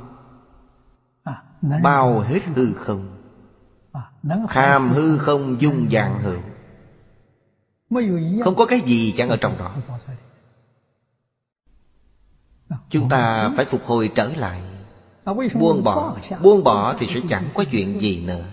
[1.84, 3.18] Bao hết hư không.
[4.49, 6.41] Tham hư không dung dạng hưởng.
[8.43, 9.75] Không có cái gì chẳng ở trong đó.
[12.89, 14.61] Chúng ta phải phục hồi trở lại.
[15.59, 18.45] Buông bỏ Buông bỏ thì sẽ chẳng có chuyện gì nữa.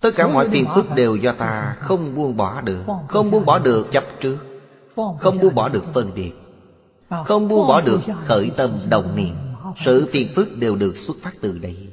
[0.00, 3.58] Tất cả mọi phiền phức đều do ta không buông bỏ được Không buông bỏ
[3.58, 4.38] được chấp trước
[5.18, 6.32] Không buông bỏ được phân biệt
[7.24, 9.34] Không buông bỏ được khởi tâm đồng niệm.
[9.84, 11.91] Sự phiền phức đều được xuất phát từ đây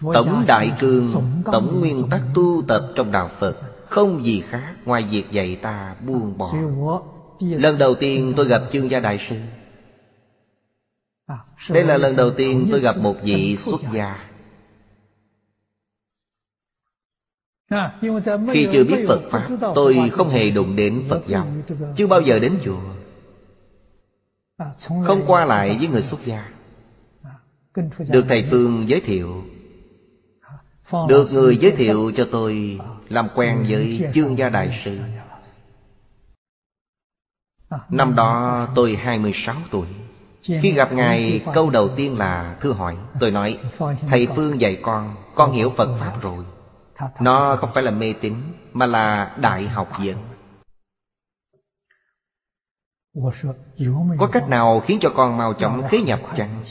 [0.00, 1.12] Tổng Đại Cương
[1.52, 3.56] Tổng nguyên tắc tu tập trong Đạo Phật
[3.86, 6.52] Không gì khác ngoài việc dạy ta buông bỏ.
[7.40, 9.36] Lần đầu tiên tôi gặp chương gia đại sư.
[11.70, 14.18] Đây là lần đầu tiên tôi gặp một vị xuất gia.
[18.52, 21.46] Khi chưa biết Phật Pháp Tôi không hề đụng đến Phật giáo
[21.96, 22.80] Chưa bao giờ đến chùa.
[25.04, 26.48] Không qua lại với người xuất gia.
[28.08, 29.44] Được Thầy Phương giới thiệu
[31.08, 34.98] được người giới thiệu cho tôi Làm quen với chương gia đại sư.
[37.88, 39.86] Năm đó tôi 26 tuổi.
[40.42, 42.96] Khi gặp Ngài, câu đầu tiên là, thưa hỏi.
[43.20, 43.58] Tôi nói,
[44.08, 46.44] Thầy Phương dạy con Con hiểu Phật Pháp rồi.
[47.20, 48.34] Nó không phải là mê tín,
[48.72, 50.16] Mà là đại học viện.
[54.18, 56.62] Có cách nào khiến cho con mau chóng khế nhập chăng?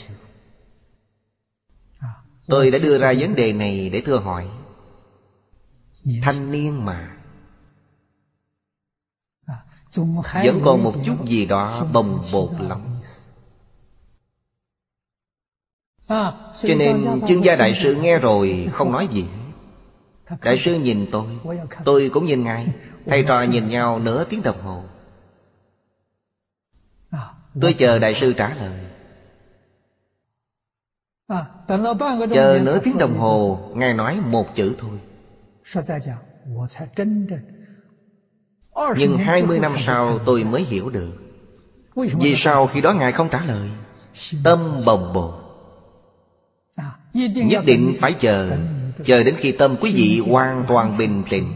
[2.48, 4.48] Tôi đã đưa ra vấn đề này để thưa hỏi.
[6.22, 7.12] Thanh niên mà.
[10.34, 13.02] Vẫn còn một chút gì đó bồng bột lòng
[16.62, 19.26] Cho nên chương gia đại sư nghe rồi không nói gì.
[20.42, 21.26] Đại sư nhìn tôi.
[21.86, 22.68] Tôi cũng nhìn ngài.
[23.06, 24.84] Thầy trò nhìn nhau nửa tiếng đồng hồ.
[27.62, 28.80] Tôi chờ đại sư trả lời
[32.34, 35.00] Chờ nửa tiếng đồng hồ Ngài nói một chữ thôi.
[38.98, 41.12] nhưng 20 năm sau tôi mới hiểu được.
[41.96, 43.70] Vì sao khi đó Ngài không trả lời?
[44.44, 45.34] Tâm bồng bột
[47.14, 48.58] Nhất định phải chờ
[49.04, 51.54] Chờ đến khi tâm quý vị hoàn toàn bình tĩnh.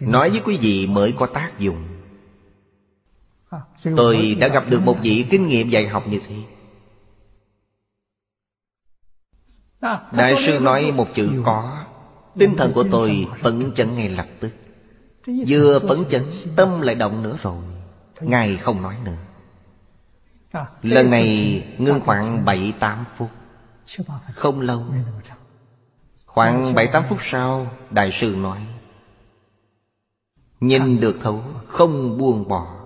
[0.00, 1.88] Nói với quý vị mới có tác dụng.
[3.96, 6.34] Tôi đã gặp được một vị kinh nghiệm dạy học như thế
[10.12, 11.84] Đại sư nói một chữ có.
[12.38, 14.50] Tinh thần của tôi phấn chấn ngay lập tức.
[15.46, 16.22] Vừa phấn chấn
[16.56, 17.62] Tâm lại động nữa rồi.
[18.20, 19.16] Ngài không nói nữa.
[20.82, 23.30] Lần này ngưng khoảng 7-8 phút.
[24.32, 24.84] Không lâu.
[26.26, 28.66] Khoảng 7-8 phút sau Đại sư nói
[30.60, 32.76] Nhìn được thấu Không buông bỏ.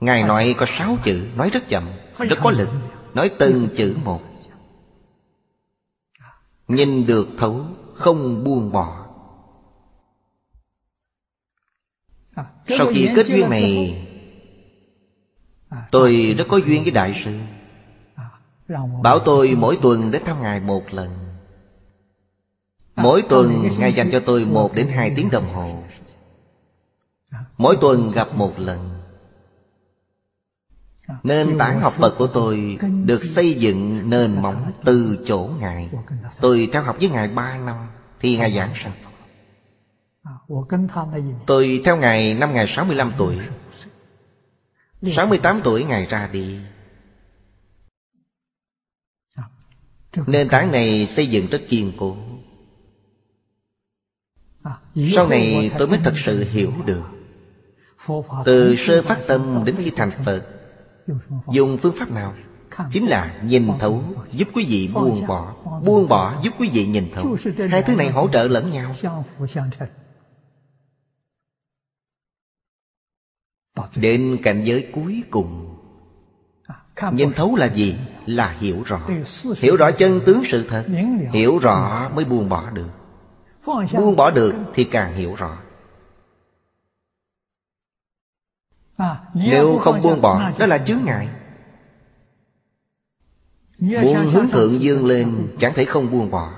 [0.00, 1.88] Ngài nói có 6 chữ Nói rất chậm
[2.18, 2.68] Rất có lực
[3.14, 4.20] Nói từng chữ một
[6.70, 7.60] Nhìn được thấu
[7.94, 9.06] Không buông bỏ.
[12.68, 13.96] Sau khi kết duyên này
[15.90, 17.38] Tôi rất có duyên với Đại sư.
[19.02, 21.10] Bảo tôi mỗi tuần đến thăm Ngài một lần.
[22.96, 25.82] Mỗi tuần Ngài dành cho tôi một đến hai tiếng đồng hồ.
[27.58, 28.89] Mỗi tuần gặp một lần
[31.22, 35.90] Nền tảng học Phật của tôi Được xây dựng nền móng từ chỗ Ngài.
[36.40, 37.76] Tôi theo học với Ngài ba năm
[38.20, 38.92] Thì Ngài giảng sanh.
[41.46, 43.38] Tôi theo Ngài năm Ngài 65 tuổi.
[45.16, 46.58] 68 tuổi Ngài ra đi.
[50.26, 52.16] Nền tảng này xây dựng rất kiên cố.
[55.14, 57.02] Sau này tôi mới thật sự hiểu được.
[58.44, 60.59] Từ sơ phát tâm đến khi thành Phật
[61.52, 62.34] Dùng phương pháp nào?
[62.90, 64.02] Chính là nhìn thấu,
[64.32, 65.54] Giúp quý vị buông bỏ.
[65.84, 67.36] Buông bỏ, giúp quý vị nhìn thấu.
[67.70, 68.94] Hai thứ này hỗ trợ lẫn nhau.
[73.96, 75.76] Đến cảnh giới cuối cùng.
[77.12, 77.96] Nhìn thấu là gì?
[78.26, 79.00] Là hiểu rõ.
[79.56, 80.84] Hiểu rõ chân tướng sự thật.
[81.32, 82.88] Hiểu rõ mới buông bỏ được.
[83.92, 85.58] Buông bỏ được thì càng hiểu rõ.
[89.34, 91.28] Nếu không buông bỏ Đó là chướng ngại.
[93.78, 96.52] Muốn hướng thượng dương lên Chẳng thể không buông bỏ.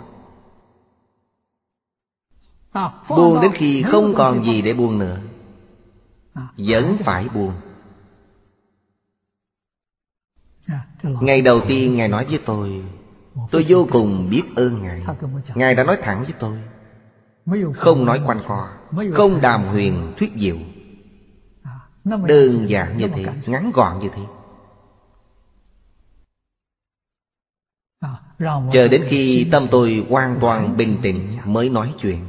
[3.08, 5.18] Buông đến khi không còn gì để buông nữa
[6.56, 7.52] vẫn phải buông.
[11.02, 12.84] Ngày đầu tiên Ngài nói với tôi
[13.50, 15.02] Tôi vô cùng biết ơn Ngài.
[15.54, 16.58] Ngài đã nói thẳng với tôi
[17.74, 18.68] Không nói quanh co
[19.12, 20.56] Không đàm huyền thuyết diệu
[22.04, 24.22] Đơn giản như thế Ngắn gọn như thế.
[28.72, 32.24] Chờ đến khi tâm tôi hoàn toàn bình tĩnh Mới nói chuyện.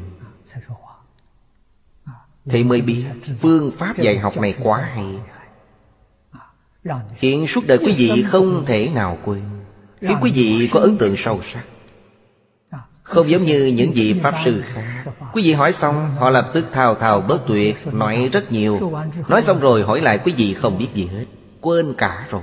[2.45, 3.06] Thì mới biết
[3.40, 5.06] Phương pháp dạy học này quá hay.
[7.16, 9.41] Khiến suốt đời quý vị không thể nào quên.
[10.02, 11.64] Khiến quý vị có ấn tượng sâu sắc.
[13.03, 15.05] Không giống như những vị Pháp Sư khác.
[15.34, 18.91] Quý vị hỏi xong, Họ lập tức thao thao bớt tuyệt Nói rất nhiều.
[19.27, 21.25] Nói xong rồi hỏi lại quý vị không biết gì hết.
[21.61, 22.41] Quên cả rồi.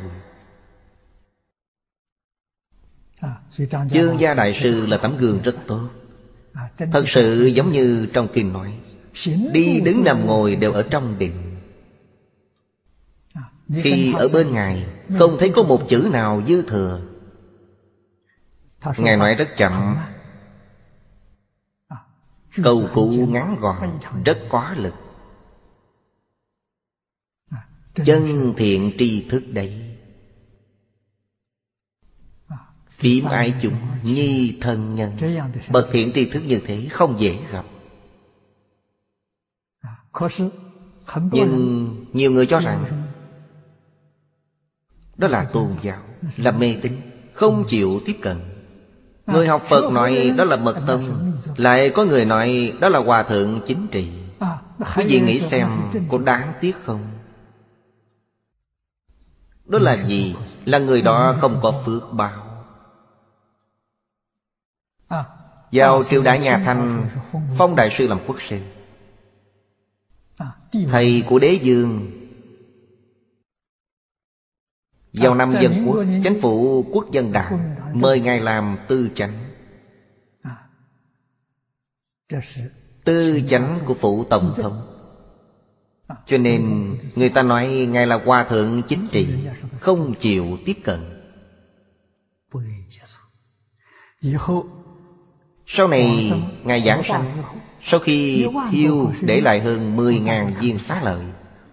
[3.89, 5.89] Dương gia đại sư là tấm gương rất tốt.
[6.93, 8.75] Thật sự giống như trong kinh nói,
[9.53, 11.57] Đi đứng nằm ngồi đều ở trong định.
[13.83, 14.87] Khi ở bên Ngài,
[15.19, 17.01] Không thấy có một chữ nào dư thừa.
[18.99, 19.97] Ngài nói rất chậm
[22.57, 24.95] Câu cụ ngắn gọn, Rất có lực.
[27.95, 29.97] Chân thiện tri thức đấy.
[32.89, 35.17] Phím ai chúng nhi thân nhân.
[35.71, 37.65] Bậc thiện tri thức như thế không dễ gặp.
[41.33, 43.09] Nhưng nhiều người cho rằng
[45.17, 46.03] Đó là tôn giáo,
[46.37, 47.01] Là mê tín,
[47.33, 48.37] Không chịu tiếp cận.
[49.33, 53.23] Người học Phật nói đó là mật tông Lại có người nói đó là hòa
[53.23, 54.11] thượng chính trị.
[54.97, 55.69] Quý vị nghĩ xem
[56.09, 57.01] có đáng tiếc không?
[59.65, 60.37] Đó là gì?
[60.65, 62.65] Là người đó không có phước báo.
[65.73, 67.09] Vào triều đại nhà Thanh
[67.59, 68.59] Phong Đại Sư làm quốc sư.
[70.89, 72.11] Thầy của đế dương.
[75.13, 79.33] Vào năm dân quốc Chánh phủ quốc dân đảng Mời Ngài làm tư chánh.
[83.05, 84.87] Tư chánh của phủ tổng thống.
[86.27, 89.29] Cho nên người ta nói Ngài là hòa thượng chính trị
[89.81, 91.01] Không chịu tiếp cận.
[95.67, 96.33] Sau này
[96.65, 97.31] Ngài giảng sanh.
[97.83, 101.25] Sau khi thiêu để lại hơn 10.000 viên xá lợi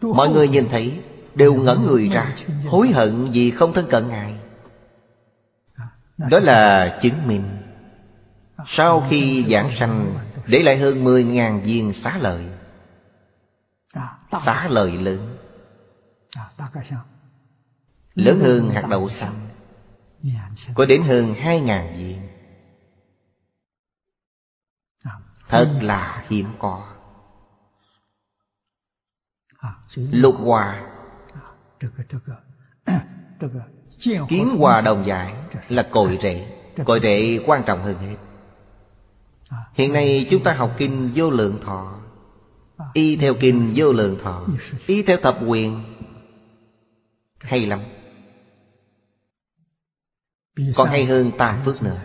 [0.01, 0.99] Mọi người nhìn thấy
[1.35, 2.35] Đều ngẩn người ra
[2.67, 4.35] Hối hận vì không thân cận Ngài
[6.17, 7.57] đó là chứng minh.
[8.65, 12.49] Sau khi giảng sanh, Để lại hơn 10.000 viên xá lợi.
[14.45, 15.37] Xá lợi lớn.
[18.15, 19.47] Lớn hơn hạt đậu xanh.
[20.75, 22.27] Có đến hơn 2.000 viên.
[25.47, 26.93] Thật là hiếm có.
[29.95, 30.87] Lục hòa.
[33.99, 35.33] Kiến hòa đồng giải
[35.69, 36.47] là cội rễ.
[36.85, 38.15] Cội rễ quan trọng hơn hết.
[39.73, 41.99] Hiện nay chúng ta học kinh vô lượng thọ.
[42.93, 44.47] Y theo kinh vô lượng thọ.
[44.87, 45.83] Y theo thập quyền.
[47.39, 47.79] Hay lắm.
[50.75, 52.01] Còn hay hơn tam phước nữa.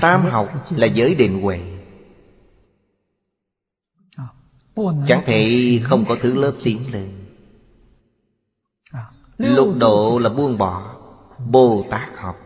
[0.00, 1.60] Tam học là giới định huệ.
[5.06, 7.21] Chẳng thể không có thứ lớp tiến lên.
[9.42, 10.96] Lục độ là buông bỏ
[11.38, 12.38] Bồ Tát học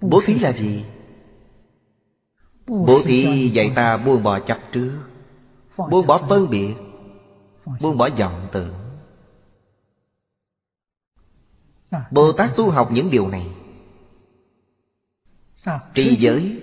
[0.00, 0.84] Bố thí là gì?
[2.66, 5.02] Bố thí dạy ta buông bỏ chấp trước
[5.76, 6.74] Buông bỏ phân biệt
[7.80, 8.74] Buông bỏ vọng tưởng.
[12.10, 13.48] Bồ Tát tu học những điều này.
[15.94, 16.60] Trì giới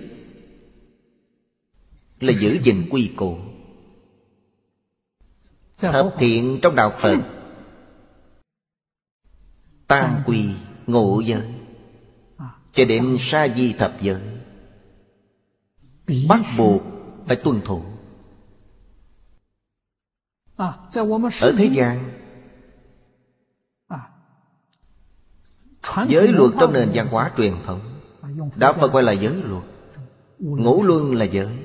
[2.20, 3.38] Là giữ gìn quy củ
[5.90, 7.18] Thập thiện trong đạo Phật.
[9.86, 10.54] Tam quy
[10.86, 11.54] ngũ giới.
[12.72, 14.22] Cho đến sa di thập giới.
[16.28, 16.82] Bắt buộc
[17.26, 17.82] phải tuân thủ.
[20.56, 22.12] Ở thế gian.
[26.08, 28.00] Giới luật trong nền văn hóa truyền thống.
[28.56, 29.64] Đạo Phật gọi là giới luật.
[30.38, 31.58] Ngũ luân là giới.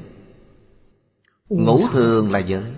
[1.50, 2.74] Ngũ thường là giới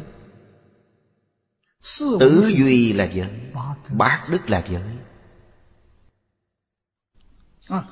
[2.19, 3.51] Tứ duy là giới
[3.89, 4.83] Bát đức là giới.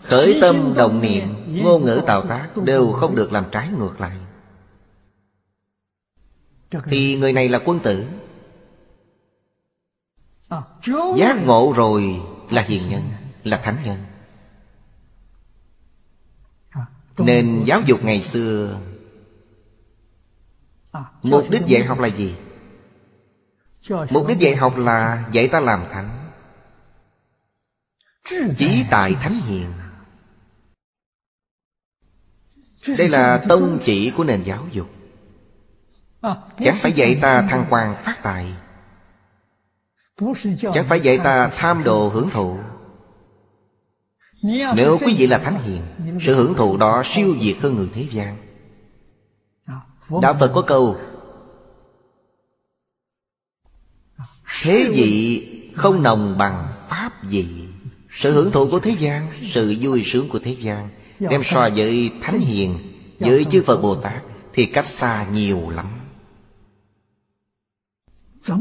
[0.04, 1.24] Khởi tâm đồng niệm
[1.64, 4.18] Ngôn ngữ tạo tác Đều không được làm trái ngược lại.
[6.86, 8.08] Thì người này là quân tử.
[11.18, 13.02] Giác ngộ rồi là hiền nhân
[13.44, 14.04] Là thánh nhân.
[17.18, 18.80] Nên giáo dục ngày xưa
[21.24, 22.36] Mục đích dạy học là gì?
[23.90, 26.10] Mục đích dạy học là dạy ta làm thánh.
[28.58, 29.74] Chí tại thánh hiền.
[32.98, 34.88] Đây là tông chỉ của nền giáo dục.
[36.58, 38.54] Chẳng phải dạy ta thăng quan phát tài.
[40.74, 42.60] Chẳng phải dạy ta tham đồ hưởng thụ.
[44.76, 45.82] Nếu quý vị là thánh hiền
[46.22, 48.38] Sự hưởng thụ đó siêu việt hơn người thế gian.
[50.22, 50.98] Đạo Phật có câu
[54.48, 55.44] Thế vị
[55.76, 57.48] không nồng bằng Pháp vị
[58.12, 60.90] Sự hưởng thụ của thế gian Sự vui sướng của thế gian.
[61.20, 62.78] Đem so với Thánh Hiền
[63.20, 65.86] Với chư Phật Bồ Tát Thì cách xa nhiều lắm.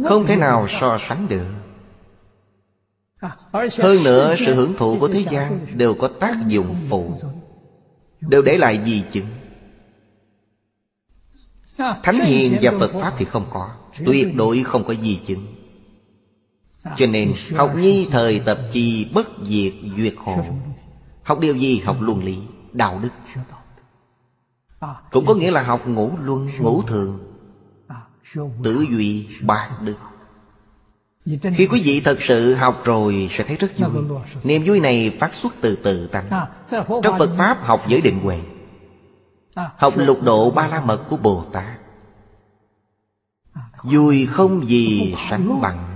[0.05, 1.47] Không thể nào so sánh được.
[3.79, 7.21] Hơn nữa sự hưởng thụ của thế gian Đều có tác dụng phụ.
[8.21, 9.27] Đều để lại di chứng
[12.03, 13.71] Thánh hiền và Phật Pháp thì không có.
[14.07, 15.56] Tuyệt đối không có di chứng
[16.97, 20.45] cho nên học nhi thời tập chi bất diệt duyệt khổ.
[21.23, 21.79] Học điều gì?
[21.79, 22.39] Học luân lý,
[22.73, 23.11] đạo đức.
[25.11, 27.19] Cũng có nghĩa là học ngũ luân, ngũ thường
[28.63, 29.97] Tử duy, bạc đức.
[31.55, 34.05] Khi quý vị thật sự học rồi sẽ thấy rất vui.
[34.45, 36.27] Niềm vui này phát xuất từ từ tăng.
[37.03, 38.41] Trong Phật Pháp học giới định huệ.
[39.77, 41.79] Học lục độ ba la mật của Bồ Tát.
[43.83, 45.96] Vui không gì sánh bằng.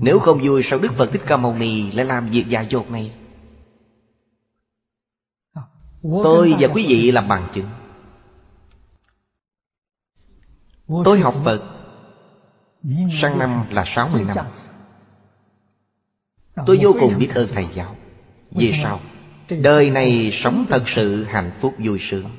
[0.00, 2.90] Nếu không vui sao Đức Phật Thích Ca Mâu Ni lại làm việc dài dột
[2.90, 3.12] này?
[6.02, 7.66] Tôi và quý vị làm bằng chứng.
[11.04, 11.62] Tôi học Phật
[13.20, 14.46] Sang năm là 60 năm.
[16.66, 17.96] Tôi vô cùng biết ơn Thầy giáo.
[18.50, 19.00] Vì sao?
[19.62, 22.30] Đời này sống thật sự hạnh phúc vui sướng.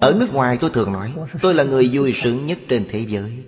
[0.00, 3.44] Ở nước ngoài tôi thường nói Tôi là người vui sướng nhất trên thế giới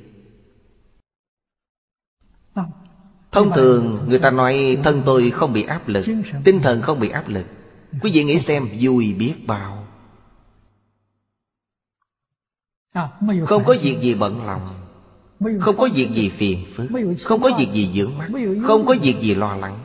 [3.36, 6.04] Thông thường, người ta nói thân tôi không bị áp lực,
[6.44, 7.44] Tinh thần không bị áp lực.
[8.02, 9.86] Quý vị nghĩ xem, vui biết bao.
[13.46, 14.60] Không có việc gì bận lòng.
[15.60, 16.86] Không có việc gì phiền phức.
[17.24, 18.28] Không có việc gì dưỡng mắt.
[18.62, 19.78] Không có việc gì lo lắng.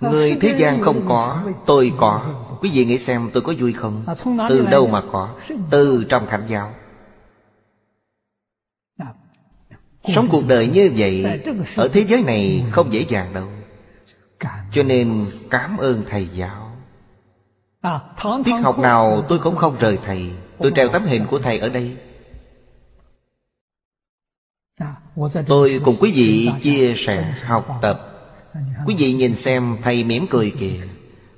[0.00, 2.22] Người thế gian không có, Tôi có.
[2.60, 4.04] Quý vị nghĩ xem, tôi có vui không?
[4.48, 5.28] Từ đâu mà có?
[5.70, 6.74] Từ trong thánh giáo.
[10.14, 11.24] Sống cuộc đời như vậy
[11.76, 13.48] Ở thế giới này không dễ dàng đâu.
[14.72, 16.70] Cho nên cảm ơn Thầy giáo.
[18.44, 20.30] Tiết học nào tôi cũng không rời Thầy.
[20.58, 21.96] Tôi treo tấm hình của Thầy ở đây.
[25.46, 28.04] Tôi cùng quý vị chia sẻ học tập.
[28.86, 30.80] Quý vị nhìn xem Thầy mỉm cười kìa.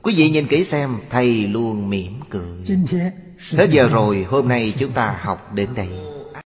[0.02, 2.78] Quý vị nhìn kỹ xem Thầy luôn mỉm cười.
[3.52, 5.88] Hết giờ rồi hôm nay chúng ta học đến đây